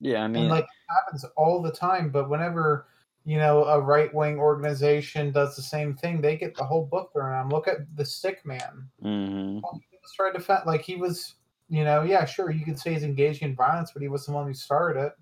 Yeah, 0.00 0.22
I 0.22 0.24
and 0.24 0.34
mean, 0.34 0.48
like 0.48 0.64
it 0.64 0.92
happens 1.04 1.24
all 1.36 1.60
the 1.62 1.72
time 1.72 2.10
but 2.10 2.28
whenever 2.30 2.86
you 3.24 3.36
know 3.36 3.64
a 3.64 3.80
right-wing 3.80 4.38
organization 4.38 5.30
does 5.30 5.54
the 5.54 5.62
same 5.62 5.94
thing 5.94 6.20
they 6.20 6.36
get 6.36 6.54
the 6.54 6.64
whole 6.64 6.86
book 6.86 7.12
'em. 7.16 7.48
look 7.50 7.68
at 7.68 7.78
the 7.96 8.04
sick 8.04 8.44
man. 8.46 8.88
Hmm 9.02 9.60
Well, 9.60 9.80
he 9.90 9.98
was 10.02 10.12
trying 10.16 10.32
to 10.32 10.38
defend 10.38 10.66
like 10.66 10.82
he 10.82 10.96
was 10.96 11.34
you 11.68 11.84
know 11.84 12.02
yeah 12.02 12.24
sure 12.24 12.50
you 12.50 12.64
could 12.64 12.78
say 12.78 12.94
he's 12.94 13.04
engaging 13.04 13.50
in 13.50 13.54
violence 13.56 13.92
but 13.92 14.02
he 14.02 14.08
was 14.08 14.26
the 14.26 14.32
one 14.32 14.46
who 14.46 14.54
started 14.54 15.00
it. 15.00 15.12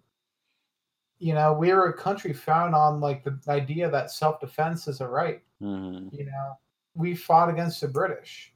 You 1.19 1.35
know 1.35 1.53
we're 1.53 1.89
a 1.89 1.93
country 1.93 2.33
found 2.33 2.75
on 2.75 3.01
like 3.01 3.25
the 3.25 3.39
idea 3.49 3.91
that 3.91 4.11
self-defense 4.13 4.87
is 4.89 5.01
a 5.01 5.09
right. 5.09 5.43
Hmm 5.61 6.09
you 6.13 6.25
know 6.27 6.59
we 6.95 7.15
fought 7.15 7.51
against 7.51 7.81
the 7.81 7.89
british 7.89 8.55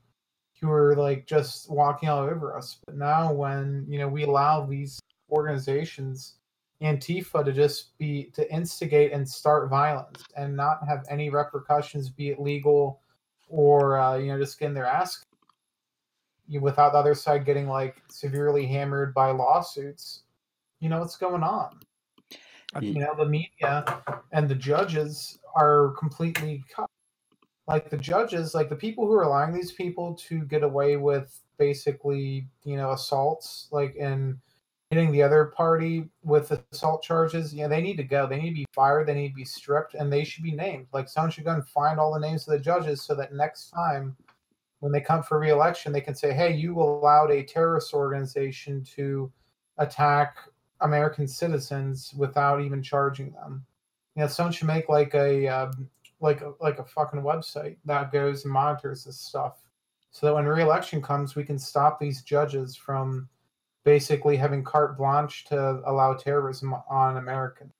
who 0.60 0.68
were 0.68 0.94
like 0.94 1.26
just 1.26 1.68
walking 1.68 2.08
all 2.08 2.22
over 2.22 2.56
us. 2.56 2.78
But 2.86 2.96
now 2.96 3.32
when 3.32 3.84
you 3.88 3.98
know 3.98 4.08
we 4.08 4.22
allow 4.22 4.64
these 4.64 5.00
organizations 5.32 6.34
antifa 6.82 7.44
to 7.44 7.52
just 7.52 7.96
be 7.98 8.30
to 8.34 8.50
instigate 8.52 9.12
and 9.12 9.28
start 9.28 9.70
violence 9.70 10.24
and 10.36 10.56
not 10.56 10.86
have 10.86 11.04
any 11.08 11.30
repercussions 11.30 12.10
be 12.10 12.30
it 12.30 12.40
legal 12.40 13.00
or 13.48 13.98
uh, 13.98 14.16
you 14.16 14.26
know 14.26 14.38
just 14.38 14.58
getting 14.58 14.74
their 14.74 14.86
ass. 14.86 15.22
You 16.48 16.60
without 16.60 16.92
the 16.92 16.98
other 16.98 17.14
side 17.14 17.44
getting 17.46 17.68
like 17.68 18.02
severely 18.10 18.66
hammered 18.66 19.14
by 19.14 19.30
lawsuits 19.30 20.22
you 20.82 20.88
know 20.88 20.98
what's 20.98 21.16
going 21.16 21.44
on? 21.44 21.78
You 22.80 22.94
know 22.94 23.14
the 23.16 23.26
media 23.26 24.02
and 24.32 24.48
the 24.48 24.54
judges 24.54 25.38
are 25.54 25.90
completely 25.98 26.64
cut. 26.74 26.88
Like 27.68 27.88
the 27.88 27.96
judges 27.96 28.54
like 28.54 28.68
the 28.68 28.76
people 28.76 29.06
who 29.06 29.12
are 29.12 29.22
allowing 29.22 29.54
these 29.54 29.70
people 29.70 30.14
to 30.28 30.40
get 30.46 30.64
away 30.64 30.96
with 30.96 31.38
basically 31.58 32.48
you 32.64 32.76
know 32.76 32.90
assaults 32.90 33.68
like 33.70 33.94
and 34.00 34.38
hitting 34.92 35.10
the 35.10 35.22
other 35.22 35.46
party 35.46 36.06
with 36.22 36.52
assault 36.70 37.02
charges 37.02 37.54
yeah 37.54 37.66
they 37.66 37.80
need 37.80 37.96
to 37.96 38.04
go. 38.04 38.26
They 38.26 38.38
need 38.38 38.50
to 38.50 38.56
be 38.56 38.66
fired. 38.74 39.06
They 39.06 39.14
need 39.14 39.30
to 39.30 39.34
be 39.34 39.44
stripped 39.46 39.94
and 39.94 40.12
they 40.12 40.22
should 40.22 40.44
be 40.44 40.52
named. 40.52 40.86
Like 40.92 41.08
someone 41.08 41.30
should 41.30 41.44
go 41.44 41.52
and 41.52 41.66
find 41.66 41.98
all 41.98 42.12
the 42.12 42.20
names 42.20 42.46
of 42.46 42.52
the 42.52 42.58
judges 42.58 43.00
so 43.00 43.14
that 43.14 43.32
next 43.32 43.70
time 43.70 44.14
when 44.80 44.92
they 44.92 45.00
come 45.00 45.22
for 45.22 45.38
re-election 45.38 45.92
they 45.92 46.02
can 46.02 46.14
say 46.14 46.34
hey 46.34 46.54
you 46.54 46.78
allowed 46.78 47.30
a 47.30 47.42
terrorist 47.42 47.94
organization 47.94 48.84
to 48.84 49.32
attack 49.78 50.36
american 50.82 51.26
citizens 51.26 52.12
without 52.14 52.60
even 52.60 52.82
charging 52.82 53.32
them. 53.32 53.64
You 54.14 54.22
know 54.22 54.28
someone 54.28 54.52
should 54.52 54.66
make 54.66 54.90
like 54.90 55.14
a 55.14 55.48
um, 55.48 55.88
like 56.20 56.42
a, 56.42 56.52
like 56.60 56.80
a 56.80 56.84
fucking 56.84 57.22
website 57.22 57.78
that 57.86 58.12
goes 58.12 58.44
and 58.44 58.52
monitors 58.52 59.04
this 59.04 59.18
stuff 59.18 59.62
so 60.10 60.26
that 60.26 60.34
when 60.34 60.44
re-election 60.44 61.00
comes 61.00 61.34
we 61.34 61.44
can 61.44 61.58
stop 61.58 61.98
these 61.98 62.20
judges 62.20 62.76
from 62.76 63.26
basically 63.84 64.36
having 64.36 64.64
carte 64.64 64.96
blanche 64.96 65.44
to 65.46 65.82
allow 65.86 66.14
terrorism 66.14 66.74
on 66.88 67.16
Americans. 67.16 67.72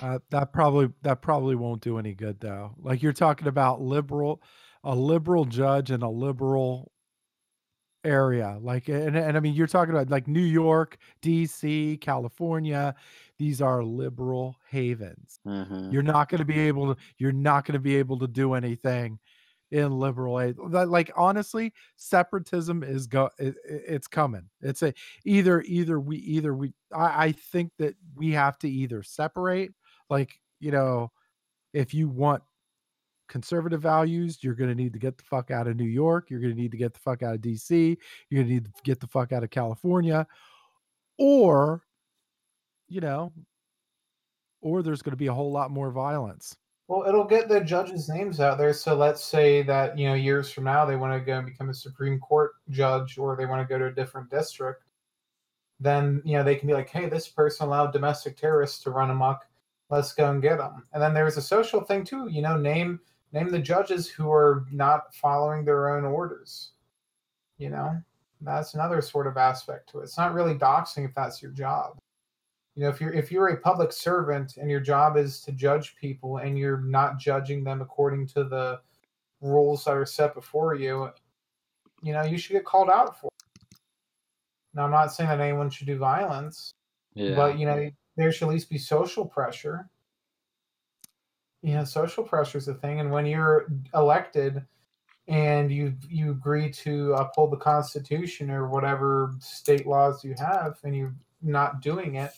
Uh, 0.00 0.18
that 0.30 0.52
probably 0.52 0.90
that 1.02 1.20
probably 1.22 1.56
won't 1.56 1.82
do 1.82 1.98
any 1.98 2.14
good 2.14 2.38
though. 2.40 2.74
Like 2.78 3.02
you're 3.02 3.12
talking 3.12 3.48
about 3.48 3.80
liberal, 3.80 4.42
a 4.84 4.94
liberal 4.94 5.44
judge 5.44 5.90
in 5.90 6.02
a 6.02 6.10
liberal 6.10 6.92
area. 8.04 8.58
Like 8.60 8.88
and, 8.88 9.16
and 9.16 9.36
I 9.36 9.40
mean 9.40 9.54
you're 9.54 9.66
talking 9.66 9.94
about 9.94 10.10
like 10.10 10.26
New 10.28 10.40
York, 10.40 10.98
D.C., 11.22 11.98
California. 11.98 12.94
These 13.38 13.60
are 13.60 13.82
liberal 13.82 14.56
havens. 14.68 15.40
hmm 15.44 15.90
You're 15.90 16.02
not 16.02 16.28
going 16.28 16.38
to 16.40 16.44
be 16.44 16.58
able 16.60 16.94
to. 16.94 17.00
You're 17.18 17.32
not 17.32 17.64
going 17.64 17.74
to 17.74 17.80
be 17.80 17.96
able 17.96 18.18
to 18.20 18.28
do 18.28 18.54
anything 18.54 19.18
in 19.70 19.92
liberal 19.98 20.40
aid. 20.40 20.58
Like 20.58 21.10
honestly, 21.16 21.72
separatism 21.96 22.82
is 22.82 23.06
go. 23.06 23.30
It, 23.38 23.54
it- 23.68 23.82
it's 23.88 24.08
coming. 24.08 24.48
It's 24.60 24.82
a 24.82 24.92
either 25.24 25.62
either 25.62 26.00
we 26.00 26.16
either 26.18 26.54
we. 26.54 26.72
I, 26.94 27.26
I 27.26 27.32
think 27.32 27.72
that 27.78 27.94
we 28.16 28.32
have 28.32 28.58
to 28.60 28.70
either 28.70 29.02
separate. 29.02 29.72
Like 30.08 30.40
you 30.60 30.70
know, 30.72 31.12
if 31.74 31.94
you 31.94 32.08
want 32.08 32.42
conservative 33.28 33.80
values, 33.82 34.38
you're 34.42 34.54
going 34.54 34.70
to 34.70 34.74
need 34.76 34.92
to 34.92 34.98
get 34.98 35.16
the 35.18 35.24
fuck 35.24 35.50
out 35.50 35.66
of 35.68 35.76
New 35.76 35.84
York. 35.84 36.30
You're 36.30 36.40
going 36.40 36.54
to 36.54 36.60
need 36.60 36.72
to 36.72 36.76
get 36.78 36.94
the 36.94 37.00
fuck 37.00 37.22
out 37.22 37.34
of 37.34 37.40
DC. 37.40 37.96
You're 38.30 38.42
going 38.42 38.48
to 38.48 38.54
need 38.54 38.64
to 38.66 38.72
get 38.84 39.00
the 39.00 39.06
fuck 39.06 39.32
out 39.32 39.44
of 39.44 39.50
California, 39.50 40.26
or 41.18 41.82
you 42.88 43.00
know, 43.00 43.32
or 44.60 44.82
there's 44.82 45.02
going 45.02 45.12
to 45.12 45.16
be 45.16 45.26
a 45.26 45.34
whole 45.34 45.52
lot 45.52 45.70
more 45.70 45.90
violence. 45.90 46.56
Well, 46.90 47.06
it'll 47.06 47.22
get 47.22 47.48
the 47.48 47.60
judges' 47.60 48.08
names 48.08 48.40
out 48.40 48.58
there. 48.58 48.72
So 48.72 48.96
let's 48.96 49.22
say 49.22 49.62
that 49.62 49.96
you 49.96 50.08
know 50.08 50.14
years 50.14 50.50
from 50.50 50.64
now 50.64 50.84
they 50.84 50.96
want 50.96 51.12
to 51.12 51.24
go 51.24 51.38
and 51.38 51.46
become 51.46 51.70
a 51.70 51.74
Supreme 51.74 52.18
Court 52.18 52.54
judge, 52.68 53.16
or 53.16 53.36
they 53.36 53.46
want 53.46 53.62
to 53.62 53.72
go 53.72 53.78
to 53.78 53.86
a 53.86 53.94
different 53.94 54.28
district. 54.28 54.82
Then 55.78 56.20
you 56.24 56.36
know 56.36 56.42
they 56.42 56.56
can 56.56 56.66
be 56.66 56.74
like, 56.74 56.88
"Hey, 56.88 57.08
this 57.08 57.28
person 57.28 57.68
allowed 57.68 57.92
domestic 57.92 58.36
terrorists 58.36 58.82
to 58.82 58.90
run 58.90 59.10
amok. 59.10 59.46
Let's 59.88 60.12
go 60.12 60.32
and 60.32 60.42
get 60.42 60.58
them." 60.58 60.84
And 60.92 61.00
then 61.00 61.14
there's 61.14 61.36
a 61.36 61.42
social 61.42 61.80
thing 61.80 62.02
too. 62.02 62.26
You 62.28 62.42
know, 62.42 62.56
name 62.56 62.98
name 63.30 63.50
the 63.50 63.60
judges 63.60 64.10
who 64.10 64.28
are 64.32 64.66
not 64.72 65.14
following 65.14 65.64
their 65.64 65.96
own 65.96 66.04
orders. 66.04 66.72
You 67.56 67.70
know, 67.70 68.02
that's 68.40 68.74
another 68.74 69.00
sort 69.00 69.28
of 69.28 69.36
aspect 69.36 69.90
to 69.90 70.00
it. 70.00 70.04
It's 70.04 70.18
not 70.18 70.34
really 70.34 70.56
doxing 70.56 71.04
if 71.04 71.14
that's 71.14 71.40
your 71.40 71.52
job 71.52 72.00
you 72.76 72.82
know 72.82 72.88
if 72.88 73.00
you're 73.00 73.12
if 73.12 73.30
you're 73.32 73.48
a 73.48 73.60
public 73.60 73.92
servant 73.92 74.56
and 74.56 74.70
your 74.70 74.80
job 74.80 75.16
is 75.16 75.40
to 75.40 75.52
judge 75.52 75.96
people 75.96 76.38
and 76.38 76.58
you're 76.58 76.80
not 76.82 77.18
judging 77.18 77.64
them 77.64 77.80
according 77.80 78.26
to 78.28 78.44
the 78.44 78.80
rules 79.40 79.84
that 79.84 79.96
are 79.96 80.06
set 80.06 80.34
before 80.34 80.74
you 80.74 81.10
you 82.02 82.12
know 82.12 82.22
you 82.22 82.38
should 82.38 82.52
get 82.52 82.64
called 82.64 82.90
out 82.90 83.18
for 83.20 83.28
it. 83.28 83.76
now 84.74 84.84
i'm 84.84 84.90
not 84.90 85.12
saying 85.12 85.28
that 85.28 85.40
anyone 85.40 85.70
should 85.70 85.86
do 85.86 85.98
violence 85.98 86.72
Yeah. 87.14 87.34
but 87.34 87.58
you 87.58 87.66
know 87.66 87.90
there 88.16 88.32
should 88.32 88.48
at 88.48 88.52
least 88.52 88.70
be 88.70 88.78
social 88.78 89.24
pressure 89.24 89.88
you 91.62 91.74
know 91.74 91.84
social 91.84 92.22
pressure 92.24 92.58
is 92.58 92.68
a 92.68 92.74
thing 92.74 93.00
and 93.00 93.10
when 93.10 93.26
you're 93.26 93.66
elected 93.94 94.64
and 95.28 95.70
you 95.70 95.94
you 96.08 96.30
agree 96.30 96.70
to 96.70 97.12
uphold 97.14 97.52
the 97.52 97.56
constitution 97.56 98.50
or 98.50 98.68
whatever 98.68 99.34
state 99.40 99.86
laws 99.86 100.24
you 100.24 100.34
have 100.38 100.78
and 100.84 100.94
you're 100.96 101.14
not 101.42 101.80
doing 101.80 102.16
it 102.16 102.32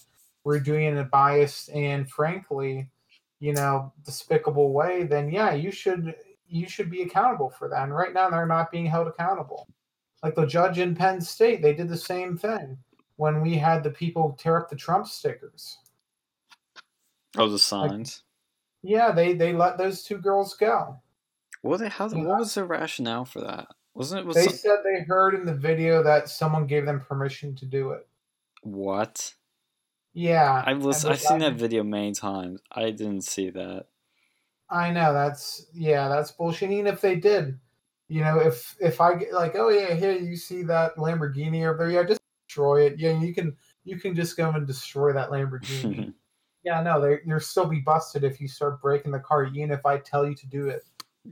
we're 0.44 0.60
doing 0.60 0.84
it 0.86 0.90
in 0.92 0.98
a 0.98 1.04
biased 1.04 1.70
and 1.70 2.08
frankly 2.08 2.88
you 3.40 3.52
know 3.52 3.92
despicable 4.04 4.72
way 4.72 5.04
then 5.04 5.30
yeah 5.30 5.52
you 5.52 5.70
should 5.70 6.14
you 6.48 6.68
should 6.68 6.90
be 6.90 7.02
accountable 7.02 7.50
for 7.50 7.68
that 7.68 7.84
and 7.84 7.94
right 7.94 8.12
now 8.12 8.28
they're 8.28 8.46
not 8.46 8.70
being 8.70 8.86
held 8.86 9.08
accountable 9.08 9.68
like 10.22 10.34
the 10.34 10.46
judge 10.46 10.78
in 10.78 10.94
penn 10.94 11.20
state 11.20 11.62
they 11.62 11.74
did 11.74 11.88
the 11.88 11.96
same 11.96 12.36
thing 12.36 12.76
when 13.16 13.40
we 13.40 13.56
had 13.56 13.82
the 13.82 13.90
people 13.90 14.36
tear 14.38 14.58
up 14.58 14.68
the 14.68 14.76
trump 14.76 15.06
stickers 15.06 15.78
oh, 17.36 17.48
the 17.48 17.58
signs. 17.58 18.22
yeah 18.82 19.10
they 19.12 19.32
they 19.34 19.52
let 19.52 19.78
those 19.78 20.02
two 20.02 20.18
girls 20.18 20.54
go 20.54 20.98
What? 21.62 21.78
They, 21.80 21.88
how? 21.88 22.08
Yeah. 22.08 22.24
What 22.24 22.40
was 22.40 22.54
the 22.54 22.64
rationale 22.64 23.24
for 23.24 23.40
that? 23.40 23.68
Wasn't 23.94 24.20
it? 24.20 24.26
Was 24.26 24.36
they 24.36 24.46
some- 24.46 24.56
said 24.56 24.76
they 24.84 25.04
heard 25.04 25.34
in 25.34 25.44
the 25.46 25.54
video 25.54 26.02
that 26.02 26.28
someone 26.28 26.66
gave 26.66 26.84
them 26.86 27.00
permission 27.00 27.54
to 27.56 27.66
do 27.66 27.90
it 27.92 28.06
what? 28.62 29.34
Yeah 30.12 30.62
I've 30.66 30.84
listened. 30.84 31.12
I've 31.12 31.20
seen 31.20 31.38
that 31.38 31.54
video 31.54 31.82
many 31.82 32.12
times. 32.12 32.60
I 32.70 32.90
didn't 32.90 33.22
see 33.22 33.50
that. 33.50 33.86
I 34.72 34.90
know 34.90 35.12
that's 35.12 35.66
yeah, 35.74 36.08
that's 36.08 36.32
bullshit. 36.32 36.70
Even 36.70 36.86
if 36.86 37.00
they 37.00 37.16
did, 37.16 37.58
you 38.08 38.22
know, 38.22 38.38
if 38.38 38.74
if 38.80 39.00
I 39.00 39.14
get 39.14 39.34
like, 39.34 39.54
oh 39.54 39.68
yeah, 39.68 39.94
here 39.94 40.12
you 40.12 40.36
see 40.36 40.62
that 40.64 40.96
Lamborghini 40.96 41.66
over 41.66 41.78
there, 41.78 41.90
yeah, 41.90 42.04
just 42.04 42.20
destroy 42.48 42.86
it. 42.86 42.98
Yeah, 42.98 43.18
you 43.20 43.34
can 43.34 43.54
you 43.84 43.98
can 43.98 44.14
just 44.14 44.36
go 44.36 44.50
and 44.50 44.66
destroy 44.66 45.12
that 45.12 45.30
Lamborghini. 45.30 46.14
yeah, 46.64 46.82
no, 46.82 47.00
they 47.00 47.18
you'll 47.26 47.40
still 47.40 47.66
be 47.66 47.80
busted 47.80 48.24
if 48.24 48.40
you 48.40 48.48
start 48.48 48.80
breaking 48.80 49.12
the 49.12 49.20
car, 49.20 49.44
even 49.44 49.70
if 49.70 49.84
I 49.84 49.98
tell 49.98 50.26
you 50.26 50.34
to 50.36 50.46
do 50.46 50.68
it. 50.68 50.84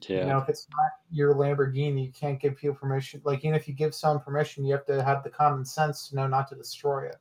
yeah. 0.09 0.21
You 0.21 0.27
know, 0.27 0.39
if 0.39 0.49
it's 0.51 0.67
not 0.71 0.91
your 1.11 1.35
Lamborghini, 1.35 2.05
you 2.05 2.13
can't 2.13 2.39
give 2.39 2.57
people 2.57 2.77
permission. 2.77 3.23
Like 3.25 3.43
even 3.45 3.55
if 3.55 3.69
you 3.69 3.73
give 3.73 3.95
someone 3.95 4.23
permission, 4.23 4.67
you 4.67 4.73
have 4.73 4.85
to 4.87 5.03
have 5.03 5.25
the 5.25 5.31
common 5.31 5.65
sense 5.65 6.09
to 6.09 6.17
know 6.17 6.27
not 6.27 6.49
to 6.49 6.57
destroy 6.57 7.07
it. 7.07 7.17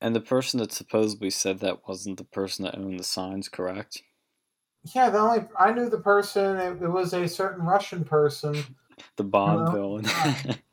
And 0.00 0.14
the 0.14 0.20
person 0.20 0.60
that 0.60 0.72
supposedly 0.72 1.30
said 1.30 1.60
that 1.60 1.88
wasn't 1.88 2.18
the 2.18 2.24
person 2.24 2.64
that 2.64 2.76
owned 2.76 2.98
the 2.98 3.04
signs, 3.04 3.48
correct? 3.48 4.02
Yeah, 4.94 5.10
the 5.10 5.18
only 5.18 5.46
I 5.58 5.72
knew 5.72 5.88
the 5.88 5.98
person. 5.98 6.56
It, 6.58 6.82
it 6.82 6.88
was 6.88 7.12
a 7.12 7.26
certain 7.26 7.64
Russian 7.64 8.04
person. 8.04 8.62
The 9.16 9.24
Bond 9.24 9.70
villain. 9.72 10.06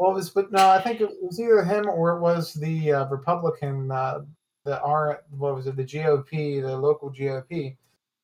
Well, 0.00 0.12
it 0.12 0.14
was, 0.14 0.30
but 0.30 0.50
no, 0.50 0.66
I 0.66 0.80
think 0.80 1.02
it 1.02 1.10
was 1.20 1.38
either 1.38 1.62
him 1.62 1.86
or 1.86 2.16
it 2.16 2.20
was 2.20 2.54
the 2.54 2.90
uh, 2.90 3.08
Republican, 3.08 3.90
uh, 3.90 4.20
the 4.64 4.80
R, 4.80 5.22
what 5.28 5.54
was 5.54 5.66
it, 5.66 5.76
the 5.76 5.84
GOP, 5.84 6.62
the 6.62 6.74
local 6.74 7.12
GOP, 7.12 7.76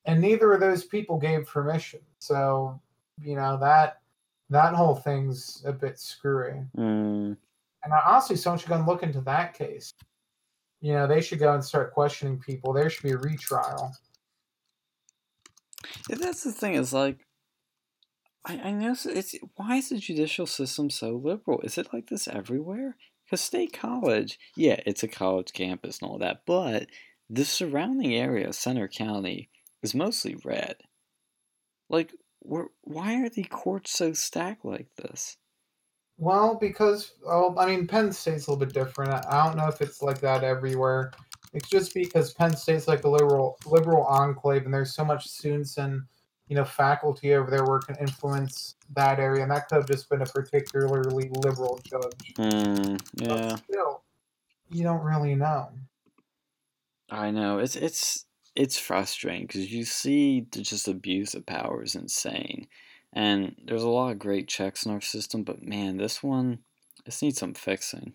and 0.07 0.18
neither 0.18 0.55
of 0.55 0.61
those 0.61 0.84
people 0.84 1.18
gave 1.18 1.47
permission. 1.47 2.01
So, 2.18 2.80
you 3.20 3.36
know 3.36 3.59
that 3.59 4.01
that 4.49 4.72
whole 4.72 4.94
thing's 4.94 5.62
a 5.66 5.72
bit 5.72 5.99
screwy. 5.99 6.64
mm, 6.78 7.36
And 7.84 7.92
I, 7.92 8.03
honestly, 8.07 8.36
someone 8.36 8.59
should 8.59 8.70
go 8.70 8.76
and 8.76 8.86
look 8.86 9.03
into 9.03 9.20
that 9.20 9.53
case. 9.53 9.92
You 10.87 10.93
know, 10.93 11.09
they 11.09 11.20
should 11.20 11.41
go 11.41 11.53
and 11.53 11.64
start 11.64 11.93
questioning 11.93 12.39
people. 12.39 12.72
There 12.72 12.89
should 12.89 13.03
be 13.03 13.11
a 13.11 13.18
retrial. 13.18 13.91
yeah, 16.09 16.14
that's 16.16 16.45
the 16.45 16.53
thing. 16.53 16.74
Is 16.74 16.93
like, 16.93 17.18
I 18.45 18.61
I 18.68 18.70
know 18.70 18.95
it's 19.05 19.34
why 19.57 19.78
is 19.78 19.89
the 19.89 19.99
judicial 19.99 20.47
system 20.47 20.89
so 20.91 21.16
liberal? 21.16 21.61
Is 21.62 21.76
it 21.76 21.89
like 21.93 22.09
this 22.09 22.28
everywhere? 22.28 22.97
Because 23.24 23.41
State 23.41 23.72
College, 23.72 24.39
yeah, 24.57 24.78
it's 24.87 25.03
a 25.03 25.09
college 25.09 25.53
campus 25.53 25.99
and 26.01 26.09
all 26.09 26.18
that, 26.18 26.43
but 26.47 26.87
the 27.28 27.45
surrounding 27.45 28.14
area, 28.14 28.53
Centre 28.53 28.87
County, 28.87 29.51
is 29.82 29.93
mostly 29.93 30.37
red. 30.45 30.76
Like, 31.91 32.12
why 32.39 33.20
are 33.24 33.28
the 33.28 33.43
courts 33.43 33.91
so 33.91 34.12
stacked 34.12 34.64
like 34.64 34.87
this? 34.99 35.37
Well, 36.18 36.54
because 36.54 37.12
oh, 37.26 37.54
I 37.58 37.66
mean, 37.66 37.86
Penn 37.86 38.12
State's 38.12 38.46
a 38.46 38.50
little 38.50 38.64
bit 38.64 38.74
different. 38.74 39.12
I 39.12 39.44
don't 39.44 39.56
know 39.56 39.68
if 39.68 39.82
it's 39.82 40.02
like 40.02 40.20
that 40.20 40.44
everywhere. 40.44 41.12
It's 41.52 41.68
just 41.68 41.94
because 41.94 42.32
Penn 42.32 42.56
State's 42.56 42.88
like 42.88 43.04
a 43.04 43.08
liberal 43.08 43.58
liberal 43.66 44.04
enclave, 44.04 44.64
and 44.64 44.72
there's 44.72 44.94
so 44.94 45.04
much 45.04 45.28
students 45.28 45.76
and 45.76 46.02
you 46.48 46.56
know 46.56 46.64
faculty 46.64 47.34
over 47.34 47.50
there 47.50 47.64
where 47.64 47.80
can 47.80 47.96
influence 47.96 48.76
that 48.94 49.18
area, 49.18 49.42
and 49.42 49.50
that 49.50 49.68
could 49.68 49.76
have 49.76 49.88
just 49.88 50.08
been 50.08 50.22
a 50.22 50.26
particularly 50.26 51.28
liberal 51.28 51.78
judge. 51.84 52.34
Hmm, 52.36 52.96
but 53.26 53.38
Yeah. 53.38 53.56
still, 53.56 54.02
you 54.70 54.84
don't 54.84 55.02
really 55.02 55.34
know. 55.34 55.70
I 57.10 57.30
know 57.30 57.58
it's 57.58 57.76
it's 57.76 58.24
it's 58.54 58.78
frustrating 58.78 59.46
because 59.46 59.70
you 59.70 59.84
see 59.84 60.46
the 60.50 60.62
just 60.62 60.88
abuse 60.88 61.34
of 61.34 61.44
power 61.46 61.82
is 61.82 61.94
insane, 61.94 62.68
and 63.12 63.54
there's 63.64 63.82
a 63.82 63.88
lot 63.88 64.12
of 64.12 64.18
great 64.18 64.48
checks 64.48 64.84
in 64.84 64.92
our 64.92 65.00
system, 65.00 65.42
but 65.42 65.62
man, 65.62 65.96
this 65.96 66.22
one 66.22 66.61
this 67.04 67.22
needs 67.22 67.38
some 67.38 67.54
fixing. 67.54 68.14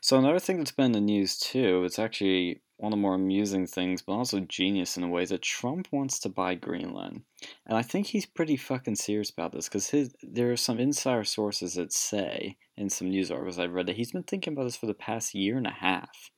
So 0.00 0.16
another 0.16 0.38
thing 0.38 0.58
that's 0.58 0.70
been 0.70 0.86
in 0.86 0.92
the 0.92 1.00
news 1.00 1.38
too, 1.38 1.82
it's 1.84 1.98
actually 1.98 2.62
one 2.76 2.92
of 2.92 2.96
the 2.96 3.02
more 3.02 3.14
amusing 3.14 3.66
things, 3.66 4.02
but 4.02 4.12
also 4.12 4.40
genius 4.40 4.96
in 4.96 5.02
a 5.02 5.08
way, 5.08 5.22
is 5.22 5.30
that 5.30 5.42
Trump 5.42 5.88
wants 5.90 6.18
to 6.20 6.28
buy 6.28 6.54
Greenland, 6.54 7.22
and 7.66 7.76
I 7.76 7.82
think 7.82 8.06
he's 8.06 8.26
pretty 8.26 8.56
fucking 8.56 8.96
serious 8.96 9.30
about 9.30 9.52
this 9.52 9.68
because 9.68 10.12
there 10.22 10.52
are 10.52 10.56
some 10.56 10.78
insider 10.78 11.24
sources 11.24 11.74
that 11.74 11.92
say 11.92 12.56
in 12.76 12.88
some 12.88 13.10
news 13.10 13.30
articles 13.30 13.58
I've 13.58 13.72
read 13.72 13.86
that 13.86 13.96
he's 13.96 14.12
been 14.12 14.22
thinking 14.22 14.52
about 14.52 14.64
this 14.64 14.76
for 14.76 14.86
the 14.86 14.94
past 14.94 15.34
year 15.34 15.56
and 15.56 15.66
a 15.66 15.70
half. 15.70 16.30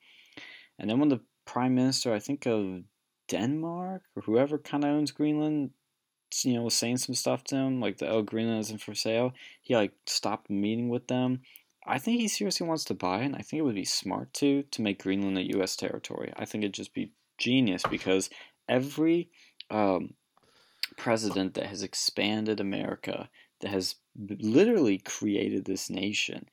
And 0.78 0.90
then 0.90 0.98
when 0.98 1.08
the 1.08 1.20
prime 1.46 1.74
minister, 1.74 2.12
I 2.12 2.18
think 2.18 2.46
of 2.46 2.82
Denmark 3.28 4.02
or 4.16 4.22
whoever 4.22 4.58
kind 4.58 4.84
of 4.84 4.90
owns 4.90 5.12
Greenland, 5.12 5.70
you 6.42 6.54
know, 6.54 6.62
was 6.62 6.74
saying 6.74 6.98
some 6.98 7.14
stuff 7.14 7.44
to 7.44 7.56
him, 7.56 7.80
like 7.80 7.98
the 7.98 8.08
oh 8.08 8.22
Greenland 8.22 8.60
isn't 8.60 8.80
for 8.80 8.94
sale. 8.94 9.32
He 9.62 9.76
like 9.76 9.92
stopped 10.06 10.50
meeting 10.50 10.88
with 10.88 11.08
them. 11.08 11.42
I 11.86 11.98
think 11.98 12.20
he 12.20 12.28
seriously 12.28 12.66
wants 12.66 12.84
to 12.84 12.94
buy 12.94 13.20
it. 13.20 13.26
And 13.26 13.36
I 13.36 13.40
think 13.40 13.60
it 13.60 13.64
would 13.64 13.74
be 13.74 13.84
smart 13.84 14.32
to 14.34 14.62
to 14.62 14.82
make 14.82 15.02
Greenland 15.02 15.38
a 15.38 15.48
U.S. 15.56 15.76
territory. 15.76 16.32
I 16.36 16.44
think 16.44 16.64
it'd 16.64 16.74
just 16.74 16.94
be 16.94 17.12
genius 17.38 17.82
because 17.90 18.30
every 18.68 19.28
um, 19.70 20.14
president 20.96 21.54
that 21.54 21.66
has 21.66 21.82
expanded 21.82 22.60
America, 22.60 23.28
that 23.60 23.70
has 23.70 23.96
literally 24.16 24.98
created 24.98 25.64
this 25.64 25.90
nation, 25.90 26.48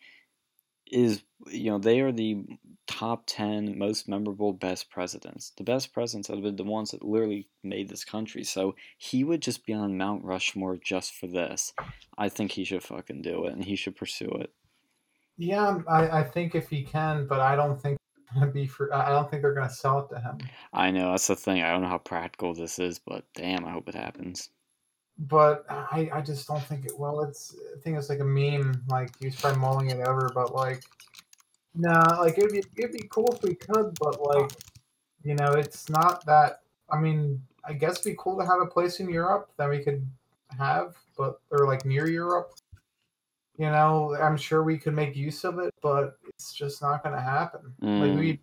is 0.92 1.24
you 1.48 1.72
know 1.72 1.78
they 1.78 2.00
are 2.02 2.12
the 2.12 2.44
top 2.88 3.24
10 3.26 3.78
most 3.78 4.10
memorable 4.10 4.52
best 4.52 4.89
presidents 4.89 5.54
the 5.58 5.64
best 5.64 5.94
presidents 5.94 6.28
have 6.28 6.42
been 6.42 6.58
the 6.58 6.64
ones 6.64 6.92
that 6.92 7.04
literally 7.04 7.48
made 7.64 7.88
this 7.88 8.04
country 8.04 8.44
so 8.44 8.76
he 8.98 9.24
would 9.24 9.42
just 9.42 9.66
be 9.66 9.74
on 9.74 9.98
mount 9.98 10.24
rushmore 10.26 10.78
just 10.78 11.14
for 11.14 11.28
this 11.28 11.74
i 12.18 12.28
think 12.28 12.52
he 12.52 12.64
should 12.66 12.84
fucking 12.84 13.22
do 13.22 13.46
it 13.46 13.54
and 13.54 13.64
he 13.64 13.76
should 13.76 13.96
pursue 13.96 14.30
it 14.42 14.52
Yeah, 15.38 15.80
I, 15.88 16.20
I 16.20 16.24
think 16.24 16.54
if 16.54 16.70
he 16.70 16.84
can, 16.84 17.26
but 17.26 17.39
I 17.39 17.56
don't 17.56 17.82
think 17.82 17.98
gonna 18.34 18.52
be 18.52 18.68
for. 18.68 18.94
I 18.94 19.10
don't 19.10 19.30
think 19.30 19.42
they're 19.42 19.54
gonna 19.54 19.70
sell 19.70 20.00
it 20.00 20.14
to 20.14 20.22
him. 20.22 20.38
i 20.74 20.92
know 20.92 21.12
that's 21.12 21.28
the 21.28 21.36
thing 21.36 21.62
i 21.62 21.72
don't 21.72 21.82
know 21.82 21.88
how 21.89 21.98
practical 21.98 22.54
this 22.54 22.80
is 22.80 23.00
but 23.00 23.26
damn 23.36 23.66
i 23.66 23.72
hope 23.72 23.89
it 23.89 23.96
happens 23.96 24.50
But 25.28 25.66
I, 25.70 26.10
I 26.12 26.22
just 26.22 26.48
don't 26.48 26.64
think 26.64 26.86
it 26.86 26.98
Well, 26.98 27.22
It's 27.22 27.56
I 27.76 27.80
think 27.82 27.98
it's 27.98 28.10
like 28.10 28.20
a 28.20 28.26
meme. 28.26 28.84
Like 28.90 29.12
he's 29.20 29.40
probably 29.40 29.60
mulling 29.60 29.90
it 29.92 30.00
over, 30.00 30.32
but 30.34 30.54
like, 30.54 30.84
nah, 31.76 32.20
like 32.20 32.38
it'd 32.40 32.52
be 32.52 32.64
it'd 32.76 32.94
be 32.94 33.08
cool 33.10 33.32
if 33.36 33.44
we 33.44 33.54
could, 33.54 33.94
but 34.00 34.20
like, 34.20 34.52
you 35.24 35.36
know, 35.36 35.54
it's 35.54 35.90
not 35.90 36.26
that. 36.26 36.62
I 36.90 37.00
mean, 37.00 37.42
I 37.64 37.74
guess 37.74 38.00
it'd 38.00 38.14
be 38.14 38.16
cool 38.18 38.38
to 38.40 38.46
have 38.46 38.62
a 38.62 38.66
place 38.66 39.00
in 39.00 39.10
Europe 39.10 39.52
that 39.58 39.70
we 39.70 39.84
could 39.84 40.06
have, 40.58 40.96
but 41.16 41.40
or 41.52 41.68
like 41.68 41.86
near 41.86 42.08
Europe. 42.08 42.54
You 43.58 43.68
know, 43.68 44.16
I'm 44.16 44.38
sure 44.38 44.64
we 44.64 44.80
could 44.80 44.96
make 44.96 45.16
use 45.16 45.44
of 45.44 45.60
it, 45.60 45.72
but 45.84 46.18
it's 46.30 46.52
just 46.52 46.82
not 46.82 47.04
going 47.04 47.14
to 47.14 47.22
happen. 47.22 47.76
Like 47.80 48.12
Mm. 48.12 48.18
we 48.18 48.40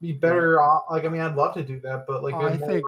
be 0.00 0.12
better 0.12 0.60
off. 0.60 0.84
Like 0.90 1.06
I 1.06 1.08
mean, 1.08 1.22
I'd 1.22 1.36
love 1.36 1.54
to 1.54 1.62
do 1.62 1.80
that, 1.80 2.06
but 2.06 2.22
like 2.22 2.34
I 2.34 2.56
more 2.56 2.68
think 2.68 2.84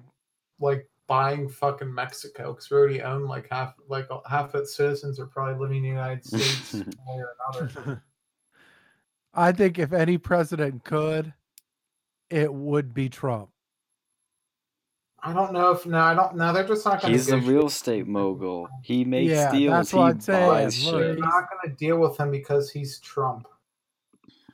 like 0.60 0.88
buying 1.06 1.48
fucking 1.48 1.92
Mexico 1.92 2.52
because 2.52 2.70
we 2.70 2.76
already 2.76 3.02
own 3.02 3.24
like 3.26 3.48
half 3.50 3.74
like 3.88 4.06
uh, 4.10 4.18
half 4.28 4.54
its 4.54 4.76
citizens 4.76 5.18
are 5.18 5.26
probably 5.26 5.60
living 5.60 5.78
in 5.78 5.82
the 5.82 5.88
United 5.88 6.24
States 6.24 6.72
one 7.04 7.18
way 7.18 7.22
or 7.22 7.36
another. 7.50 8.02
I 9.34 9.52
think 9.52 9.78
if 9.78 9.92
any 9.92 10.18
president 10.18 10.84
could, 10.84 11.32
it 12.30 12.52
would 12.52 12.92
be 12.94 13.08
Trump. 13.08 13.50
I 15.22 15.32
don't 15.32 15.52
know 15.52 15.70
if 15.70 15.86
no, 15.86 15.98
I 15.98 16.14
don't. 16.14 16.34
No, 16.36 16.52
they're 16.52 16.66
just 16.66 16.84
not 16.84 17.00
going. 17.00 17.12
he's 17.12 17.30
a 17.30 17.38
real 17.38 17.66
estate 17.66 18.06
mogul 18.08 18.68
he 18.82 19.04
makes 19.04 19.30
Yeah, 19.30 19.50
deals 19.52 19.72
that's 19.72 19.90
he 19.92 19.96
what 19.98 20.04
I'm 20.04 20.20
saying. 20.20 20.48
buys 20.48 20.84
Look, 20.84 21.00
They're 21.00 21.16
not 21.16 21.44
going 21.50 21.70
to 21.70 21.76
deal 21.76 21.98
with 21.98 22.18
him 22.18 22.30
because 22.30 22.70
he's 22.70 22.98
Trump, 22.98 23.46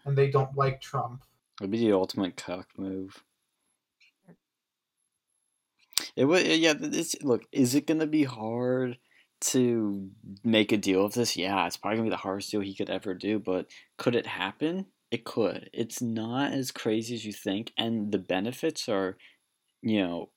and 0.04 0.16
they 0.16 0.30
don't 0.30 0.54
like 0.56 0.80
Trump. 0.80 1.22
It'd 1.60 1.70
be 1.70 1.78
the 1.78 1.92
ultimate 1.94 2.36
cock 2.36 2.68
move. 2.76 3.24
It 6.18 6.24
would, 6.24 6.44
eh, 6.44 6.54
yeah. 6.54 6.72
This 6.72 7.14
look. 7.22 7.44
Is 7.52 7.76
it 7.76 7.86
gonna 7.86 8.06
be 8.08 8.24
hard 8.24 8.98
to 9.42 10.10
make 10.42 10.72
a 10.72 10.76
deal 10.76 11.04
of 11.04 11.14
this? 11.14 11.36
Yeah, 11.36 11.64
it's 11.64 11.76
probably 11.76 11.98
gonna 11.98 12.08
be 12.08 12.10
the 12.10 12.16
hardest 12.16 12.50
deal 12.50 12.60
he 12.60 12.74
could 12.74 12.90
ever 12.90 13.14
do. 13.14 13.38
But 13.38 13.66
could 13.98 14.16
it 14.16 14.26
happen? 14.26 14.86
It 15.12 15.24
could. 15.24 15.70
It's 15.72 16.02
not 16.02 16.52
as 16.52 16.72
crazy 16.72 17.14
as 17.14 17.24
you 17.24 17.32
think, 17.32 17.72
and 17.78 18.10
the 18.10 18.18
benefits 18.18 18.88
are, 18.88 19.16
you 19.80 20.02
know, 20.02 20.30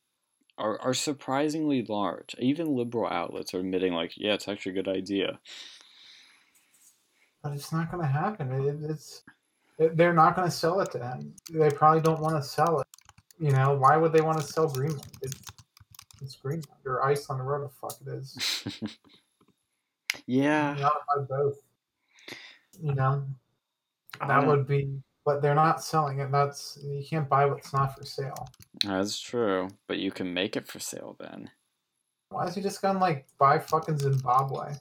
are 0.55 0.79
are 0.81 0.93
surprisingly 0.93 1.83
large. 1.89 2.35
Even 2.37 2.75
liberal 2.75 3.07
outlets 3.11 3.55
are 3.55 3.59
admitting, 3.61 3.93
like, 3.93 4.13
yeah, 4.15 4.33
it's 4.35 4.47
actually 4.47 4.73
a 4.73 4.83
good 4.83 4.87
idea. 4.87 5.39
But 7.41 7.53
it's 7.53 7.71
not 7.73 7.89
going 7.91 8.03
to 8.03 8.07
happen. 8.07 8.51
It, 8.51 8.91
it's 8.91 9.23
it- 9.79 9.97
they're 9.97 10.13
not 10.13 10.35
going 10.35 10.47
to 10.47 10.55
sell 10.55 10.79
it 10.81 10.91
to 10.91 10.99
him. 10.99 11.33
They 11.51 11.71
probably 11.71 12.01
don't 12.01 12.21
want 12.21 12.35
to 12.35 12.47
sell 12.47 12.81
it. 12.81 12.87
You 13.39 13.49
know, 13.51 13.73
why 13.73 13.97
would 13.97 14.13
they 14.13 14.21
want 14.21 14.39
to 14.39 14.45
sell 14.45 14.69
Greenland? 14.69 15.07
It's, 15.23 15.33
it's 16.21 16.35
Greenland 16.35 16.85
or 16.85 17.03
Iceland 17.03 17.41
or 17.41 17.45
whatever 17.45 17.63
the 17.65 17.69
fuck 17.69 17.99
it 18.05 18.19
is. 18.19 18.97
yeah. 20.25 20.75
You 20.75 20.81
gotta 20.81 21.27
both. 21.27 21.57
You 22.81 22.95
know, 22.95 23.25
that 24.27 24.47
would 24.47 24.67
be, 24.67 25.01
but 25.25 25.41
they're 25.41 25.55
not 25.55 25.83
selling 25.83 26.19
it. 26.19 26.31
That's 26.31 26.79
you 26.83 27.03
can't 27.07 27.29
buy 27.29 27.45
what's 27.45 27.73
not 27.73 27.97
for 27.97 28.05
sale. 28.05 28.47
That's 28.83 29.19
true, 29.19 29.69
but 29.87 29.99
you 29.99 30.11
can 30.11 30.33
make 30.33 30.55
it 30.55 30.67
for 30.67 30.79
sale 30.79 31.15
then. 31.19 31.51
Why 32.29 32.47
is 32.47 32.55
he 32.55 32.61
just 32.61 32.81
gonna 32.81 32.99
like 32.99 33.27
buy 33.37 33.59
fucking 33.59 33.99
Zimbabwe? 33.99 34.75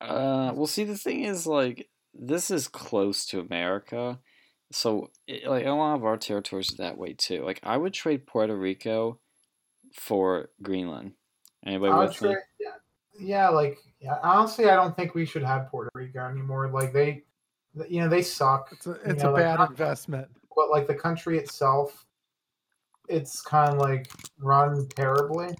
Uh, 0.00 0.52
well, 0.54 0.66
see, 0.66 0.84
the 0.84 0.96
thing 0.96 1.24
is, 1.24 1.46
like, 1.46 1.88
this 2.14 2.50
is 2.50 2.68
close 2.68 3.26
to 3.26 3.40
America, 3.40 4.18
so 4.70 5.10
it, 5.26 5.46
like 5.46 5.64
a 5.64 5.70
lot 5.70 5.94
of 5.94 6.04
our 6.04 6.16
territories 6.16 6.72
are 6.72 6.82
that 6.82 6.98
way 6.98 7.14
too. 7.14 7.44
Like, 7.44 7.60
I 7.62 7.76
would 7.76 7.94
trade 7.94 8.26
Puerto 8.26 8.56
Rico 8.56 9.20
for 9.96 10.50
Greenland. 10.62 11.12
Anybody 11.64 11.92
I 11.92 11.98
would 11.98 12.08
with 12.08 12.22
me? 12.22 12.36
yeah, 12.60 12.70
yeah, 13.18 13.48
like 13.48 13.78
yeah, 14.00 14.18
honestly, 14.22 14.68
I 14.68 14.76
don't 14.76 14.94
think 14.94 15.14
we 15.14 15.24
should 15.24 15.42
have 15.42 15.68
Puerto 15.68 15.90
Rico 15.94 16.20
anymore. 16.20 16.68
Like 16.68 16.92
they, 16.92 17.24
you 17.88 18.00
know, 18.00 18.08
they 18.08 18.22
suck. 18.22 18.68
It's 18.72 18.86
a, 18.86 18.92
it's 19.04 19.22
know, 19.22 19.30
a 19.30 19.32
like, 19.32 19.42
bad 19.42 19.58
not- 19.58 19.70
investment. 19.70 20.28
But 20.54 20.70
like 20.70 20.86
the 20.86 20.94
country 20.94 21.38
itself, 21.38 22.06
it's 23.08 23.42
kind 23.42 23.72
of 23.74 23.78
like 23.78 24.08
run 24.38 24.86
terribly, 24.88 25.54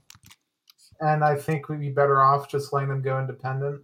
and 1.01 1.23
I 1.25 1.37
think 1.37 1.69
we'd 1.69 1.81
be 1.81 1.91
better 1.91 2.23
off 2.23 2.49
just 2.49 2.73
letting 2.73 2.89
them 2.89 3.03
go 3.03 3.19
independent. 3.19 3.83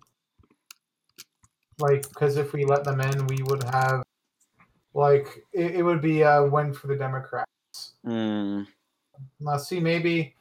Like, 1.79 2.09
because 2.09 2.37
if 2.37 2.53
we 2.53 2.65
let 2.65 2.85
them 2.85 3.01
in, 3.01 3.27
we 3.27 3.43
would 3.43 3.65
have, 3.65 4.03
like, 4.95 5.45
it, 5.53 5.77
it 5.77 5.83
would 5.83 6.01
be 6.01 6.23
a 6.23 6.45
win 6.45 6.73
for 6.73 6.87
the 6.87 6.95
Democrats. 6.95 7.49
Mm, 8.07 8.67
Now, 9.41 9.57
see, 9.57 9.81
maybe, 9.81 10.37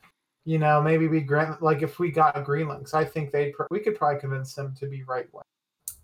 you 0.45 0.57
know, 0.59 0.81
maybe 0.81 1.07
we 1.07 1.21
grant, 1.21 1.61
like, 1.61 1.81
if 1.81 1.99
we 1.99 2.11
got 2.11 2.43
Greenland, 2.45 2.85
'cause 2.85 2.93
I 2.93 3.05
think 3.05 3.31
they, 3.31 3.51
pr- 3.51 3.63
we 3.69 3.79
could 3.79 3.95
probably 3.95 4.19
convince 4.19 4.53
them 4.55 4.73
to 4.75 4.87
be 4.87 5.03
right 5.03 5.27
wing. 5.33 5.43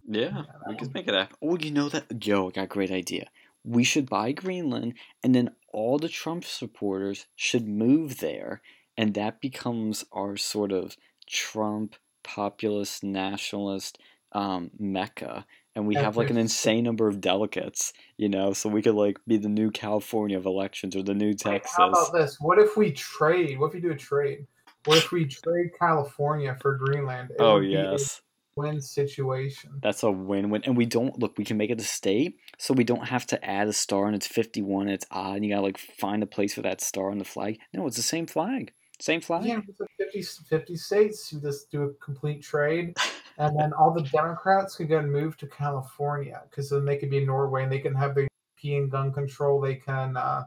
yeah, 0.09 0.29
that 0.29 0.67
we 0.69 0.75
could 0.75 0.93
make 0.93 1.07
it 1.07 1.13
happen. 1.13 1.35
Oh, 1.41 1.57
you 1.57 1.71
know 1.71 1.89
that? 1.89 2.25
Yo, 2.25 2.47
I 2.47 2.51
got 2.51 2.63
a 2.63 2.67
great 2.67 2.91
idea. 2.91 3.29
We 3.63 3.83
should 3.83 4.09
buy 4.09 4.31
Greenland, 4.31 4.93
and 5.23 5.35
then 5.35 5.55
all 5.73 5.97
the 5.97 6.07
Trump 6.09 6.45
supporters 6.45 7.27
should 7.35 7.67
move 7.67 8.19
there, 8.19 8.61
and 8.95 9.13
that 9.15 9.41
becomes 9.41 10.05
our 10.11 10.37
sort 10.37 10.71
of 10.71 10.95
Trump 11.27 11.95
populist 12.23 13.03
nationalist 13.03 13.97
um, 14.31 14.71
mecca. 14.79 15.45
And 15.77 15.85
we 15.85 15.93
have 15.93 16.17
like 16.17 16.31
an 16.31 16.37
insane 16.37 16.83
number 16.83 17.07
of 17.07 17.21
delegates, 17.21 17.93
you 18.17 18.29
know, 18.29 18.51
so 18.51 18.67
we 18.67 18.81
could 18.81 18.95
like 18.95 19.19
be 19.27 19.37
the 19.37 19.47
new 19.47 19.69
California 19.69 20.35
of 20.35 20.47
elections 20.47 20.95
or 20.95 21.03
the 21.03 21.13
new 21.13 21.27
Wait, 21.27 21.37
Texas. 21.37 21.75
How 21.77 21.89
about 21.89 22.11
this? 22.13 22.37
What 22.39 22.57
if 22.57 22.75
we 22.75 22.91
trade? 22.93 23.59
What 23.59 23.67
if 23.67 23.73
we 23.75 23.81
do 23.81 23.91
a 23.91 23.95
trade? 23.95 24.47
What 24.85 24.97
if 24.97 25.11
we 25.11 25.27
trade 25.27 25.69
California 25.79 26.57
for 26.59 26.77
Greenland? 26.77 27.29
It 27.29 27.37
oh 27.39 27.55
would 27.55 27.61
be 27.61 27.75
a 27.75 27.91
yes, 27.91 28.21
win 28.55 28.81
situation. 28.81 29.79
that's 29.83 30.01
a 30.01 30.09
win-win. 30.09 30.63
And 30.65 30.75
we 30.75 30.87
don't 30.87 31.19
look. 31.19 31.37
We 31.37 31.45
can 31.45 31.57
make 31.57 31.69
it 31.69 31.79
a 31.79 31.83
state, 31.83 32.39
so 32.57 32.73
we 32.73 32.83
don't 32.83 33.09
have 33.09 33.27
to 33.27 33.45
add 33.45 33.67
a 33.67 33.73
star 33.73 34.07
and 34.07 34.15
it's 34.15 34.25
fifty-one. 34.25 34.87
And 34.87 34.95
it's 34.95 35.05
odd. 35.11 35.35
And 35.35 35.45
you 35.45 35.51
gotta 35.51 35.61
like 35.61 35.77
find 35.77 36.23
a 36.23 36.25
place 36.25 36.55
for 36.55 36.63
that 36.63 36.81
star 36.81 37.11
on 37.11 37.19
the 37.19 37.23
flag. 37.23 37.59
No, 37.71 37.85
it's 37.85 37.97
the 37.97 38.01
same 38.01 38.25
flag. 38.25 38.73
Same 38.99 39.21
flag. 39.21 39.45
Yeah, 39.45 39.59
it's 39.67 39.79
like 39.79 39.89
50, 39.99 40.21
50 40.23 40.75
states. 40.75 41.31
You 41.31 41.39
just 41.39 41.69
do 41.69 41.83
a 41.83 41.93
complete 42.03 42.41
trade, 42.41 42.97
and 43.37 43.57
then 43.59 43.71
all 43.73 43.91
the 43.93 44.01
Democrats 44.01 44.75
could 44.75 44.89
go 44.89 44.97
and 44.97 45.11
move 45.11 45.37
to 45.37 45.47
California 45.47 46.41
because 46.49 46.69
then 46.71 46.83
they 46.85 46.97
could 46.97 47.11
be 47.11 47.17
in 47.17 47.25
Norway 47.27 47.63
and 47.63 47.71
they 47.71 47.79
can 47.79 47.93
have 47.93 48.15
their 48.15 48.27
European 48.55 48.89
gun 48.89 49.13
control. 49.13 49.61
They 49.61 49.75
can, 49.75 50.17
uh, 50.17 50.45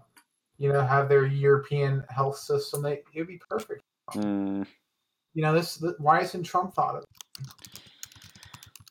you 0.58 0.72
know, 0.72 0.82
have 0.84 1.08
their 1.08 1.26
European 1.26 2.04
health 2.08 2.38
system. 2.38 2.82
They, 2.82 3.02
it'd 3.14 3.28
be 3.28 3.40
perfect. 3.48 3.82
Mm, 4.14 4.66
You 5.34 5.42
know, 5.42 5.54
this. 5.54 5.76
th- 5.76 5.94
Why 5.98 6.20
isn't 6.22 6.42
Trump 6.42 6.74
thought 6.74 6.96
of? 6.96 7.02
it? 7.04 7.06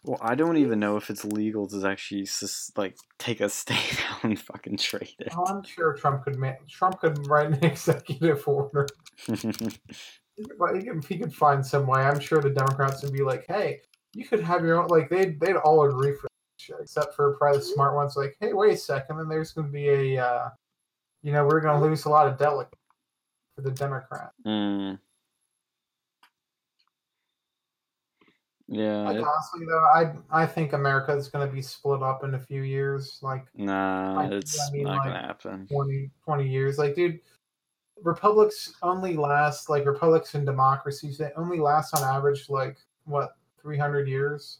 well, 0.05 0.19
I 0.21 0.35
don't 0.35 0.55
even 0.55 0.79
know 0.79 0.95
if 0.95 1.09
it's 1.09 1.25
legal 1.25 1.67
to 1.67 1.85
actually 1.85 2.23
just 2.23 2.77
like 2.77 2.95
take 3.17 3.41
a 3.41 3.49
state 3.49 4.01
out 4.09 4.23
and 4.23 4.39
fucking 4.39 4.77
trade 4.77 5.15
it. 5.19 5.33
Oh, 5.35 5.43
I'm 5.45 5.63
sure 5.63 5.93
Trump 5.93 6.23
could. 6.23 6.37
Ma- 6.37 6.53
Trump 6.69 7.01
could 7.01 7.27
write 7.27 7.47
an 7.47 7.55
executive 7.65 8.47
order. 8.47 8.87
But 10.57 10.75
he 10.77 10.83
could, 10.83 11.03
he 11.03 11.17
could 11.17 11.33
find 11.35 11.65
some 11.65 11.85
way. 11.85 11.99
I'm 12.01 12.19
sure 12.21 12.39
the 12.41 12.49
Democrats 12.49 13.03
would 13.03 13.11
be 13.11 13.23
like, 13.23 13.45
"Hey, 13.45 13.81
you 14.13 14.25
could 14.25 14.39
have 14.39 14.63
your 14.63 14.81
own." 14.81 14.87
Like 14.87 15.09
they'd 15.09 15.37
they'd 15.37 15.57
all 15.57 15.83
agree 15.83 16.15
for 16.15 16.29
shit, 16.57 16.77
except 16.79 17.13
for 17.13 17.35
probably 17.35 17.59
the 17.59 17.65
smart 17.65 17.93
ones. 17.93 18.15
Like, 18.15 18.37
hey, 18.39 18.53
wait 18.53 18.73
a 18.73 18.77
second, 18.77 19.19
and 19.19 19.29
there's 19.29 19.51
going 19.51 19.67
to 19.67 19.73
be 19.73 19.89
a, 20.15 20.25
uh, 20.25 20.49
you 21.23 21.33
know, 21.33 21.45
we're 21.45 21.59
going 21.59 21.77
to 21.77 21.85
lose 21.85 22.05
a 22.05 22.09
lot 22.09 22.25
of 22.25 22.37
delegates 22.37 22.77
for 23.55 23.63
the 23.63 23.71
Democrat. 23.71 24.31
mm. 24.47 24.97
Yeah, 28.71 29.01
Like, 29.01 29.17
it- 29.17 29.23
honestly, 29.25 29.65
though, 29.65 29.79
I 29.93 30.13
I 30.43 30.45
think 30.45 30.71
America 30.73 31.11
is 31.17 31.27
going 31.27 31.45
to 31.45 31.53
be 31.53 31.61
split 31.61 32.01
up 32.03 32.23
in 32.23 32.35
a 32.35 32.39
few 32.39 32.61
years, 32.61 33.19
like 33.21 33.45
nah, 33.55 34.21
I- 34.21 34.25
it's 34.35 34.57
I 34.57 34.71
mean, 34.71 34.83
not 34.83 35.03
gonna 35.03 35.19
happen. 35.19 35.67
20, 35.67 36.11
20 36.23 36.47
years. 36.47 36.77
Like, 36.77 36.95
dude, 36.95 37.19
republics 38.03 38.73
only 38.81 39.15
last 39.15 39.69
like 39.69 39.85
republics 39.85 40.35
and 40.35 40.45
democracies. 40.45 41.17
They 41.17 41.31
only 41.35 41.59
last 41.59 41.95
on 41.95 42.03
average 42.03 42.49
like 42.49 42.77
what 43.05 43.35
300 43.61 44.07
years. 44.07 44.59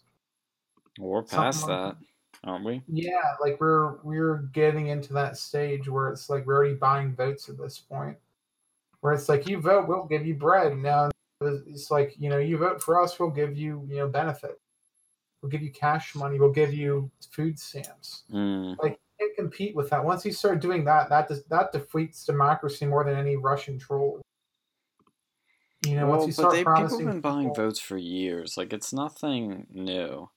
We're 1.00 1.22
something 1.22 1.38
past 1.38 1.68
like 1.68 1.70
that, 1.70 1.98
aren't 2.44 2.66
we? 2.66 2.82
Yeah, 2.88 3.34
like 3.42 3.60
we're 3.60 3.98
we're 4.04 4.38
getting 4.54 4.88
into 4.88 5.14
that 5.14 5.38
stage 5.38 5.88
where 5.88 6.10
it's 6.10 6.30
like 6.30 6.46
we're 6.46 6.56
already 6.56 6.76
buying 6.76 7.16
votes 7.16 7.50
at 7.50 7.58
this 7.58 7.80
point. 7.80 8.18
Where 9.02 9.14
it's 9.14 9.30
like 9.30 9.48
you 9.48 9.62
vote, 9.62 9.88
we'll 9.88 10.06
give 10.06 10.26
you 10.26 10.36
bread. 10.36 10.78
Now 10.78 11.10
it's 11.42 11.90
like 11.90 12.16
you 12.18 12.30
know 12.30 12.38
you 12.38 12.58
vote 12.58 12.84
for 12.84 13.02
us, 13.02 13.20
we'll 13.20 13.30
give 13.30 13.58
you 13.58 13.86
you 13.90 13.98
know 13.98 14.08
benefit. 14.08 14.60
We'll 15.42 15.50
give 15.50 15.62
you 15.62 15.72
cash 15.72 16.16
money. 16.16 16.38
We'll 16.38 16.52
give 16.52 16.74
you 16.74 17.10
food 17.32 17.58
stamps. 17.58 18.24
Mm. 18.32 18.76
Like 18.84 19.00
can't 19.20 19.36
compete 19.36 19.76
with 19.76 19.90
that. 19.90 20.04
Once 20.04 20.26
you 20.26 20.32
start 20.32 20.62
doing 20.62 20.84
that, 20.86 21.10
that 21.10 21.28
does, 21.28 21.44
that 21.46 21.72
defeats 21.72 22.26
democracy 22.26 22.86
more 22.86 23.04
than 23.04 23.16
any 23.16 23.36
Russian 23.36 23.78
troll. 23.78 24.22
You 25.86 25.96
know, 25.96 26.08
well, 26.08 26.20
once 26.20 26.38
you 26.38 26.44
but 26.44 26.50
start 26.50 26.54
they, 26.54 26.60
people 26.60 26.74
promising 26.74 27.06
have 27.06 27.14
been 27.16 27.22
buying 27.22 27.50
people- 27.50 27.66
votes 27.66 27.80
for 27.80 27.98
years. 27.98 28.58
Like 28.58 28.74
it's 28.74 28.94
nothing 28.94 29.68
new. 29.72 30.30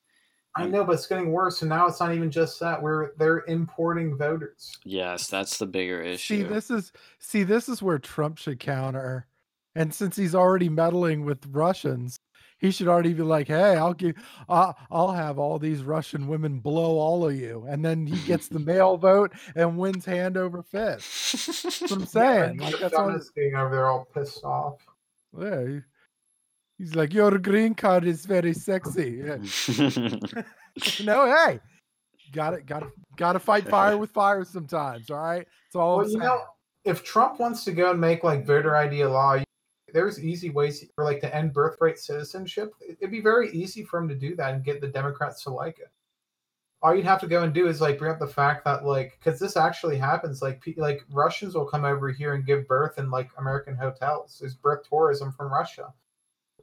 I 0.54 0.66
know, 0.66 0.84
but 0.84 0.92
it's 0.92 1.06
getting 1.06 1.32
worse. 1.32 1.62
And 1.62 1.70
now 1.70 1.86
it's 1.86 1.98
not 1.98 2.12
even 2.12 2.30
just 2.30 2.60
that. 2.60 2.82
We're 2.82 3.12
they're 3.16 3.42
importing 3.48 4.18
voters. 4.18 4.76
Yes, 4.84 5.26
that's 5.26 5.56
the 5.56 5.66
bigger 5.66 6.02
issue. 6.02 6.36
See, 6.36 6.42
this 6.42 6.70
is 6.70 6.92
see, 7.18 7.42
this 7.42 7.70
is 7.70 7.82
where 7.82 7.98
Trump 7.98 8.36
should 8.36 8.60
counter. 8.60 9.26
And 9.74 9.94
since 9.94 10.14
he's 10.14 10.34
already 10.34 10.68
meddling 10.68 11.24
with 11.24 11.46
Russians, 11.46 12.18
he 12.62 12.70
should 12.70 12.88
already 12.88 13.12
be 13.12 13.22
like, 13.22 13.48
"Hey, 13.48 13.76
I'll 13.76 13.92
give, 13.92 14.16
uh, 14.48 14.72
I'll 14.90 15.12
have 15.12 15.38
all 15.38 15.58
these 15.58 15.82
Russian 15.82 16.26
women 16.28 16.60
blow 16.60 16.98
all 16.98 17.28
of 17.28 17.34
you," 17.34 17.66
and 17.68 17.84
then 17.84 18.06
he 18.06 18.16
gets 18.26 18.48
the 18.48 18.58
male 18.58 18.96
vote 18.96 19.32
and 19.54 19.76
wins 19.76 20.06
hand 20.06 20.38
over 20.38 20.62
fist. 20.62 21.32
That's 21.62 21.80
what 21.82 21.92
I'm 21.92 22.06
saying. 22.06 22.58
Yeah, 22.60 22.66
Like 22.68 22.78
that's 22.80 22.94
all. 22.94 23.06
feminists 23.08 23.32
being 23.34 23.54
over 23.54 23.74
there 23.74 23.86
all 23.88 24.06
pissed 24.14 24.42
off. 24.44 24.78
Yeah, 25.38 25.66
he- 25.66 25.80
he's 26.78 26.94
like, 26.94 27.12
"Your 27.12 27.36
green 27.36 27.74
card 27.74 28.04
is 28.06 28.24
very 28.24 28.54
sexy." 28.54 29.22
Yeah. 29.26 29.36
no, 31.04 31.26
hey, 31.34 31.60
got 32.32 32.54
it, 32.54 32.64
got 32.66 32.84
got 33.16 33.32
to 33.34 33.38
fight 33.38 33.68
fire 33.68 33.98
with 33.98 34.10
fire 34.10 34.44
sometimes. 34.44 35.10
All 35.10 35.18
right, 35.18 35.46
it's 35.66 35.76
all. 35.76 35.98
Well, 35.98 36.08
you 36.10 36.18
know, 36.18 36.42
if 36.84 37.04
Trump 37.04 37.38
wants 37.40 37.64
to 37.64 37.72
go 37.72 37.90
and 37.90 38.00
make 38.00 38.24
like 38.24 38.46
voter 38.46 38.76
ID 38.76 39.02
a 39.02 39.08
law, 39.10 39.36
there's 39.92 40.22
easy 40.22 40.50
ways 40.50 40.84
for 40.94 41.04
like 41.04 41.20
to 41.20 41.34
end 41.34 41.52
birthright 41.52 41.98
citizenship. 41.98 42.74
It'd 42.80 43.10
be 43.10 43.20
very 43.20 43.50
easy 43.52 43.84
for 43.84 44.00
him 44.00 44.08
to 44.08 44.14
do 44.14 44.34
that 44.36 44.54
and 44.54 44.64
get 44.64 44.80
the 44.80 44.88
Democrats 44.88 45.42
to 45.44 45.50
like 45.50 45.78
it. 45.78 45.90
All 46.82 46.94
you'd 46.94 47.04
have 47.04 47.20
to 47.20 47.28
go 47.28 47.42
and 47.42 47.54
do 47.54 47.68
is 47.68 47.80
like 47.80 47.98
bring 47.98 48.10
up 48.10 48.18
the 48.18 48.26
fact 48.26 48.64
that 48.64 48.84
like 48.84 49.18
because 49.18 49.38
this 49.38 49.56
actually 49.56 49.96
happens. 49.98 50.42
Like 50.42 50.62
like 50.76 51.04
Russians 51.10 51.54
will 51.54 51.66
come 51.66 51.84
over 51.84 52.10
here 52.10 52.34
and 52.34 52.44
give 52.44 52.66
birth 52.66 52.98
in 52.98 53.10
like 53.10 53.30
American 53.38 53.76
hotels. 53.76 54.38
There's 54.40 54.54
birth 54.54 54.88
tourism 54.88 55.32
from 55.32 55.52
Russia. 55.52 55.92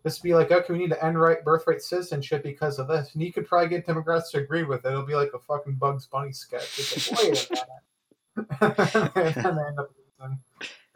This 0.03 0.19
would 0.19 0.27
be 0.27 0.35
like 0.35 0.51
okay, 0.51 0.73
we 0.73 0.79
need 0.79 0.89
to 0.89 1.03
end 1.03 1.19
right 1.19 1.43
birthright 1.43 1.81
citizenship 1.81 2.43
because 2.43 2.79
of 2.79 2.87
this, 2.87 3.13
and 3.13 3.23
you 3.23 3.31
could 3.31 3.47
probably 3.47 3.69
get 3.69 3.85
Democrats 3.85 4.31
to 4.31 4.39
agree 4.39 4.63
with 4.63 4.85
it. 4.85 4.89
It'll 4.89 5.05
be 5.05 5.15
like 5.15 5.31
a 5.33 5.39
fucking 5.39 5.75
Bugs 5.75 6.05
Bunny 6.05 6.33
sketch. 6.33 6.79
It's 6.79 7.11
like, 7.11 7.19
wait 7.21 7.49
a 7.49 7.53
minute. 7.53 9.15
and 9.15 9.35
then 9.35 9.65
end 9.67 9.79
up 9.79 9.89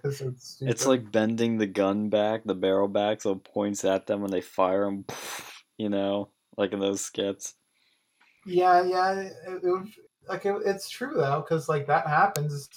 it's, 0.03 0.57
it's 0.61 0.85
like 0.85 1.11
bending 1.11 1.57
the 1.57 1.67
gun 1.67 2.09
back, 2.09 2.43
the 2.43 2.55
barrel 2.55 2.87
back, 2.87 3.21
so 3.21 3.31
it 3.33 3.43
points 3.43 3.85
at 3.85 4.05
them 4.05 4.21
when 4.21 4.31
they 4.31 4.41
fire 4.41 4.85
them. 4.85 5.05
You 5.79 5.89
know, 5.89 6.29
like 6.55 6.71
in 6.71 6.79
those 6.79 7.01
skits. 7.01 7.55
yeah, 8.45 8.83
yeah. 8.83 9.21
It, 9.21 9.33
it 9.47 9.61
would, 9.63 9.89
like 10.29 10.45
it, 10.45 10.55
it's 10.65 10.87
true 10.87 11.13
though, 11.15 11.41
because 11.41 11.67
like 11.67 11.87
that 11.87 12.05
happens. 12.07 12.69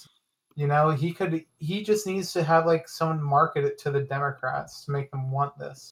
You 0.55 0.65
know, 0.65 0.89
he 0.89 1.13
could. 1.13 1.45
He 1.59 1.83
just 1.83 2.07
needs 2.07 2.33
to 2.33 2.43
have 2.43 2.65
like 2.65 2.89
someone 2.89 3.21
market 3.23 3.65
it 3.65 3.77
to 3.79 3.91
the 3.91 4.01
Democrats 4.01 4.83
to 4.85 4.91
make 4.91 5.11
them 5.11 5.29
want 5.31 5.57
this. 5.59 5.91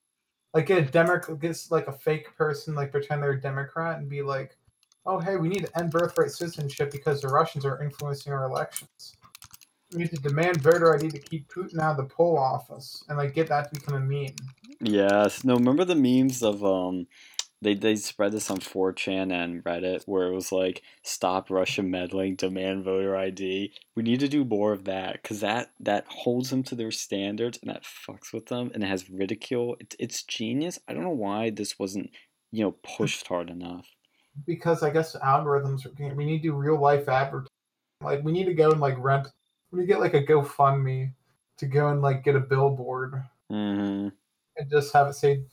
Like 0.56 0.66
get 0.66 0.80
a 0.80 0.92
Democrat, 0.92 1.40
gets 1.40 1.70
like 1.70 1.88
a 1.88 1.94
fake 1.94 2.36
person, 2.36 2.74
like 2.74 2.92
pretend 2.92 3.22
they're 3.22 3.32
a 3.34 3.42
Democrat, 3.42 4.00
and 4.00 4.10
be 4.10 4.24
like, 4.24 4.58
"Oh, 5.06 5.20
hey, 5.20 5.36
we 5.36 5.48
need 5.50 5.68
to 5.68 5.78
end 5.78 5.92
birthright 5.92 6.32
citizenship 6.32 6.92
because 6.92 7.22
the 7.22 7.28
Russians 7.28 7.66
are 7.66 7.84
influencing 7.84 8.34
our 8.34 8.46
elections. 8.46 9.16
We 9.96 10.02
need 10.04 10.12
to 10.12 10.18
demand 10.18 10.62
voter 10.62 10.94
ID 10.96 11.10
to 11.12 11.20
keep 11.20 11.48
Putin 11.50 11.80
out 11.80 11.92
of 11.92 11.98
the 11.98 12.14
poll 12.16 12.38
office, 12.38 13.04
and 13.10 13.18
like 13.18 13.34
get 13.34 13.48
that 13.50 13.74
to 13.74 13.80
become 13.80 13.96
a 13.96 14.00
meme." 14.00 14.36
Yes. 14.82 15.44
No, 15.44 15.56
remember 15.56 15.86
the 15.86 15.96
memes 15.96 16.44
of 16.44 16.64
um 16.64 17.08
they 17.62 17.74
they 17.76 17.96
spread 17.96 18.32
this 18.34 18.52
on 18.52 18.60
4chan 18.60 19.32
and 19.34 19.64
Reddit 19.64 20.04
where 20.06 20.28
it 20.28 20.36
was 20.36 20.52
like 20.52 20.84
stop 21.04 21.50
Russia 21.50 21.84
meddling, 21.84 22.36
demand 22.36 22.84
voter 22.84 23.16
ID. 23.16 23.74
We 23.96 24.04
need 24.04 24.20
to 24.22 24.28
do 24.28 24.46
more 24.46 24.74
of 24.74 24.86
that 24.86 25.24
cuz 25.24 25.40
that 25.42 25.72
that 25.80 26.06
holds 26.10 26.50
them 26.52 26.64
to 26.64 26.76
their 26.76 26.92
standards 26.92 27.58
and 27.62 27.70
that 27.72 27.84
fucks 27.84 28.34
with 28.34 28.48
them 28.48 28.72
and 28.74 28.84
it 28.84 28.88
has 28.88 29.10
ridicule. 29.10 29.78
It's 29.80 29.96
it's 30.00 30.24
genius. 30.24 30.80
I 30.88 30.94
don't 30.94 31.04
know 31.04 31.10
why 31.12 31.50
this 31.50 31.80
wasn't, 31.80 32.12
you 32.52 32.64
know, 32.64 32.72
pushed 32.84 33.28
hard 33.28 33.50
enough. 33.50 33.88
because 34.46 34.84
I 34.84 34.90
guess 34.90 35.16
algorithms 35.18 35.86
are. 35.86 36.16
We 36.16 36.26
need 36.26 36.38
to 36.42 36.50
do 36.50 36.54
real 36.56 36.80
life 36.80 37.08
advertising. 37.10 37.50
Like 38.02 38.24
we 38.24 38.32
need 38.32 38.46
to 38.46 38.54
go 38.54 38.72
and 38.72 38.82
like 38.82 38.96
rent. 39.00 39.28
We 39.72 39.80
need 39.80 39.86
to 39.88 39.94
get 39.94 40.00
like 40.00 40.14
a 40.14 40.24
GoFundMe 40.24 41.14
to 41.58 41.66
go 41.66 41.88
and 41.90 42.02
like 42.02 42.24
get 42.24 42.36
a 42.36 42.40
billboard 42.40 43.24
Mhm. 43.52 44.12
and 44.58 44.70
just 44.72 44.94
have 44.94 45.08
it 45.08 45.14
say, 45.14 45.44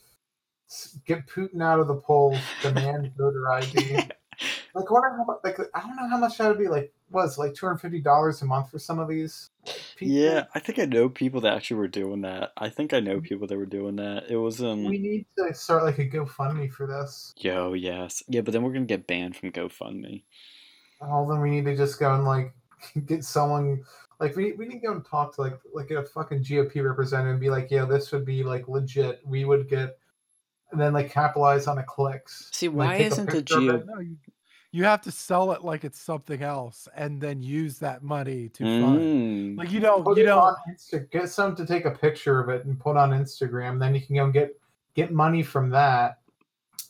"Get 1.05 1.27
Putin 1.27 1.61
out 1.61 1.79
of 1.79 1.87
the 1.87 1.95
polls, 1.95 2.39
demand 2.61 3.11
voter 3.17 3.51
ID." 3.51 3.95
like, 4.75 4.89
I 4.89 4.93
wonder 4.93 5.15
how 5.17 5.23
much. 5.25 5.37
Like, 5.43 5.59
I 5.73 5.81
don't 5.81 5.95
know 5.95 6.07
how 6.09 6.17
much 6.17 6.37
that 6.37 6.47
would 6.47 6.57
be. 6.57 6.67
Like, 6.67 6.91
was 7.11 7.37
like 7.37 7.53
two 7.53 7.65
hundred 7.67 7.79
fifty 7.79 8.01
dollars 8.01 8.41
a 8.41 8.45
month 8.45 8.71
for 8.71 8.79
some 8.79 8.97
of 8.99 9.07
these. 9.07 9.49
people? 9.95 10.15
Yeah, 10.15 10.45
I 10.55 10.59
think 10.59 10.79
I 10.79 10.85
know 10.85 11.09
people 11.09 11.41
that 11.41 11.53
actually 11.53 11.77
were 11.77 11.87
doing 11.87 12.21
that. 12.21 12.51
I 12.57 12.69
think 12.69 12.93
I 12.93 12.99
know 12.99 13.21
people 13.21 13.45
that 13.47 13.57
were 13.57 13.65
doing 13.67 13.97
that. 13.97 14.29
It 14.29 14.37
was 14.37 14.61
um 14.63 14.83
We 14.83 14.97
need 14.97 15.25
to 15.37 15.53
start 15.53 15.83
like 15.83 15.99
a 15.99 16.09
GoFundMe 16.09 16.71
for 16.71 16.87
this. 16.87 17.33
yo, 17.37 17.73
yes. 17.73 18.23
Yeah, 18.27 18.41
but 18.41 18.51
then 18.53 18.63
we're 18.63 18.73
going 18.73 18.87
to 18.87 18.91
get 18.97 19.05
banned 19.07 19.35
from 19.35 19.51
GoFundMe. 19.51 20.23
Well, 20.99 21.27
then 21.27 21.41
we 21.41 21.49
need 21.51 21.65
to 21.65 21.75
just 21.77 21.99
go 21.99 22.13
and 22.15 22.23
like 22.25 22.53
get 23.05 23.23
someone 23.23 23.83
like 24.23 24.37
we 24.37 24.53
we 24.53 24.65
need 24.65 24.79
to 24.79 24.87
go 24.87 24.93
and 24.93 25.05
talk 25.05 25.35
to 25.35 25.41
like 25.41 25.59
like 25.73 25.91
a 25.91 26.01
fucking 26.01 26.41
GOP 26.43 26.81
representative 26.81 27.31
and 27.31 27.41
be 27.41 27.49
like, 27.49 27.69
yeah, 27.69 27.83
this 27.83 28.09
would 28.13 28.23
be 28.23 28.41
like 28.41 28.69
legit. 28.69 29.19
We 29.25 29.43
would 29.43 29.67
get 29.67 29.97
and 30.71 30.79
then 30.79 30.93
like 30.93 31.11
capitalize 31.11 31.67
on 31.67 31.75
the 31.75 31.83
clicks. 31.83 32.47
See, 32.53 32.69
Like, 32.69 32.77
why 32.77 32.97
take 32.99 33.07
isn't 33.07 33.29
the 33.29 33.43
GOP 33.43 33.73
it. 33.81 33.85
No, 33.85 33.99
you, 33.99 34.15
you 34.71 34.85
have 34.85 35.01
to 35.01 35.11
sell 35.11 35.51
it 35.51 35.65
like 35.65 35.83
it's 35.83 35.99
something 35.99 36.41
else, 36.41 36.87
and 36.95 37.19
then 37.19 37.43
use 37.43 37.79
that 37.79 38.01
money 38.01 38.47
to 38.49 38.63
fund. 38.63 38.99
Mm. 38.99 39.57
Like 39.57 39.71
you 39.73 39.81
don't, 39.81 40.05
Put 40.05 40.17
you 40.17 40.23
it 40.23 40.27
don't. 40.27 40.55
Insta- 40.71 41.11
get 41.11 41.29
someone 41.29 41.57
to 41.57 41.65
take 41.65 41.83
a 41.83 41.91
picture 41.91 42.39
of 42.39 42.47
it 42.47 42.63
and 42.63 42.79
put 42.79 42.95
on 42.95 43.11
Instagram. 43.11 43.77
Then 43.77 43.93
you 43.93 43.99
can 43.99 44.15
go 44.15 44.23
and 44.23 44.33
get 44.33 44.57
get 44.95 45.11
money 45.11 45.43
from 45.43 45.69
that. 45.71 46.19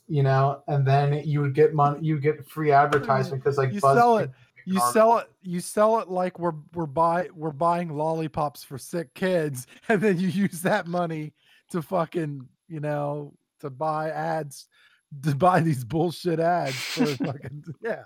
You 0.07 0.21
know, 0.21 0.61
and 0.67 0.85
then 0.85 1.23
you 1.25 1.41
would 1.41 1.55
get 1.55 1.73
money. 1.73 1.97
You 2.05 2.19
get 2.19 2.45
free 2.47 2.71
advertisement 2.71 3.43
because 3.43 3.57
like 3.57 3.73
You 3.73 3.81
BuzzFeed 3.81 3.95
sell 3.95 4.17
it. 4.19 4.31
You 4.65 4.79
sell 4.91 5.17
it. 5.17 5.29
You 5.41 5.59
sell 5.59 5.99
it 5.99 6.09
like 6.09 6.39
we're 6.39 6.53
we're 6.73 6.85
buy 6.85 7.27
we're 7.35 7.51
buying 7.51 7.89
lollipops 7.95 8.63
for 8.63 8.77
sick 8.77 9.13
kids, 9.13 9.67
and 9.89 10.01
then 10.01 10.19
you 10.19 10.27
use 10.27 10.61
that 10.61 10.87
money 10.87 11.33
to 11.71 11.81
fucking 11.81 12.47
you 12.67 12.79
know 12.79 13.33
to 13.59 13.69
buy 13.69 14.09
ads, 14.09 14.67
to 15.23 15.35
buy 15.35 15.59
these 15.59 15.83
bullshit 15.83 16.39
ads 16.39 16.75
for 16.75 17.05
fucking 17.25 17.63
yeah. 17.81 18.03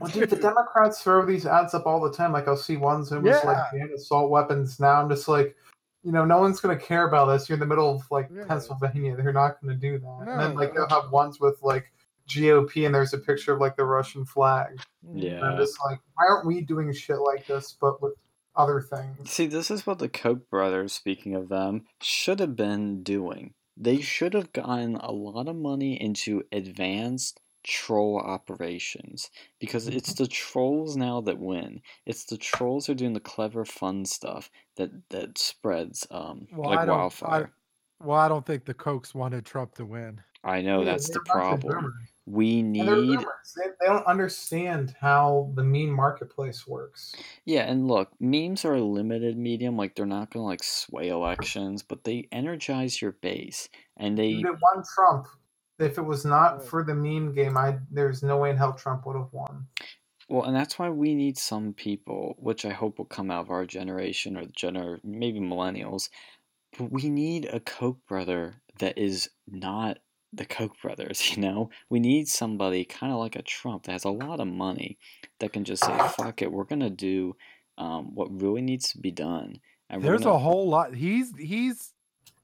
Well, 0.00 0.10
dude, 0.10 0.30
the 0.30 0.36
Democrats 0.36 1.02
throw 1.02 1.24
these 1.26 1.44
ads 1.44 1.74
up 1.74 1.86
all 1.86 2.00
the 2.00 2.12
time. 2.12 2.32
Like 2.32 2.48
I'll 2.48 2.56
see 2.56 2.76
ones 2.76 3.10
that 3.10 3.20
was 3.22 3.44
like 3.44 3.56
Yeah. 3.72 3.86
ban 3.86 3.90
assault 3.94 4.30
weapons. 4.30 4.80
Now 4.80 5.00
I'm 5.02 5.08
just 5.08 5.28
like, 5.28 5.54
you 6.02 6.12
know, 6.12 6.24
no 6.24 6.38
one's 6.40 6.60
gonna 6.60 6.76
care 6.76 7.06
about 7.06 7.26
this. 7.26 7.48
You're 7.48 7.54
in 7.54 7.60
the 7.60 7.66
middle 7.66 7.96
of 7.96 8.02
like 8.10 8.28
Yeah. 8.34 8.44
Pennsylvania. 8.48 9.14
They're 9.16 9.32
not 9.32 9.60
gonna 9.60 9.74
do 9.76 9.98
that. 9.98 10.24
and 10.28 10.40
then 10.40 10.54
like 10.54 10.74
no. 10.74 10.86
they'll 10.86 11.02
have 11.02 11.12
ones 11.12 11.40
with 11.40 11.58
like 11.62 11.92
GOP 12.28 12.86
and 12.86 12.94
there's 12.94 13.12
a 13.14 13.18
picture 13.18 13.52
of 13.54 13.60
like 13.60 13.76
the 13.76 13.84
Russian 13.84 14.24
flag. 14.24 14.78
And 15.02 15.22
Yeah. 15.22 15.40
I'm 15.42 15.56
just 15.58 15.78
like, 15.84 16.00
why 16.14 16.26
aren't 16.28 16.46
we 16.46 16.60
doing 16.62 16.92
shit 16.92 17.18
like 17.18 17.46
this, 17.46 17.76
but 17.80 18.02
with 18.02 18.14
other 18.56 18.80
things? 18.80 19.30
See, 19.30 19.46
this 19.46 19.70
is 19.70 19.86
what 19.86 19.98
the 19.98 20.08
Koch 20.08 20.48
brothers, 20.50 20.92
speaking 20.92 21.34
of 21.34 21.48
them, 21.48 21.84
should 22.00 22.40
have 22.40 22.56
been 22.56 23.02
doing. 23.02 23.54
They 23.76 24.00
should 24.00 24.34
have 24.34 24.52
gotten 24.52 24.96
a 24.96 25.10
lot 25.12 25.48
of 25.48 25.56
money 25.56 26.00
into 26.00 26.42
advanced 26.52 27.40
troll 27.64 28.18
operations 28.18 29.30
because 29.60 29.86
it's 29.86 30.14
the 30.14 30.26
trolls 30.26 30.96
now 30.96 31.20
that 31.22 31.38
win. 31.38 31.80
It's 32.04 32.24
the 32.24 32.36
trolls 32.36 32.86
who 32.86 32.92
are 32.92 32.96
doing 32.96 33.12
the 33.12 33.20
clever, 33.20 33.64
fun 33.64 34.04
stuff 34.04 34.50
that 34.76 34.90
that 35.10 35.38
spreads 35.38 36.06
um 36.10 36.48
Well, 36.52 36.70
like 36.70 36.80
I 36.80 36.84
don't. 36.84 36.98
wildfire. 36.98 37.52
I, 38.00 38.04
well, 38.04 38.18
I 38.18 38.28
don't 38.28 38.44
think 38.44 38.64
the 38.64 38.74
Kochs 38.74 39.14
wanted 39.14 39.46
Trump 39.46 39.74
to 39.76 39.84
win. 39.86 40.20
I, 40.44 40.60
know 40.60 40.80
Yeah, 40.80 40.86
that's 40.86 41.08
the 41.08 41.20
they're 41.24 41.36
a 41.36 41.40
bunch 41.40 41.64
of 41.64 41.70
problem. 41.70 41.94
We 42.26 42.62
need. 42.62 42.86
They, 42.86 43.64
they 43.80 43.86
don't 43.86 44.06
understand 44.06 44.94
how 45.00 45.50
the 45.54 45.64
meme 45.64 45.90
marketplace 45.90 46.66
works. 46.68 47.14
Yeah, 47.44 47.62
and 47.62 47.88
look, 47.88 48.10
memes 48.20 48.64
are 48.64 48.74
a 48.74 48.82
limited 48.82 49.36
medium. 49.36 49.76
Like 49.76 49.96
they're 49.96 50.06
not 50.06 50.30
gonna 50.30 50.44
like 50.44 50.62
sway 50.62 51.08
elections, 51.08 51.82
but 51.82 52.04
they 52.04 52.28
energize 52.30 53.02
your 53.02 53.12
base, 53.12 53.68
and 53.96 54.16
they 54.16 54.34
it 54.34 54.44
won 54.44 54.84
Trump. 54.94 55.26
If 55.80 55.98
it 55.98 56.02
was 56.02 56.24
not 56.24 56.64
for 56.64 56.84
the 56.84 56.94
meme 56.94 57.34
game, 57.34 57.56
I 57.56 57.78
there's 57.90 58.22
no 58.22 58.36
way 58.36 58.50
in 58.50 58.56
hell 58.56 58.74
Trump 58.74 59.04
would 59.04 59.16
have 59.16 59.32
won. 59.32 59.66
well, 60.28 60.44
and 60.44 60.54
that's 60.54 60.78
why 60.78 60.90
we 60.90 61.16
need 61.16 61.36
some 61.36 61.72
people, 61.72 62.36
which 62.38 62.64
I 62.64 62.70
hope 62.70 62.98
will 62.98 63.04
come 63.04 63.32
out 63.32 63.46
of 63.46 63.50
our 63.50 63.66
generation 63.66 64.36
or 64.36 64.46
the 64.46 64.52
gener 64.52 65.00
maybe 65.02 65.40
millennials. 65.40 66.08
But 66.78 66.92
we 66.92 67.10
need 67.10 67.46
a 67.46 67.58
Koch 67.58 67.98
brother 68.06 68.62
that 68.78 68.96
is 68.96 69.28
not 69.48 69.98
the 70.32 70.44
Koch 70.44 70.72
brothers. 70.82 71.20
You 71.36 71.42
know, 71.42 71.70
we 71.90 72.00
need 72.00 72.28
somebody 72.28 72.84
kind 72.84 73.12
of 73.12 73.18
like 73.18 73.36
a 73.36 73.42
Trump 73.42 73.84
that 73.84 73.92
has 73.92 74.04
a 74.04 74.10
lot 74.10 74.40
of 74.40 74.46
money 74.46 74.98
that 75.40 75.52
can 75.52 75.64
just 75.64 75.84
say, 75.84 75.96
"Fuck 76.16 76.42
it, 76.42 76.50
we're 76.52 76.64
gonna 76.64 76.90
do 76.90 77.36
um, 77.78 78.14
what 78.14 78.28
really 78.40 78.62
needs 78.62 78.90
to 78.92 78.98
be 78.98 79.10
done." 79.10 79.60
And 79.90 80.02
There's 80.02 80.22
gonna- 80.22 80.36
a 80.36 80.38
whole 80.38 80.68
lot. 80.68 80.94
He's 80.94 81.32
he's 81.38 81.92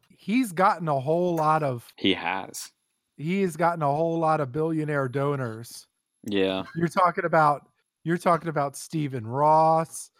he's 0.09 0.53
gotten 0.53 0.89
a 0.89 1.01
whole 1.01 1.35
lot 1.37 1.63
of 1.63 1.87
he 1.97 2.15
has. 2.15 2.71
he 3.17 3.43
has 3.43 3.57
gotten 3.57 3.83
a 3.83 3.87
whole 3.95 4.19
lot 4.19 4.41
of 4.41 4.53
billionaire 4.53 5.09
donors. 5.09 5.87
Yeah. 6.25 6.65
You're 6.77 6.89
talking 6.89 7.25
about 7.25 7.63
you're 8.05 8.19
talking 8.19 8.49
about 8.49 8.77
Stephen 8.77 9.27
Ross, 9.27 10.11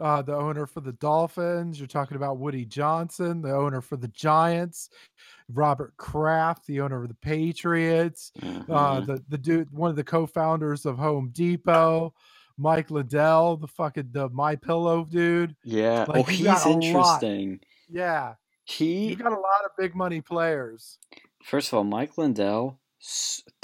uh, 0.00 0.22
the 0.22 0.34
owner 0.34 0.66
for 0.66 0.80
the 0.80 0.92
Dolphins. 0.92 1.78
You're 1.78 1.86
talking 1.86 2.16
about 2.16 2.38
Woody 2.38 2.64
Johnson, 2.64 3.42
the 3.42 3.54
owner 3.54 3.80
for 3.80 3.96
the 3.96 4.08
Giants. 4.08 4.90
Robert 5.52 5.96
Kraft, 5.96 6.66
the 6.66 6.80
owner 6.80 7.02
of 7.02 7.08
the 7.08 7.14
Patriots. 7.14 8.32
Uh, 8.42 8.46
mhm. 9.00 9.06
the 9.06 9.24
the 9.28 9.38
dude, 9.38 9.70
one 9.70 9.90
of 9.90 9.96
the 9.96 10.04
co-founders 10.04 10.86
of 10.86 10.98
Home 10.98 11.30
Depot. 11.32 12.14
Mike 12.58 12.90
Lindell, 12.90 13.56
the 13.56 13.66
fucking 13.66 14.10
the 14.12 14.28
My 14.28 14.54
Pillow 14.54 15.04
dude. 15.04 15.56
yeah. 15.64 16.04
like, 16.06 16.28
oh, 16.28 16.30
you 16.30 16.44
got 16.44 16.56
he's 16.58 16.66
a 16.66 16.68
lot. 16.68 16.82
interesting. 16.82 17.60
Yeah, 17.88 18.34
He 18.64 19.08
you've 19.08 19.18
got 19.18 19.32
a 19.32 19.34
lot 19.34 19.64
of 19.64 19.70
big 19.78 19.94
money 19.94 20.20
players. 20.20 20.98
First 21.42 21.68
of 21.68 21.74
all, 21.78 21.84
Mike 21.84 22.18
Lindell, 22.18 22.78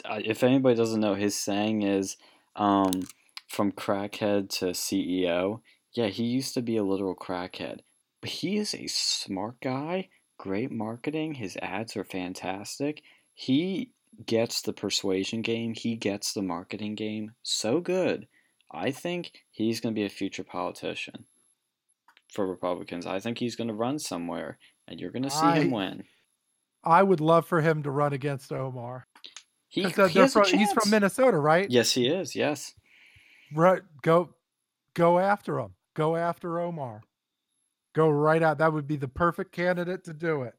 uh, 0.07 0.20
if 0.24 0.43
anybody 0.43 0.74
doesn't 0.74 1.01
know, 1.01 1.14
his 1.14 1.37
saying 1.37 1.82
is 1.82 2.16
um, 2.57 3.03
from 3.49 3.70
crackhead 3.70 4.49
to 4.59 4.66
CEO. 4.66 5.61
Yeah, 5.97 6.09
he 6.09 6.24
used 6.24 6.53
to 6.55 6.62
be 6.62 6.76
a 6.76 6.84
literal 6.84 7.16
crackhead, 7.16 7.78
but 8.20 8.28
he 8.28 8.59
is 8.59 8.74
a 8.74 8.86
smart 8.86 9.61
guy, 9.62 10.11
great 10.36 10.70
marketing. 10.70 11.34
His 11.34 11.57
ads 11.62 11.97
are 11.97 12.05
fantastic. 12.05 13.03
He 13.32 13.92
gets 14.26 14.61
the 14.61 14.74
persuasion 14.74 15.40
game, 15.40 15.72
he 15.74 15.97
gets 15.97 16.34
the 16.34 16.42
marketing 16.42 16.97
game 16.97 17.32
so 17.42 17.80
good. 17.80 18.28
I 18.70 18.90
think 18.90 19.32
he's 19.51 19.80
going 19.80 19.94
to 19.94 19.99
be 19.99 20.05
a 20.05 20.11
future 20.11 20.44
politician 20.44 21.24
for 22.30 22.47
Republicans. 22.47 23.07
I 23.07 23.18
think 23.18 23.38
he's 23.38 23.57
going 23.57 23.68
to 23.68 23.74
run 23.74 23.99
somewhere, 23.99 24.59
and 24.86 25.01
you're 25.01 25.11
going 25.12 25.22
to 25.22 25.30
see 25.30 25.47
him 25.47 25.70
win. 25.70 26.05
I 26.84 27.03
would 27.03 27.20
love 27.20 27.47
for 27.47 27.62
him 27.62 27.82
to 27.84 27.90
run 27.90 28.12
against 28.12 28.53
Omar. 28.53 29.07
He, 29.68 29.86
uh, 29.86 30.09
he 30.09 30.26
from- 30.28 30.44
he's 30.44 30.72
from. 30.72 30.90
Minnesota, 30.90 31.38
right? 31.38 31.70
Yes, 31.70 31.92
he 31.92 32.07
is. 32.07 32.34
Yes. 32.34 32.74
Right. 33.55 33.82
Go 34.03 34.34
go 34.94 35.18
after 35.18 35.59
him. 35.59 35.75
Go 35.97 36.14
after 36.16 36.61
Omar. 36.61 37.03
Go 37.94 38.09
right 38.11 38.42
out. 38.42 38.59
That 38.59 38.72
would 38.72 38.86
be 38.86 38.97
the 38.97 39.09
perfect 39.09 39.53
candidate 39.53 40.05
to 40.05 40.12
do 40.12 40.42
it. 40.42 40.55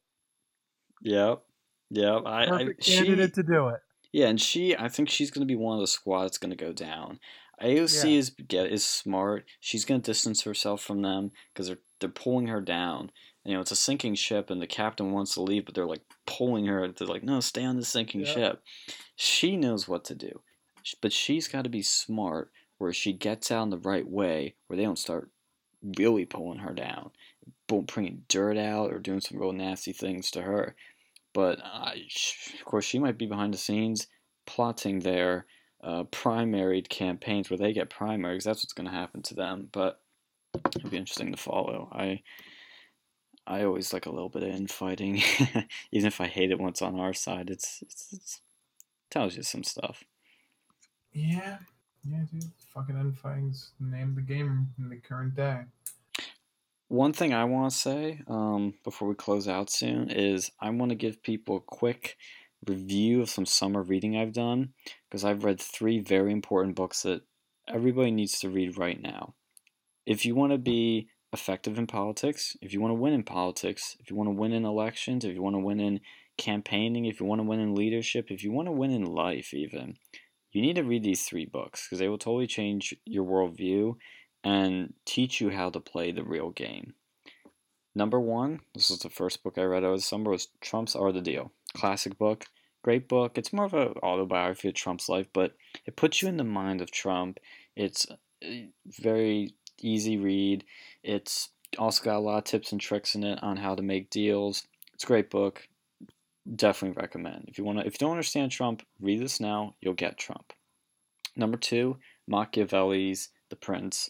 Yep. 1.04 1.44
Yep. 1.92 2.22
I, 2.26 2.44
I 2.44 2.48
Perfect 2.48 2.84
she, 2.84 2.98
candidate 2.98 3.34
to 3.36 3.44
do 3.44 3.68
it. 3.70 3.80
yeah, 4.12 4.28
and 4.28 4.42
she, 4.42 4.76
I 4.76 4.90
think 4.90 5.10
she's 5.10 5.32
going 5.32 5.48
to 5.48 5.52
be 5.52 5.56
one 5.56 5.76
of 5.76 5.82
the 5.82 5.88
squad 5.88 6.24
that's 6.24 6.40
going 6.40 6.50
to 6.50 6.58
go 6.58 6.74
down. 6.74 7.20
AOC 7.62 8.04
Yeah. 8.12 8.18
is 8.18 8.30
get 8.32 8.72
is 8.72 8.84
smart. 8.86 9.46
She's 9.60 9.86
going 9.86 10.02
to 10.02 10.06
distance 10.12 10.44
herself 10.44 10.82
from 10.82 11.02
them 11.02 11.32
because 11.54 11.68
they're 11.68 11.80
they're 12.00 12.10
pulling 12.10 12.48
her 12.48 12.62
down. 12.62 13.12
You 13.46 13.54
know, 13.54 13.62
it's 13.62 13.72
a 13.72 13.76
sinking 13.76 14.16
ship, 14.16 14.50
and 14.50 14.62
the 14.62 14.68
captain 14.68 15.12
wants 15.12 15.34
to 15.36 15.42
leave, 15.42 15.66
but 15.66 15.74
they're 15.74 15.86
like 15.88 16.04
pulling 16.26 16.66
her. 16.66 16.88
They're 16.88 17.08
like, 17.08 17.24
"No, 17.24 17.40
stay 17.40 17.64
on 17.64 17.78
the 17.78 17.86
sinking 17.86 18.26
ship." 18.26 18.62
She 19.16 19.56
knows 19.56 19.88
what 19.88 20.04
to 20.06 20.16
do, 20.16 20.42
but 21.02 21.14
she's 21.14 21.48
got 21.48 21.64
to 21.64 21.70
be 21.70 21.82
smart, 21.82 22.52
where 22.78 22.94
she 22.94 23.14
gets 23.14 23.52
out 23.52 23.64
in 23.64 23.70
the 23.70 23.78
right 23.78 24.08
way, 24.08 24.56
where 24.68 24.78
they 24.78 24.84
don't 24.84 25.00
start 25.00 25.30
really 25.98 26.26
pulling 26.26 26.60
her 26.60 26.74
down, 26.74 27.12
bringing 27.68 28.24
dirt 28.28 28.58
out 28.58 28.92
or 28.92 29.00
doing 29.00 29.22
some 29.22 29.38
real 29.40 29.54
nasty 29.54 29.94
things 29.94 30.32
to 30.32 30.42
her. 30.42 30.76
But 31.34 31.60
uh, 31.60 31.92
of 31.94 32.66
course, 32.66 32.86
she 32.86 33.00
might 33.00 33.18
be 33.18 33.28
behind 33.28 33.54
the 33.54 33.60
scenes 33.60 34.08
plotting 34.46 35.00
their 35.00 35.46
uh, 35.84 36.04
primary 36.06 36.82
campaigns 36.82 37.50
where 37.50 37.58
they 37.58 37.74
get 37.74 37.90
primaries. 37.90 38.44
That's 38.44 38.64
what's 38.64 38.74
going 38.74 38.88
to 38.88 38.96
happen 38.96 39.22
to 39.24 39.36
them. 39.36 39.70
But 39.72 40.02
it'll 40.76 40.90
be 40.90 40.98
interesting 40.98 41.32
to 41.32 41.38
follow. 41.38 41.90
I 41.92 42.22
I 43.46 43.64
always 43.64 43.94
like 43.94 44.06
a 44.06 44.12
little 44.12 44.30
bit 44.30 44.44
of 44.44 44.50
infighting, 44.50 45.22
even 45.92 46.08
if 46.08 46.20
I 46.20 46.28
hate 46.28 46.52
it 46.52 46.60
once 46.60 46.82
on 46.82 47.00
our 47.00 47.14
side. 47.14 47.50
It's 47.50 47.82
it's, 47.82 48.08
it's 48.14 48.42
tells 49.10 49.36
you 49.38 49.44
some 49.44 49.64
stuff. 49.64 50.04
Yeah, 51.14 51.60
yeah, 52.12 52.20
dude. 52.32 52.52
Fucking 52.74 52.96
the 52.96 53.70
name 53.80 54.16
the 54.16 54.22
game 54.22 54.70
in 54.78 54.90
the 54.90 54.98
current 54.98 55.36
day. 55.36 55.62
One 56.90 57.12
thing 57.12 57.34
I 57.34 57.44
want 57.44 57.72
to 57.72 57.78
say 57.78 58.22
um, 58.28 58.76
before 58.84 59.10
we 59.10 59.16
close 59.16 59.48
out 59.48 59.70
soon 59.70 60.10
is 60.10 60.52
I 60.62 60.70
want 60.70 60.90
to 60.90 60.96
give 60.96 61.22
people 61.22 61.58
a 61.58 61.62
quick 61.62 62.16
review 62.66 63.22
of 63.22 63.30
some 63.30 63.46
summer 63.46 63.82
reading 63.82 64.16
I've 64.16 64.34
done 64.34 64.70
because 65.10 65.26
I've 65.26 65.44
read 65.44 65.60
three 65.60 66.00
very 66.00 66.32
important 66.32 66.76
books 66.76 67.04
that 67.04 67.24
everybody 67.68 68.12
needs 68.12 68.40
to 68.40 68.50
read 68.50 68.78
right 68.78 69.02
now. 69.02 69.34
If 70.06 70.26
you 70.26 70.34
want 70.34 70.54
to 70.54 70.58
be 70.58 71.10
effective 71.34 71.78
in 71.78 71.88
politics, 71.88 72.56
if 72.62 72.74
you 72.74 72.80
want 72.80 72.92
to 72.92 73.02
win 73.02 73.14
in 73.14 73.24
politics, 73.24 73.98
if 74.00 74.10
you 74.10 74.16
want 74.16 74.28
to 74.28 74.36
win 74.36 74.54
in 74.54 74.64
elections, 74.64 75.26
if 75.26 75.34
you 75.34 75.42
want 75.42 75.56
to 75.56 75.60
win 75.60 75.82
in 75.82 76.00
campaigning, 76.38 77.06
if 77.06 77.20
you 77.20 77.26
want 77.26 77.40
to 77.40 77.48
win 77.48 77.60
in 77.60 77.76
leadership, 77.76 78.28
if 78.30 78.44
you 78.44 78.52
want 78.52 78.68
to 78.68 78.72
win 78.72 78.92
in 78.92 79.04
life, 79.04 79.54
even, 79.54 79.98
you 80.58 80.64
need 80.64 80.78
to 80.78 80.84
read 80.84 81.04
these 81.04 81.24
three 81.24 81.46
books 81.46 81.86
because 81.86 82.00
they 82.00 82.10
will 82.10 82.18
totally 82.18 82.48
change 82.48 82.96
your 83.06 83.24
worldview 83.24 83.96
and 84.44 84.96
teach 85.06 85.40
you 85.40 85.52
how 85.52 85.70
to 85.70 85.80
play 85.80 86.12
the 86.12 86.24
real 86.24 86.50
game. 86.50 86.96
Number 87.94 88.20
one, 88.20 88.62
this 88.74 88.90
was 88.90 89.00
the 89.00 89.10
first 89.12 89.44
book 89.44 89.60
I 89.60 89.64
read 89.64 89.84
over 89.84 89.98
the 89.98 90.02
summer, 90.02 90.32
was 90.32 90.48
Trump's 90.60 90.96
Are 90.96 91.12
the 91.12 91.22
Deal. 91.22 91.52
Classic 91.76 92.18
book, 92.18 92.46
great 92.84 93.08
book. 93.08 93.38
It's 93.38 93.54
more 93.54 93.66
of 93.66 93.76
an 93.76 93.94
autobiography 94.02 94.70
of 94.70 94.74
Trump's 94.74 95.08
life, 95.08 95.28
but 95.32 95.54
it 95.86 95.96
puts 95.96 96.24
you 96.24 96.28
in 96.28 96.38
the 96.38 96.44
mind 96.44 96.82
of 96.82 96.90
Trump. 96.90 97.40
It's 97.76 98.08
uh, 98.10 98.16
very 98.88 99.54
easy 99.80 100.18
read. 100.18 100.64
It's 101.04 101.50
also 101.78 102.04
got 102.04 102.18
a 102.18 102.20
lot 102.20 102.40
of 102.40 102.44
tips 102.46 102.72
and 102.72 102.82
tricks 102.82 103.14
in 103.14 103.24
it 103.24 103.38
on 103.44 103.58
how 103.58 103.76
to 103.76 103.84
make 103.84 104.10
deals. 104.10 104.66
It's 104.96 105.04
a 105.04 105.08
great 105.08 105.30
book. 105.30 105.68
Definitely 106.56 107.02
recommend. 107.02 107.46
If 107.48 107.58
you 107.58 107.64
want 107.64 107.80
to, 107.80 107.86
if 107.86 107.94
you 107.94 107.98
don't 108.00 108.12
understand 108.12 108.52
Trump, 108.52 108.84
read 109.02 109.20
this 109.20 109.40
now. 109.40 109.76
You'll 109.82 109.94
get 109.94 110.18
Trump. 110.18 110.54
Number 111.36 111.58
two, 111.58 111.98
Machiavelli's 112.28 113.30
The 113.50 113.56
Prince 113.56 114.10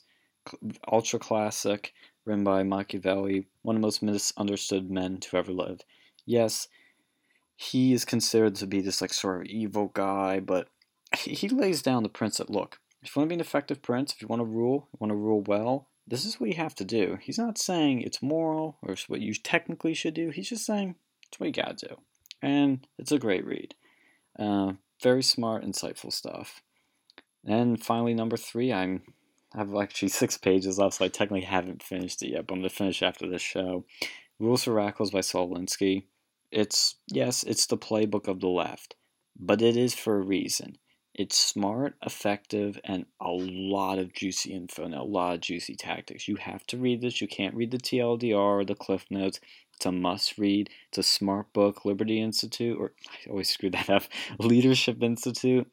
ultra 0.92 1.20
classic, 1.20 1.94
written 2.26 2.44
by 2.44 2.64
Machiavelli, 2.64 3.48
one 3.62 3.76
of 3.76 3.82
the 3.82 3.86
most 3.86 4.02
misunderstood 4.02 4.90
men 4.90 5.18
to 5.18 5.38
ever 5.38 5.52
live. 5.52 5.82
Yes, 6.26 6.68
he 7.56 7.94
is 7.94 8.06
considered 8.06 8.56
to 8.56 8.68
be 8.68 8.82
this 8.82 9.02
like 9.02 9.14
sort 9.14 9.42
of 9.42 9.48
evil 9.48 9.92
guy, 9.94 10.40
but 10.40 10.70
he, 11.18 11.50
lays 11.50 11.82
down 11.82 12.04
the 12.04 12.10
principle. 12.10 12.56
Look, 12.56 12.80
if 13.02 13.16
you 13.16 13.20
want 13.20 13.30
to 13.30 13.30
be 13.30 13.36
an 13.36 13.42
effective 13.42 13.82
prince, 13.82 14.14
if 14.14 14.22
you 14.22 14.28
want 14.28 14.42
to 14.42 14.46
rule, 14.46 14.90
you 14.92 14.98
want 15.00 15.12
to 15.12 15.16
rule 15.16 15.42
well, 15.42 15.88
this 16.06 16.26
is 16.26 16.40
what 16.40 16.50
you 16.50 16.56
have 16.56 16.76
to 16.76 16.86
do. 16.86 17.18
He's 17.22 17.38
not 17.38 17.58
saying 17.58 18.02
it's 18.02 18.22
moral 18.22 18.78
or 18.82 18.94
it's 18.94 19.10
what 19.10 19.22
you 19.22 19.34
technically 19.34 19.94
should 19.94 20.14
do. 20.14 20.30
He's 20.30 20.50
just 20.50 20.66
saying 20.66 20.96
it's 21.28 21.40
what 21.40 21.48
you 21.48 21.54
gotta 21.54 21.88
do, 21.88 21.98
and 22.42 22.88
it's 22.98 23.12
a 23.12 23.20
great 23.20 23.46
read. 23.46 23.76
Uh, 24.38 24.74
very 25.02 25.24
smart, 25.24 25.64
insightful 25.64 26.12
stuff. 26.12 26.62
And 27.46 27.82
finally, 27.82 28.14
number 28.14 28.38
three, 28.38 28.74
I'm 28.74 29.02
I 29.54 29.60
have 29.60 29.76
actually 29.76 30.10
six 30.10 30.38
pages 30.38 30.78
left, 30.78 30.96
so 30.96 31.06
I 31.06 31.08
technically 31.08 31.46
haven't 31.46 31.84
finished 31.84 32.22
it 32.24 32.32
yet, 32.32 32.48
but 32.48 32.56
I'm 32.56 32.64
to 32.64 32.70
finish 32.70 33.02
after 33.02 33.28
this 33.28 33.42
show. 33.42 33.86
Rules 34.40 34.64
for 34.64 34.74
Radicals 34.74 35.12
by 35.12 35.22
Saul 35.22 35.50
Alinsky. 35.50 36.04
It's, 36.52 36.96
yes, 37.08 37.44
it's 37.44 37.66
the 37.66 37.78
playbook 37.78 38.28
of 38.28 38.40
the 38.40 38.48
left, 38.48 38.96
but 39.38 39.62
it 39.62 39.76
is 39.76 39.96
for 39.96 40.18
a 40.18 40.26
reason. 40.26 40.78
It's 41.14 41.36
smart, 41.36 41.96
effective, 42.06 42.80
and 42.84 43.08
a 43.20 43.32
lot 43.32 43.98
of 43.98 44.14
juicy 44.14 44.54
info 44.54 44.84
and 44.84 44.94
a 44.94 45.02
lot 45.02 45.34
of 45.34 45.42
juicy 45.42 45.76
tactics. 45.76 46.28
You 46.28 46.36
have 46.36 46.66
to 46.68 46.78
read 46.78 47.02
this. 47.02 47.20
You 47.20 47.28
can't 47.28 47.56
read 47.56 47.72
the 47.72 47.80
TLDR 47.80 48.36
or 48.36 48.64
the 48.64 48.76
Cliff 48.76 49.06
Notes. 49.10 49.40
It's 49.78 49.86
a 49.86 49.92
must 49.92 50.40
read. 50.40 50.72
It's 50.90 50.98
a 50.98 51.04
smart 51.04 51.54
book. 51.54 51.86
Liberty 51.86 52.20
Institute, 52.20 52.78
or 52.80 52.94
I 53.12 53.30
always 53.30 53.50
screw 53.50 53.70
that 53.70 53.92
up, 53.92 54.04
Leadership 54.40 55.04
Institute 55.04 55.72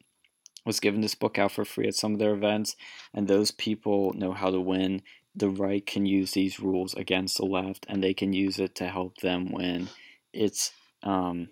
was 0.63 0.79
giving 0.79 1.01
this 1.01 1.15
book 1.15 1.39
out 1.39 1.51
for 1.51 1.65
free 1.65 1.87
at 1.87 1.95
some 1.95 2.13
of 2.13 2.19
their 2.19 2.33
events, 2.33 2.75
and 3.13 3.27
those 3.27 3.49
people 3.51 4.13
know 4.13 4.31
how 4.31 4.51
to 4.51 4.59
win. 4.59 5.01
The 5.35 5.49
right 5.49 5.85
can 5.85 6.05
use 6.05 6.31
these 6.31 6.59
rules 6.59 6.93
against 6.93 7.37
the 7.37 7.45
left, 7.45 7.85
and 7.89 8.03
they 8.03 8.13
can 8.13 8.31
use 8.31 8.59
it 8.59 8.75
to 8.75 8.87
help 8.87 9.17
them 9.17 9.51
win. 9.51 9.89
It's 10.33 10.71
um, 11.01 11.49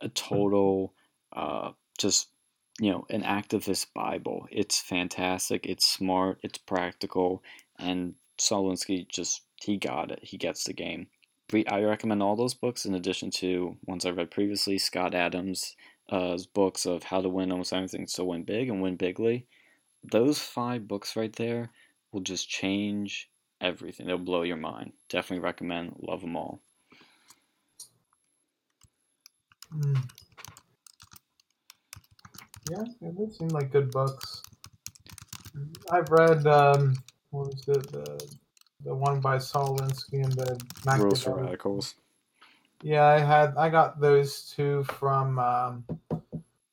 a 0.00 0.08
total, 0.08 0.94
uh, 1.32 1.72
just 1.98 2.28
you 2.80 2.90
know, 2.90 3.06
an 3.10 3.22
activist 3.22 3.86
Bible. 3.94 4.48
It's 4.50 4.80
fantastic. 4.80 5.66
It's 5.66 5.86
smart. 5.86 6.38
It's 6.42 6.58
practical, 6.58 7.42
and 7.78 8.14
Solinsky 8.38 9.06
just 9.08 9.42
he 9.62 9.76
got 9.76 10.10
it. 10.10 10.20
He 10.22 10.38
gets 10.38 10.64
the 10.64 10.72
game. 10.72 11.08
I 11.54 11.82
recommend 11.82 12.22
all 12.22 12.36
those 12.36 12.54
books 12.54 12.86
in 12.86 12.94
addition 12.94 13.30
to 13.32 13.76
ones 13.86 14.04
I've 14.04 14.16
read 14.16 14.30
previously. 14.30 14.78
Scott 14.78 15.14
Adams 15.14 15.76
uh, 16.08 16.38
books 16.54 16.86
of 16.86 17.02
how 17.02 17.20
to 17.20 17.28
win 17.28 17.52
almost 17.52 17.72
anything, 17.72 18.06
so 18.06 18.24
win 18.24 18.44
big 18.44 18.68
and 18.68 18.82
win 18.82 18.96
bigly. 18.96 19.46
Those 20.04 20.38
five 20.38 20.88
books 20.88 21.16
right 21.16 21.34
there 21.34 21.70
will 22.12 22.20
just 22.22 22.48
change 22.48 23.30
everything. 23.60 24.06
They'll 24.06 24.18
blow 24.18 24.42
your 24.42 24.56
mind. 24.56 24.92
Definitely 25.08 25.44
recommend. 25.44 25.96
Love 26.00 26.20
them 26.20 26.36
all. 26.36 26.60
Mm. 29.76 30.02
Yeah, 32.70 32.82
it 32.82 33.14
would 33.14 33.34
seem 33.34 33.48
like 33.48 33.72
good 33.72 33.90
books. 33.90 34.42
I've 35.90 36.08
read 36.10 36.46
um, 36.46 36.94
what 37.30 37.48
was 37.48 37.64
it 37.68 37.92
the 37.92 38.41
the 38.84 38.94
one 38.94 39.20
by 39.20 39.38
Saul 39.38 39.78
Alinsky 39.78 40.24
and 40.24 40.32
the 40.32 40.60
Rules 40.98 41.22
for 41.22 41.36
Radicals. 41.36 41.94
Yeah, 42.82 43.04
I 43.04 43.18
had 43.18 43.54
I 43.56 43.68
got 43.68 44.00
those 44.00 44.52
two 44.56 44.84
from 44.84 45.38
um, 45.38 45.84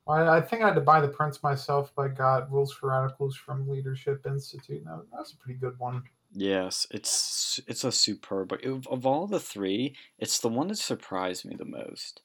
I, 0.10 0.38
I 0.38 0.42
think 0.42 0.64
I 0.64 0.68
had 0.68 0.76
to 0.76 0.82
buy 0.82 1.02
The 1.02 1.08
Prince 1.08 1.44
myself, 1.44 1.94
but 1.96 2.04
I 2.04 2.08
got 2.10 2.52
Rules 2.52 2.74
for 2.74 2.90
Radicals 2.90 3.36
from 3.36 3.70
Leadership 3.70 4.26
Institute. 4.26 4.84
No, 4.84 5.04
that's 5.16 5.34
a 5.34 5.38
pretty 5.38 5.60
good 5.60 5.78
one. 5.78 6.04
Yes, 6.34 6.88
it's 6.92 7.60
it's 7.68 7.84
a 7.84 7.92
superb 7.92 8.50
book. 8.50 8.64
Of, 8.66 8.88
of 8.88 9.06
all 9.06 9.28
the 9.28 9.40
three, 9.40 9.96
it's 10.18 10.40
the 10.40 10.50
one 10.50 10.68
that 10.68 10.78
surprised 10.78 11.46
me 11.46 11.56
the 11.56 11.66
most. 11.66 12.22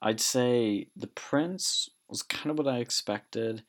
I'd 0.00 0.20
say 0.20 0.88
The 0.96 1.08
Prince 1.08 1.90
was 2.08 2.22
kind 2.22 2.50
of 2.50 2.58
what 2.58 2.72
I 2.72 2.78
expected. 2.78 3.62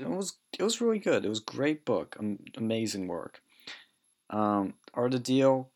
It 0.00 0.08
was 0.08 0.38
it 0.58 0.62
was 0.62 0.80
really 0.80 1.00
good. 1.00 1.24
It 1.24 1.28
was 1.28 1.40
great 1.40 1.84
book, 1.84 2.16
amazing 2.56 3.08
work. 3.08 3.40
Um, 4.34 4.74
Art 4.94 5.14
of 5.14 5.22
Deal, 5.22 5.70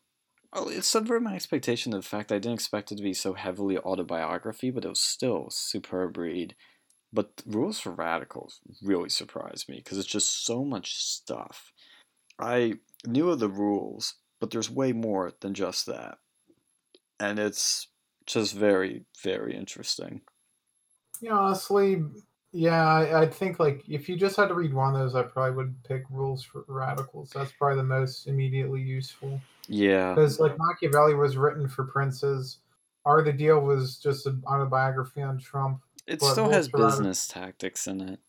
well, 0.53 0.67
it 0.67 0.83
subverted 0.83 1.23
my 1.23 1.35
expectation 1.35 1.93
of 1.93 2.01
the 2.01 2.07
fact 2.07 2.31
I 2.31 2.39
didn't 2.39 2.55
expect 2.55 2.91
it 2.91 2.97
to 2.97 3.03
be 3.03 3.13
so 3.13 3.33
heavily 3.33 3.77
autobiography, 3.77 4.69
but 4.69 4.83
it 4.83 4.89
was 4.89 4.99
still 4.99 5.47
superb 5.49 6.17
read. 6.17 6.55
But 7.13 7.41
Rules 7.45 7.79
for 7.79 7.91
Radicals 7.91 8.59
really 8.83 9.09
surprised 9.09 9.69
me 9.69 9.77
because 9.77 9.97
it's 9.97 10.07
just 10.07 10.45
so 10.45 10.65
much 10.65 10.93
stuff. 10.95 11.71
I 12.37 12.73
knew 13.07 13.29
of 13.29 13.39
the 13.39 13.47
rules, 13.47 14.15
but 14.41 14.51
there's 14.51 14.69
way 14.69 14.91
more 14.91 15.31
than 15.39 15.53
just 15.53 15.85
that. 15.85 16.17
And 17.17 17.39
it's 17.39 17.87
just 18.25 18.53
very, 18.53 19.05
very 19.23 19.55
interesting. 19.55 20.21
Yeah, 21.21 21.33
honestly, 21.33 22.03
yeah, 22.51 22.85
I, 22.85 23.21
I 23.21 23.27
think 23.27 23.59
like 23.59 23.83
if 23.87 24.09
you 24.09 24.15
just 24.15 24.35
had 24.35 24.47
to 24.47 24.53
read 24.53 24.73
one 24.73 24.95
of 24.95 24.99
those, 24.99 25.15
I 25.15 25.23
probably 25.23 25.55
would 25.55 25.83
pick 25.83 26.03
Rules 26.09 26.43
for 26.43 26.63
Radicals. 26.67 27.31
That's 27.31 27.51
probably 27.51 27.77
the 27.77 27.83
most 27.83 28.27
immediately 28.27 28.81
useful. 28.81 29.41
Yeah. 29.67 30.13
Because 30.13 30.39
like 30.39 30.55
Machiavelli 30.57 31.15
was 31.15 31.37
written 31.37 31.67
for 31.67 31.85
princes. 31.85 32.59
Of 33.05 33.25
the 33.25 33.33
Deal 33.33 33.59
was 33.59 33.97
just 33.97 34.27
an 34.27 34.43
autobiography 34.45 35.23
on 35.23 35.39
Trump. 35.39 35.81
It 36.05 36.21
still 36.21 36.43
Rules 36.43 36.55
has 36.55 36.67
business 36.67 37.27
tactics 37.27 37.87
in 37.87 38.01
it. 38.01 38.19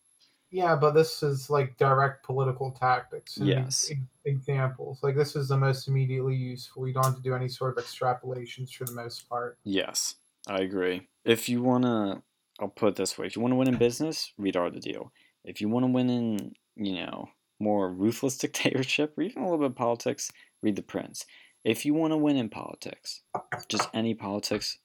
Yeah, 0.49 0.75
but 0.75 0.91
this 0.91 1.21
is 1.23 1.49
like 1.49 1.77
direct 1.77 2.25
political 2.25 2.71
tactics. 2.71 3.37
and 3.37 3.47
Yes. 3.47 3.91
e- 3.91 3.97
examples. 4.25 5.03
Like 5.03 5.15
this 5.15 5.35
is 5.35 5.47
the 5.49 5.57
most 5.57 5.87
immediately 5.87 6.35
useful. 6.35 6.87
You 6.87 6.93
don't 6.93 7.05
have 7.05 7.15
to 7.15 7.21
do 7.21 7.35
any 7.35 7.47
sort 7.47 7.77
of 7.77 7.83
extrapolations 7.83 8.73
for 8.73 8.85
the 8.85 8.91
most 8.93 9.29
part. 9.29 9.57
Yes, 9.63 10.15
I 10.47 10.61
agree. 10.61 11.07
If 11.25 11.47
you 11.47 11.61
want 11.61 11.83
to, 11.83 12.23
I'll 12.59 12.67
put 12.67 12.89
it 12.89 12.95
this 12.95 13.17
way 13.17 13.25
if 13.25 13.35
you 13.35 13.41
want 13.41 13.53
to 13.53 13.57
win 13.57 13.67
in 13.67 13.77
business, 13.77 14.33
read 14.37 14.55
Art 14.55 14.69
of 14.69 14.73
the 14.75 14.79
Deal. 14.79 15.11
If 15.43 15.61
you 15.61 15.69
want 15.69 15.85
to 15.85 15.91
win 15.91 16.09
in, 16.09 16.53
you 16.75 16.95
know, 16.95 17.29
more 17.59 17.91
ruthless 17.91 18.37
dictatorship 18.39 19.17
or 19.17 19.23
even 19.23 19.43
a 19.43 19.45
little 19.45 19.59
bit 19.59 19.71
of 19.71 19.75
politics, 19.75 20.31
read 20.61 20.75
The 20.75 20.83
Prince. 20.83 21.25
If 21.63 21.85
you 21.85 21.93
want 21.93 22.11
to 22.11 22.17
win 22.17 22.37
in 22.37 22.49
politics, 22.49 23.21
just 23.69 23.89
any 23.93 24.13
politics, 24.13 24.79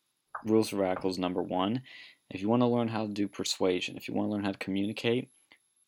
Rules 0.45 0.69
for 0.69 0.77
Radicals 0.77 1.19
number 1.19 1.43
one. 1.43 1.83
If 2.31 2.43
you 2.43 2.49
want 2.49 2.63
to 2.63 2.67
learn 2.67 2.89
how 2.89 3.07
to 3.07 3.13
do 3.13 3.29
persuasion, 3.29 3.97
if 3.97 4.09
you 4.09 4.15
want 4.15 4.29
to 4.29 4.33
learn 4.33 4.45
how 4.45 4.53
to 4.53 4.59
communicate, 4.59 5.31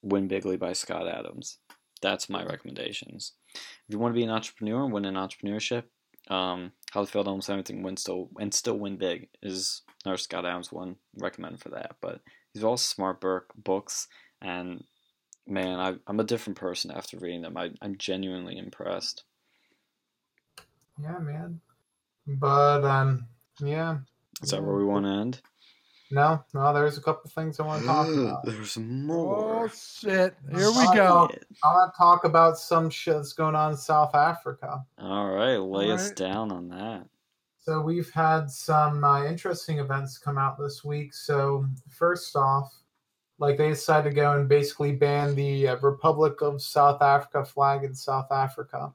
Win 0.02 0.28
Bigly 0.28 0.56
by 0.56 0.72
Scott 0.72 1.08
Adams. 1.08 1.58
That's 2.00 2.28
my 2.28 2.44
recommendations. 2.44 3.32
If 3.54 3.60
you 3.88 3.98
want 3.98 4.14
to 4.14 4.18
be 4.18 4.22
an 4.22 4.30
entrepreneur, 4.30 4.84
and 4.84 4.92
win 4.92 5.04
in 5.04 5.14
entrepreneurship, 5.14 5.84
um, 6.28 6.72
How 6.92 7.04
to 7.04 7.06
Fail 7.06 7.22
at 7.22 7.28
Almost 7.28 7.50
Everything, 7.50 7.82
win 7.82 7.96
still 7.96 8.28
and 8.38 8.52
still 8.52 8.78
win 8.78 8.96
big 8.96 9.28
is 9.42 9.82
another 10.04 10.18
Scott 10.18 10.46
Adams 10.46 10.72
one. 10.72 10.96
Recommend 11.16 11.60
for 11.60 11.70
that. 11.70 11.96
But 12.00 12.20
these 12.52 12.62
are 12.62 12.68
all 12.68 12.76
smart 12.76 13.20
book 13.20 13.52
books, 13.56 14.08
and 14.40 14.84
man, 15.46 15.80
I, 15.80 15.94
I'm 16.06 16.20
a 16.20 16.24
different 16.24 16.58
person 16.58 16.90
after 16.90 17.18
reading 17.18 17.42
them. 17.42 17.56
I, 17.56 17.70
I'm 17.80 17.96
genuinely 17.96 18.58
impressed. 18.58 19.24
Yeah, 21.00 21.18
man. 21.18 21.60
But 22.26 22.84
um, 22.84 23.26
yeah. 23.60 23.98
Is 24.42 24.50
that 24.50 24.62
where 24.62 24.76
we 24.76 24.84
want 24.84 25.06
to 25.06 25.12
end? 25.12 25.40
No, 26.10 26.42
no. 26.54 26.72
There's 26.72 26.96
a 26.96 27.02
couple 27.02 27.30
things 27.30 27.60
I 27.60 27.66
want 27.66 27.82
to 27.82 27.86
talk 27.86 28.08
about. 28.08 28.44
There's 28.44 28.78
more. 28.78 29.64
Oh 29.64 29.68
shit! 29.68 30.34
Here 30.50 30.70
we 30.70 30.84
go. 30.94 31.30
I 31.62 31.74
want 31.74 31.92
to 31.92 31.98
talk 31.98 32.24
about 32.24 32.58
some 32.58 32.88
shit 32.88 33.14
that's 33.14 33.34
going 33.34 33.54
on 33.54 33.72
in 33.72 33.76
South 33.76 34.14
Africa. 34.14 34.84
All 34.98 35.30
right, 35.30 35.56
lay 35.56 35.90
us 35.90 36.02
Alright. 36.02 36.16
down 36.16 36.50
on 36.50 36.68
that. 36.70 37.06
So 37.58 37.82
we've 37.82 38.10
had 38.10 38.50
some 38.50 39.04
uh, 39.04 39.26
interesting 39.26 39.78
events 39.78 40.16
come 40.16 40.38
out 40.38 40.58
this 40.58 40.82
week. 40.82 41.12
So 41.12 41.66
first 41.90 42.34
off, 42.34 42.72
like 43.38 43.58
they 43.58 43.68
decided 43.68 44.08
to 44.08 44.14
go 44.14 44.32
and 44.32 44.48
basically 44.48 44.92
ban 44.92 45.34
the 45.34 45.68
uh, 45.68 45.76
Republic 45.76 46.40
of 46.40 46.62
South 46.62 47.02
Africa 47.02 47.44
flag 47.44 47.84
in 47.84 47.94
South 47.94 48.32
Africa, 48.32 48.94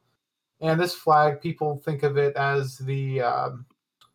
and 0.62 0.80
this 0.80 0.96
flag 0.96 1.40
people 1.42 1.82
think 1.86 2.02
of 2.02 2.18
it 2.18 2.36
as 2.36 2.80
the 2.80 3.22
um, 3.22 3.68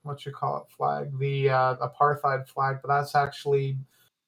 what 0.03 0.25
you 0.25 0.33
call 0.33 0.59
it 0.59 0.73
flag, 0.75 1.17
the 1.19 1.51
uh, 1.51 1.77
apartheid 1.77 2.47
flag, 2.49 2.79
but 2.83 2.89
that's 2.89 3.15
actually 3.15 3.77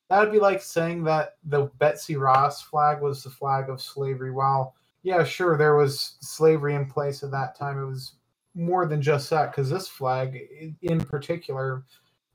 that 0.08 0.20
would 0.20 0.32
be 0.32 0.40
like 0.40 0.60
saying 0.60 1.04
that 1.04 1.36
the 1.44 1.70
Betsy 1.78 2.16
Ross 2.16 2.62
flag 2.62 3.00
was 3.00 3.22
the 3.22 3.30
flag 3.30 3.70
of 3.70 3.80
slavery. 3.80 4.32
While 4.32 4.74
yeah, 5.02 5.24
sure, 5.24 5.56
there 5.56 5.76
was 5.76 6.16
slavery 6.20 6.74
in 6.74 6.86
place 6.86 7.22
at 7.22 7.30
that 7.30 7.56
time. 7.56 7.80
It 7.80 7.86
was 7.86 8.14
more 8.54 8.86
than 8.86 9.00
just 9.00 9.30
that 9.30 9.52
because 9.52 9.70
this 9.70 9.88
flag, 9.88 10.76
in 10.82 11.00
particular, 11.00 11.84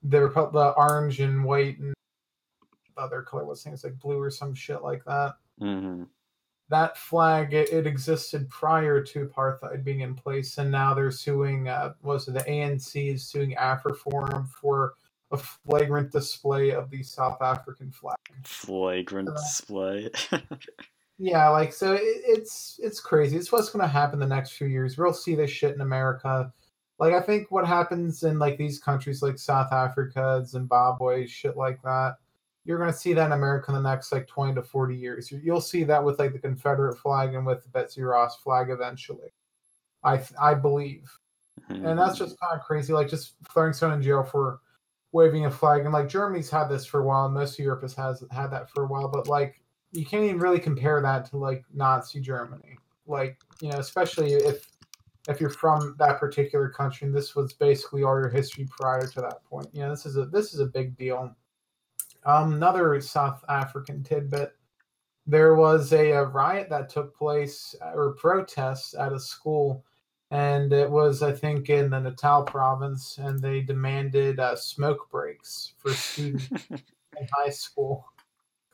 the 0.03 0.29
the 0.53 0.73
orange 0.77 1.19
and 1.19 1.43
white 1.43 1.77
and 1.79 1.93
other 2.97 3.21
color 3.21 3.45
was 3.45 3.61
things 3.61 3.83
like 3.83 3.99
blue 3.99 4.19
or 4.19 4.31
some 4.31 4.55
shit 4.55 4.81
like 4.81 5.03
that. 5.05 5.35
hmm 5.59 6.03
That 6.69 6.97
flag 6.97 7.53
it, 7.53 7.71
it 7.71 7.85
existed 7.85 8.49
prior 8.49 9.01
to 9.03 9.27
apartheid 9.27 9.83
being 9.83 9.99
in 10.01 10.15
place, 10.15 10.57
and 10.57 10.71
now 10.71 10.93
they're 10.93 11.11
suing. 11.11 11.67
Uh, 11.69 11.93
was 12.01 12.27
it 12.27 12.33
the 12.33 12.39
ANC 12.41 13.13
is 13.13 13.23
suing 13.23 13.55
AfriForum 13.55 14.49
for 14.49 14.95
a 15.31 15.37
flagrant 15.37 16.11
display 16.11 16.71
of 16.71 16.89
the 16.89 17.03
South 17.03 17.41
African 17.41 17.91
flag. 17.91 18.17
Flagrant 18.43 19.29
Uh, 19.29 19.33
display. 19.33 20.09
Yeah, 21.17 21.47
like 21.47 21.71
so 21.71 21.93
it, 21.93 22.01
it's 22.03 22.77
it's 22.83 22.99
crazy. 22.99 23.37
It's 23.37 23.49
what's 23.51 23.69
going 23.69 23.81
to 23.81 23.87
happen 23.87 24.19
the 24.19 24.27
next 24.27 24.51
few 24.51 24.67
years. 24.67 24.97
We'll 24.97 25.13
see 25.13 25.33
this 25.33 25.49
shit 25.49 25.73
in 25.73 25.79
America. 25.79 26.51
Like 26.99 27.13
I 27.13 27.21
think 27.21 27.51
what 27.51 27.65
happens 27.65 28.23
in 28.23 28.37
like 28.37 28.57
these 28.57 28.79
countries 28.79 29.21
like 29.21 29.39
South 29.39 29.71
Africa, 29.71 30.43
Zimbabwe, 30.45 31.25
shit 31.27 31.55
like 31.55 31.81
that. 31.83 32.17
You're 32.65 32.79
going 32.79 32.91
to 32.91 32.97
see 32.97 33.13
that 33.13 33.27
in 33.27 33.31
America 33.31 33.71
in 33.71 33.81
the 33.81 33.89
next 33.89 34.11
like 34.11 34.27
20 34.27 34.55
to 34.55 34.63
40 34.63 34.95
years. 34.95 35.31
You- 35.31 35.41
You'll 35.43 35.61
see 35.61 35.83
that 35.83 36.03
with 36.03 36.19
like 36.19 36.33
the 36.33 36.39
Confederate 36.39 36.97
flag 36.97 37.35
and 37.35 37.45
with 37.45 37.63
the 37.63 37.69
Betsy 37.69 38.01
Ross 38.01 38.37
flag 38.37 38.69
eventually. 38.69 39.29
I 40.03 40.21
I 40.39 40.53
believe 40.53 41.09
mm-hmm. 41.69 41.85
and 41.85 41.97
that's 41.97 42.17
just 42.17 42.39
kind 42.39 42.59
of 42.59 42.65
crazy. 42.65 42.93
Like 42.93 43.09
just 43.09 43.35
throwing 43.51 43.73
someone 43.73 43.99
in 43.99 44.03
jail 44.03 44.23
for 44.23 44.59
waving 45.11 45.45
a 45.45 45.51
flag, 45.51 45.83
and 45.83 45.93
like 45.93 46.09
Germany's 46.09 46.49
had 46.49 46.67
this 46.67 46.85
for 46.85 46.99
a 46.99 47.03
while. 47.03 47.29
Most 47.29 47.57
of 47.57 47.63
Europe 47.65 47.81
has, 47.81 47.93
has 47.95 48.23
had 48.31 48.47
that 48.47 48.69
for 48.69 48.83
a 48.83 48.87
while, 48.87 49.07
but 49.07 49.27
like 49.27 49.61
you 49.91 50.05
can't 50.05 50.23
even 50.23 50.39
really 50.39 50.59
compare 50.59 51.01
that 51.01 51.25
to 51.29 51.37
like 51.37 51.63
Nazi 51.73 52.19
Germany. 52.19 52.77
Like 53.07 53.37
you 53.61 53.69
know, 53.69 53.79
especially 53.79 54.33
if 54.33 54.67
if 55.27 55.41
you're 55.41 55.49
from 55.49 55.95
that 55.97 56.19
particular 56.19 56.69
country, 56.69 57.07
and 57.07 57.15
this 57.15 57.35
was 57.35 57.53
basically 57.53 58.03
all 58.03 58.19
your 58.19 58.29
history 58.29 58.67
prior 58.69 59.07
to 59.07 59.21
that 59.21 59.43
point. 59.45 59.67
You 59.73 59.81
know, 59.81 59.89
this 59.89 60.05
is 60.05 60.17
a 60.17 60.25
this 60.25 60.53
is 60.53 60.59
a 60.59 60.65
big 60.65 60.97
deal. 60.97 61.33
Um, 62.25 62.53
another 62.53 62.99
South 63.01 63.43
African 63.49 64.03
tidbit. 64.03 64.53
There 65.27 65.55
was 65.55 65.93
a, 65.93 66.11
a 66.11 66.25
riot 66.25 66.69
that 66.69 66.89
took 66.89 67.15
place 67.15 67.75
or 67.81 68.13
protests 68.15 68.93
at 68.93 69.13
a 69.13 69.19
school 69.19 69.83
and 70.31 70.73
it 70.73 70.89
was 70.89 71.21
I 71.21 71.31
think 71.31 71.69
in 71.69 71.89
the 71.89 71.99
Natal 71.99 72.43
province, 72.43 73.17
and 73.19 73.39
they 73.39 73.61
demanded 73.61 74.39
uh, 74.39 74.55
smoke 74.55 75.09
breaks 75.11 75.73
for 75.77 75.93
students 75.93 76.49
in 76.69 77.27
high 77.33 77.51
school. 77.51 78.05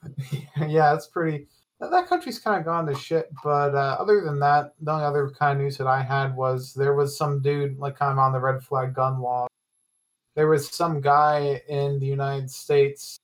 yeah, 0.67 0.93
it's 0.95 1.07
pretty. 1.07 1.47
That, 1.79 1.91
that 1.91 2.07
country's 2.07 2.39
kind 2.39 2.59
of 2.59 2.65
gone 2.65 2.85
to 2.87 2.95
shit. 2.95 3.29
But 3.43 3.75
uh, 3.75 3.97
other 3.99 4.21
than 4.21 4.39
that, 4.39 4.73
the 4.79 4.91
only 4.91 5.03
other 5.03 5.29
kind 5.29 5.59
of 5.59 5.63
news 5.63 5.77
that 5.77 5.87
I 5.87 6.01
had 6.01 6.35
was 6.35 6.73
there 6.73 6.95
was 6.95 7.17
some 7.17 7.41
dude 7.41 7.77
like 7.77 7.97
kind 7.97 8.13
of 8.13 8.19
on 8.19 8.31
the 8.31 8.39
red 8.39 8.63
flag 8.63 8.93
gun 8.93 9.21
law. 9.21 9.47
There 10.35 10.47
was 10.47 10.69
some 10.69 11.01
guy 11.01 11.61
in 11.67 11.99
the 11.99 12.07
United 12.07 12.49
States. 12.49 13.19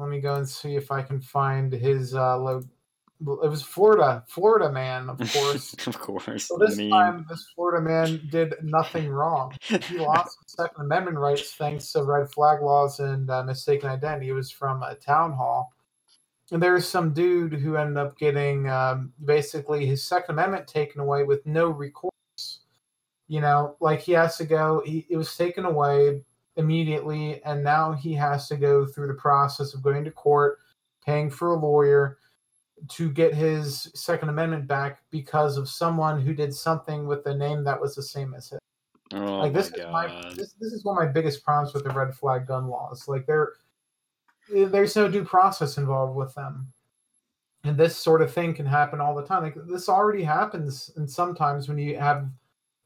Let 0.00 0.08
me 0.08 0.18
go 0.18 0.36
and 0.36 0.48
see 0.48 0.76
if 0.76 0.90
I 0.90 1.02
can 1.02 1.20
find 1.20 1.70
his 1.70 2.14
uh, 2.14 2.38
It 3.20 3.50
was 3.50 3.62
Florida, 3.62 4.24
Florida 4.26 4.72
man, 4.72 5.10
of 5.10 5.18
course. 5.30 5.74
of 5.86 6.00
course. 6.00 6.46
So 6.46 6.56
this 6.56 6.72
I 6.72 6.76
mean, 6.76 6.90
time, 6.90 7.26
this 7.28 7.46
Florida 7.54 7.86
man 7.86 8.26
did 8.30 8.54
nothing 8.62 9.10
wrong. 9.10 9.54
He 9.60 9.76
lost 9.98 10.38
his 10.42 10.54
Second 10.54 10.86
Amendment 10.86 11.18
rights 11.18 11.54
thanks 11.54 11.92
to 11.92 12.02
red 12.02 12.30
flag 12.30 12.62
laws 12.62 12.98
and 13.00 13.28
uh, 13.28 13.42
mistaken 13.44 13.90
identity. 13.90 14.30
It 14.30 14.32
was 14.32 14.50
from 14.50 14.82
a 14.82 14.94
town 14.94 15.32
hall. 15.34 15.74
And 16.50 16.62
there's 16.62 16.88
some 16.88 17.12
dude 17.12 17.52
who 17.52 17.76
ended 17.76 17.98
up 17.98 18.18
getting 18.18 18.70
um, 18.70 19.12
basically 19.22 19.84
his 19.84 20.02
Second 20.02 20.32
Amendment 20.32 20.66
taken 20.66 21.02
away 21.02 21.24
with 21.24 21.44
no 21.44 21.68
recourse. 21.68 22.10
You 23.28 23.42
know, 23.42 23.76
like 23.80 24.00
he 24.00 24.12
has 24.12 24.38
to 24.38 24.46
go, 24.46 24.82
he, 24.86 25.06
it 25.10 25.18
was 25.18 25.36
taken 25.36 25.66
away 25.66 26.24
immediately, 26.60 27.42
and 27.44 27.64
now 27.64 27.92
he 27.92 28.14
has 28.14 28.48
to 28.48 28.56
go 28.56 28.86
through 28.86 29.08
the 29.08 29.14
process 29.14 29.74
of 29.74 29.82
going 29.82 30.04
to 30.04 30.10
court, 30.10 30.58
paying 31.04 31.28
for 31.28 31.52
a 31.52 31.58
lawyer, 31.58 32.18
to 32.88 33.10
get 33.10 33.34
his 33.34 33.90
Second 33.94 34.28
Amendment 34.28 34.66
back 34.66 35.00
because 35.10 35.56
of 35.56 35.68
someone 35.68 36.20
who 36.20 36.32
did 36.32 36.54
something 36.54 37.06
with 37.06 37.26
a 37.26 37.34
name 37.34 37.64
that 37.64 37.80
was 37.80 37.94
the 37.94 38.02
same 38.02 38.34
as 38.34 38.50
his. 38.50 38.60
oh 39.12 39.38
like 39.38 39.52
this 39.52 39.72
my 39.90 40.06
is 40.06 40.12
my 40.12 40.32
this, 40.34 40.54
this 40.60 40.72
is 40.72 40.84
one 40.84 40.96
of 40.96 41.04
my 41.04 41.12
biggest 41.12 41.44
problems 41.44 41.74
with 41.74 41.84
the 41.84 41.90
red 41.90 42.14
flag 42.14 42.46
gun 42.46 42.68
laws. 42.68 43.08
Like 43.08 43.26
they're 43.26 43.52
eh, 44.54 44.66
there's 44.66 44.96
no 44.96 45.08
due 45.08 45.24
process 45.24 45.78
involved 45.78 46.16
with 46.16 46.34
them. 46.34 46.72
And 47.64 47.76
this 47.76 47.94
sort 47.96 48.22
of 48.22 48.32
thing 48.32 48.54
can 48.54 48.64
happen 48.64 49.00
all 49.00 49.14
the 49.14 49.26
time. 49.26 49.42
Like 49.42 49.56
this 49.66 49.88
already 49.88 50.22
happens, 50.22 50.90
and 50.96 51.10
sometimes 51.10 51.68
when 51.68 51.76
you 51.76 51.98
have 51.98 52.30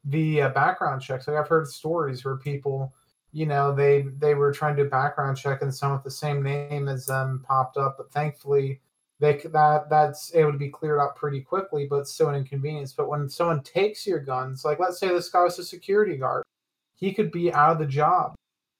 the 0.05 0.43
uh, 0.43 0.49
background 0.49 1.01
checks, 1.01 1.27
like 1.27 1.37
I've 1.37 1.47
heard 1.47 1.67
stories 1.67 2.23
where 2.23 2.37
people, 2.37 2.93
you 3.35 3.45
know, 3.45 3.75
they 3.75 4.03
they 4.17 4.33
were 4.33 4.53
trying 4.53 4.77
to 4.77 4.85
background 4.85 5.35
check 5.35 5.61
and 5.61 5.75
someone 5.75 5.97
with 5.97 6.05
the 6.05 6.11
same 6.11 6.41
name 6.41 6.87
as 6.87 7.05
them 7.05 7.43
popped 7.45 7.75
up, 7.75 7.97
but 7.97 8.09
thankfully 8.09 8.79
they 9.19 9.33
that 9.51 9.89
that's 9.89 10.33
able 10.33 10.53
to 10.53 10.57
be 10.57 10.69
cleared 10.69 11.01
up 11.01 11.17
pretty 11.17 11.41
quickly, 11.41 11.85
but 11.85 12.07
still 12.07 12.29
an 12.29 12.35
inconvenience. 12.35 12.93
But 12.93 13.09
when 13.09 13.27
someone 13.27 13.61
takes 13.61 14.07
your 14.07 14.19
guns, 14.19 14.63
like 14.63 14.79
let's 14.79 14.99
say 14.99 15.09
this 15.09 15.27
guy 15.27 15.43
was 15.43 15.59
a 15.59 15.65
security 15.65 16.15
guard, 16.15 16.43
he 16.95 17.13
could 17.13 17.29
be 17.29 17.51
out 17.51 17.71
of 17.73 17.79
the 17.79 17.85
job 17.85 18.35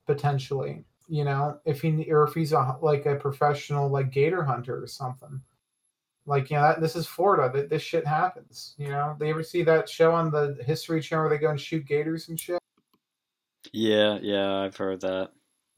potentially. 0.08 0.86
You 1.10 1.26
know, 1.26 1.60
if 1.66 1.82
he 1.82 2.10
or 2.10 2.24
if 2.24 2.34
he's 2.34 2.54
a 2.54 2.78
like 2.82 3.06
a 3.06 3.16
professional 3.16 3.90
like 3.90 4.10
gator 4.10 4.44
hunter 4.46 4.82
or 4.82 4.88
something. 4.88 5.42
Like 6.26 6.50
you 6.50 6.56
know, 6.56 6.64
that, 6.64 6.80
this 6.80 6.96
is 6.96 7.08
Florida. 7.08 7.52
That 7.54 7.70
this 7.70 7.82
shit 7.82 8.08
happens. 8.08 8.74
You 8.78 8.88
know, 8.88 9.18
they 9.20 9.32
ever 9.32 9.44
see 9.44 9.64
that 9.64 9.90
show 9.90 10.14
on 10.14 10.32
the 10.32 10.58
History 10.66 11.02
Channel 11.02 11.26
where 11.26 11.38
they 11.38 11.42
go 11.42 11.50
and 11.52 11.60
shoot 11.60 11.86
gators 11.86 12.30
and 12.30 12.40
shit? 12.40 12.60
Yeah, 13.74 14.20
yeah, 14.22 14.58
I've 14.58 14.78
heard 14.78 15.02
that. 15.02 15.32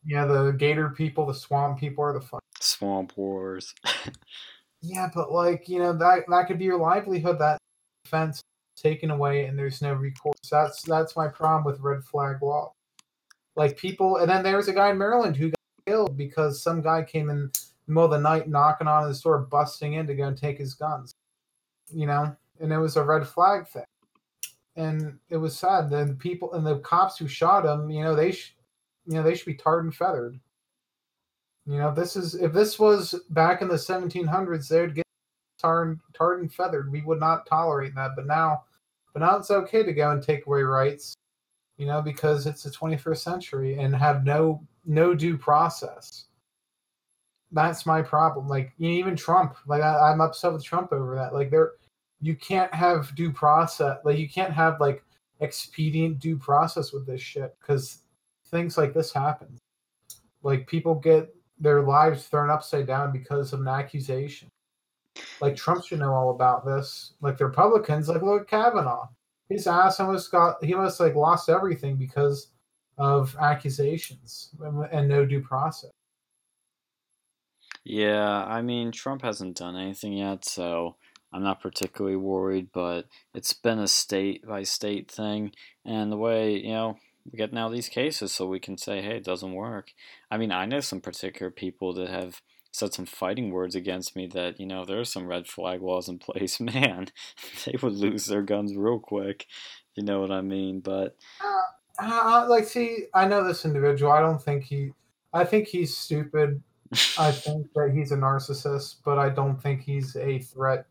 Yeah, 0.05 0.25
the 0.25 0.51
gator 0.51 0.89
people, 0.89 1.25
the 1.25 1.33
swamp 1.33 1.79
people 1.79 2.03
are 2.03 2.13
the 2.13 2.21
fun. 2.21 2.39
Swamp 2.59 3.13
wars. 3.17 3.73
yeah, 4.81 5.09
but 5.13 5.31
like 5.31 5.67
you 5.67 5.79
know 5.79 5.93
that 5.93 6.23
that 6.27 6.47
could 6.47 6.59
be 6.59 6.65
your 6.65 6.79
livelihood. 6.79 7.39
That 7.39 7.57
fence 8.05 8.41
taken 8.77 9.11
away 9.11 9.45
and 9.45 9.57
there's 9.57 9.81
no 9.81 9.93
recourse. 9.93 10.37
That's 10.49 10.81
that's 10.83 11.15
my 11.15 11.27
problem 11.27 11.65
with 11.65 11.81
red 11.81 12.03
flag 12.03 12.41
law. 12.41 12.71
Like 13.55 13.75
people, 13.75 14.17
and 14.17 14.29
then 14.29 14.43
there 14.43 14.57
was 14.57 14.67
a 14.67 14.73
guy 14.73 14.91
in 14.91 14.97
Maryland 14.97 15.35
who 15.35 15.49
got 15.49 15.57
killed 15.87 16.15
because 16.15 16.61
some 16.61 16.81
guy 16.81 17.03
came 17.03 17.29
in 17.29 17.49
the 17.87 17.93
middle 17.93 18.05
of 18.05 18.11
the 18.11 18.19
night 18.19 18.47
knocking 18.47 18.87
on 18.87 19.07
his 19.07 19.19
door, 19.19 19.39
busting 19.39 19.93
in 19.93 20.05
to 20.07 20.13
go 20.13 20.27
and 20.27 20.37
take 20.37 20.59
his 20.59 20.75
guns. 20.75 21.15
You 21.89 22.05
know, 22.05 22.35
and 22.59 22.71
it 22.71 22.77
was 22.77 22.97
a 22.97 23.03
red 23.03 23.27
flag 23.27 23.67
thing, 23.67 23.83
and 24.77 25.17
it 25.29 25.37
was 25.37 25.57
sad. 25.57 25.89
Then 25.89 26.15
people 26.15 26.53
and 26.53 26.65
the 26.65 26.79
cops 26.79 27.17
who 27.17 27.27
shot 27.27 27.65
him, 27.65 27.89
you 27.89 28.03
know, 28.03 28.15
they, 28.15 28.31
sh- 28.31 28.55
you 29.07 29.15
know, 29.15 29.23
they 29.23 29.35
should 29.35 29.47
be 29.47 29.55
tarred 29.55 29.83
and 29.83 29.93
feathered. 29.93 30.39
You 31.65 31.79
know, 31.79 31.93
this 31.93 32.15
is 32.15 32.35
if 32.35 32.53
this 32.53 32.79
was 32.79 33.13
back 33.31 33.61
in 33.61 33.67
the 33.67 33.75
1700s, 33.75 34.69
they 34.69 34.81
would 34.81 34.95
get 34.95 35.05
tarred, 35.59 35.99
tarred 36.13 36.41
and 36.41 36.53
feathered. 36.53 36.91
We 36.91 37.01
would 37.01 37.19
not 37.19 37.45
tolerate 37.47 37.95
that. 37.95 38.11
But 38.15 38.27
now, 38.27 38.63
but 39.13 39.21
now 39.21 39.35
it's 39.35 39.51
okay 39.51 39.83
to 39.83 39.91
go 39.91 40.11
and 40.11 40.23
take 40.23 40.45
away 40.45 40.61
rights, 40.61 41.15
you 41.77 41.87
know, 41.87 42.01
because 42.01 42.45
it's 42.45 42.63
the 42.63 42.69
21st 42.69 43.17
century 43.17 43.79
and 43.79 43.93
have 43.95 44.23
no 44.23 44.65
no 44.85 45.13
due 45.13 45.37
process. 45.37 46.25
That's 47.51 47.85
my 47.85 48.01
problem. 48.01 48.47
Like 48.47 48.73
even 48.77 49.15
Trump, 49.15 49.55
like 49.65 49.81
I, 49.81 50.11
I'm 50.11 50.21
upset 50.21 50.53
with 50.53 50.63
Trump 50.63 50.93
over 50.93 51.15
that. 51.15 51.33
Like 51.33 51.49
there, 51.49 51.73
you 52.21 52.35
can't 52.35 52.73
have 52.73 53.13
due 53.15 53.31
process. 53.31 53.97
Like 54.03 54.17
you 54.17 54.29
can't 54.29 54.53
have 54.53 54.79
like 54.79 55.03
expedient 55.39 56.19
due 56.19 56.37
process 56.37 56.91
with 56.91 57.05
this 57.05 57.21
shit 57.21 57.55
because 57.59 58.01
things 58.47 58.77
like 58.77 58.93
this 58.93 59.13
happen. 59.13 59.57
Like 60.43 60.67
people 60.67 60.95
get 60.95 61.33
their 61.59 61.81
lives 61.81 62.27
thrown 62.27 62.49
upside 62.49 62.87
down 62.87 63.11
because 63.11 63.53
of 63.53 63.61
an 63.61 63.67
accusation. 63.67 64.49
Like 65.41 65.55
Trump 65.55 65.83
should 65.83 65.99
know 65.99 66.13
all 66.13 66.31
about 66.31 66.65
this. 66.65 67.13
Like 67.21 67.37
the 67.37 67.45
Republicans, 67.45 68.09
like 68.09 68.21
look 68.21 68.41
at 68.41 68.47
Kavanaugh. 68.47 69.07
His 69.49 69.67
ass 69.67 69.99
almost 69.99 70.31
got 70.31 70.63
he 70.63 70.73
almost 70.73 70.99
like 70.99 71.15
lost 71.15 71.49
everything 71.49 71.95
because 71.95 72.49
of 72.97 73.35
accusations 73.39 74.49
and, 74.59 74.85
and 74.91 75.07
no 75.07 75.25
due 75.25 75.41
process. 75.41 75.91
Yeah, 77.83 78.43
I 78.43 78.61
mean 78.61 78.91
Trump 78.91 79.21
hasn't 79.21 79.57
done 79.57 79.77
anything 79.77 80.13
yet, 80.13 80.43
so 80.43 80.97
I'm 81.33 81.43
not 81.43 81.61
particularly 81.61 82.15
worried, 82.15 82.69
but 82.73 83.07
it's 83.33 83.53
been 83.53 83.79
a 83.79 83.87
state 83.87 84.45
by 84.45 84.63
state 84.63 85.11
thing 85.11 85.51
and 85.85 86.11
the 86.11 86.17
way, 86.17 86.57
you 86.57 86.73
know, 86.73 86.97
we 87.31 87.37
get 87.37 87.53
now 87.53 87.69
these 87.69 87.89
cases 87.89 88.31
so 88.31 88.47
we 88.47 88.59
can 88.59 88.77
say, 88.77 89.01
hey, 89.01 89.17
it 89.17 89.25
doesn't 89.25 89.53
work. 89.53 89.91
I 90.31 90.37
mean, 90.37 90.51
I 90.51 90.65
know 90.65 90.79
some 90.79 91.01
particular 91.01 91.51
people 91.51 91.93
that 91.95 92.09
have 92.09 92.41
said 92.71 92.93
some 92.93 93.05
fighting 93.05 93.51
words 93.51 93.75
against 93.75 94.15
me 94.15 94.27
that, 94.27 94.59
you 94.59 94.65
know, 94.65 94.85
there 94.85 94.99
are 94.99 95.05
some 95.05 95.27
red 95.27 95.47
flag 95.47 95.81
laws 95.81 96.07
in 96.07 96.19
place, 96.19 96.59
man, 96.59 97.07
they 97.65 97.75
would 97.81 97.93
lose 97.93 98.27
their 98.27 98.43
guns 98.43 98.75
real 98.75 98.99
quick. 98.99 99.45
You 99.95 100.03
know 100.03 100.21
what 100.21 100.31
I 100.31 100.41
mean? 100.41 100.79
But 100.79 101.17
uh, 101.99 102.45
like, 102.47 102.65
see, 102.65 103.05
I 103.13 103.27
know 103.27 103.43
this 103.43 103.65
individual. 103.65 104.11
I 104.11 104.19
don't 104.19 104.41
think 104.41 104.63
he. 104.63 104.91
I 105.33 105.43
think 105.43 105.67
he's 105.67 105.97
stupid. 105.97 106.61
I 107.17 107.31
think 107.31 107.67
that 107.73 107.91
he's 107.93 108.11
a 108.11 108.17
narcissist, 108.17 108.97
but 109.03 109.17
I 109.17 109.29
don't 109.29 109.61
think 109.61 109.81
he's 109.81 110.15
a 110.15 110.39
threat. 110.39 110.87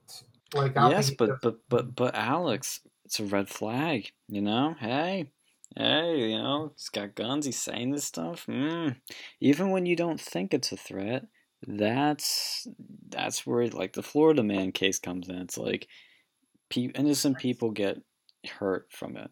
Like, 0.54 0.74
yes, 0.74 1.10
but 1.10 1.40
but 1.42 1.58
but 1.68 1.94
but 1.94 2.14
Alex, 2.14 2.80
it's 3.04 3.20
a 3.20 3.24
red 3.24 3.48
flag. 3.48 4.10
You 4.28 4.42
know, 4.42 4.74
hey, 4.78 5.30
hey, 5.76 6.30
you 6.30 6.38
know, 6.38 6.72
he's 6.74 6.88
got 6.88 7.14
guns. 7.14 7.46
He's 7.46 7.58
saying 7.58 7.92
this 7.92 8.04
stuff. 8.04 8.46
Mm. 8.46 8.96
Even 9.40 9.70
when 9.70 9.86
you 9.86 9.96
don't 9.96 10.20
think 10.20 10.54
it's 10.54 10.72
a 10.72 10.76
threat, 10.76 11.26
that's 11.66 12.66
that's 13.08 13.46
where 13.46 13.66
like 13.68 13.94
the 13.94 14.02
Florida 14.02 14.42
man 14.42 14.72
case 14.72 14.98
comes 14.98 15.28
in. 15.28 15.36
It's 15.36 15.58
like 15.58 15.88
pe- 16.70 16.92
innocent 16.94 17.38
people 17.38 17.70
get 17.70 18.00
hurt 18.58 18.86
from 18.90 19.16
it. 19.16 19.30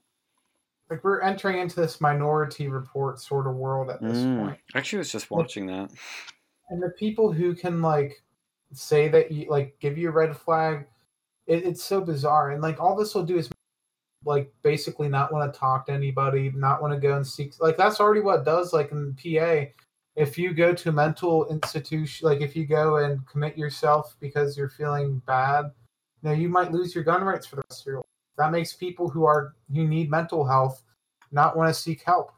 Like 0.90 1.02
we're 1.02 1.20
entering 1.20 1.58
into 1.58 1.80
this 1.80 2.00
minority 2.00 2.68
report 2.68 3.20
sort 3.20 3.46
of 3.46 3.54
world 3.54 3.90
at 3.90 4.02
this 4.02 4.18
mm. 4.18 4.38
point. 4.38 4.58
Actually, 4.74 4.98
I 4.98 5.00
was 5.00 5.12
just 5.12 5.30
watching 5.30 5.66
that. 5.66 5.90
And 6.70 6.82
the 6.82 6.90
people 6.90 7.32
who 7.32 7.54
can 7.54 7.82
like 7.82 8.22
say 8.72 9.08
that 9.08 9.30
you 9.30 9.48
like 9.48 9.76
give 9.80 9.98
you 9.98 10.08
a 10.08 10.12
red 10.12 10.36
flag, 10.36 10.86
it, 11.46 11.64
it's 11.64 11.84
so 11.84 12.00
bizarre. 12.00 12.50
And 12.50 12.62
like 12.62 12.80
all 12.80 12.96
this 12.96 13.14
will 13.14 13.24
do 13.24 13.36
is 13.36 13.50
like 14.24 14.52
basically 14.62 15.08
not 15.08 15.32
want 15.32 15.52
to 15.52 15.58
talk 15.58 15.86
to 15.86 15.92
anybody, 15.92 16.50
not 16.54 16.80
want 16.80 16.94
to 16.94 17.00
go 17.00 17.16
and 17.16 17.26
seek 17.26 17.54
like 17.60 17.76
that's 17.76 18.00
already 18.00 18.20
what 18.20 18.44
does 18.44 18.72
like 18.72 18.90
in 18.92 19.14
PA 19.14 19.70
if 20.16 20.38
you 20.38 20.54
go 20.54 20.72
to 20.72 20.92
mental 20.92 21.48
institution, 21.48 22.28
like 22.28 22.40
if 22.40 22.54
you 22.54 22.66
go 22.66 22.98
and 22.98 23.26
commit 23.26 23.58
yourself 23.58 24.14
because 24.20 24.56
you're 24.56 24.68
feeling 24.68 25.20
bad, 25.26 25.72
know, 26.24 26.32
you 26.32 26.48
might 26.48 26.72
lose 26.72 26.94
your 26.94 27.04
gun 27.04 27.22
rights 27.22 27.46
for 27.46 27.56
the 27.56 27.62
rest 27.68 27.82
of 27.82 27.86
your 27.86 27.96
life. 27.96 28.04
That 28.38 28.52
makes 28.52 28.72
people 28.72 29.08
who 29.08 29.24
are 29.24 29.54
who 29.72 29.86
need 29.86 30.10
mental 30.10 30.44
health 30.44 30.82
not 31.30 31.56
want 31.56 31.68
to 31.68 31.80
seek 31.80 32.02
help. 32.02 32.32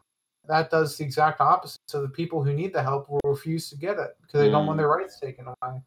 That 0.49 0.71
does 0.71 0.97
the 0.97 1.05
exact 1.05 1.41
opposite. 1.41 1.81
So 1.87 2.03
the 2.03 2.09
people 2.09 2.43
who 2.43 2.53
need 2.53 2.73
the 2.73 2.83
help 2.83 3.09
will 3.09 3.21
refuse 3.25 3.69
to 3.71 3.77
get 3.77 3.99
it 3.99 4.17
because 4.23 4.41
they 4.41 4.49
mm. 4.49 4.53
don't 4.53 4.67
want 4.67 4.77
mm. 4.77 4.83
their 4.83 4.89
rights 4.89 5.19
taken 5.19 5.47
away. 5.47 5.83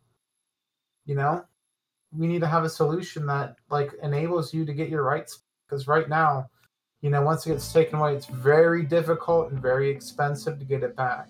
You 1.06 1.16
know, 1.16 1.46
we 2.16 2.28
need 2.28 2.42
to 2.42 2.48
have 2.48 2.64
a 2.64 2.70
solution 2.70 3.26
that 3.28 3.56
like 3.70 3.92
enables 4.04 4.54
you 4.54 4.66
to 4.66 4.74
get 4.74 4.90
your 4.90 5.04
rights 5.04 5.42
because 5.68 5.88
right 5.88 6.10
now, 6.10 6.50
you 7.02 7.10
know, 7.10 7.22
once 7.22 7.46
it 7.46 7.52
gets 7.52 7.72
taken 7.72 8.00
away, 8.00 8.16
it's 8.16 8.26
very 8.26 8.84
difficult 8.84 9.52
and 9.52 9.62
very 9.62 9.90
expensive 9.90 10.60
to 10.60 10.66
get 10.66 10.84
it 10.84 10.96
back. 10.96 11.30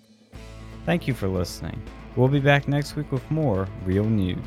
Thank 0.84 1.06
you 1.06 1.14
for 1.14 1.28
listening. 1.28 1.80
We'll 2.16 2.28
be 2.28 2.40
back 2.40 2.66
next 2.66 2.96
week 2.96 3.12
with 3.12 3.28
more 3.30 3.68
real 3.84 4.04
news. 4.04 4.38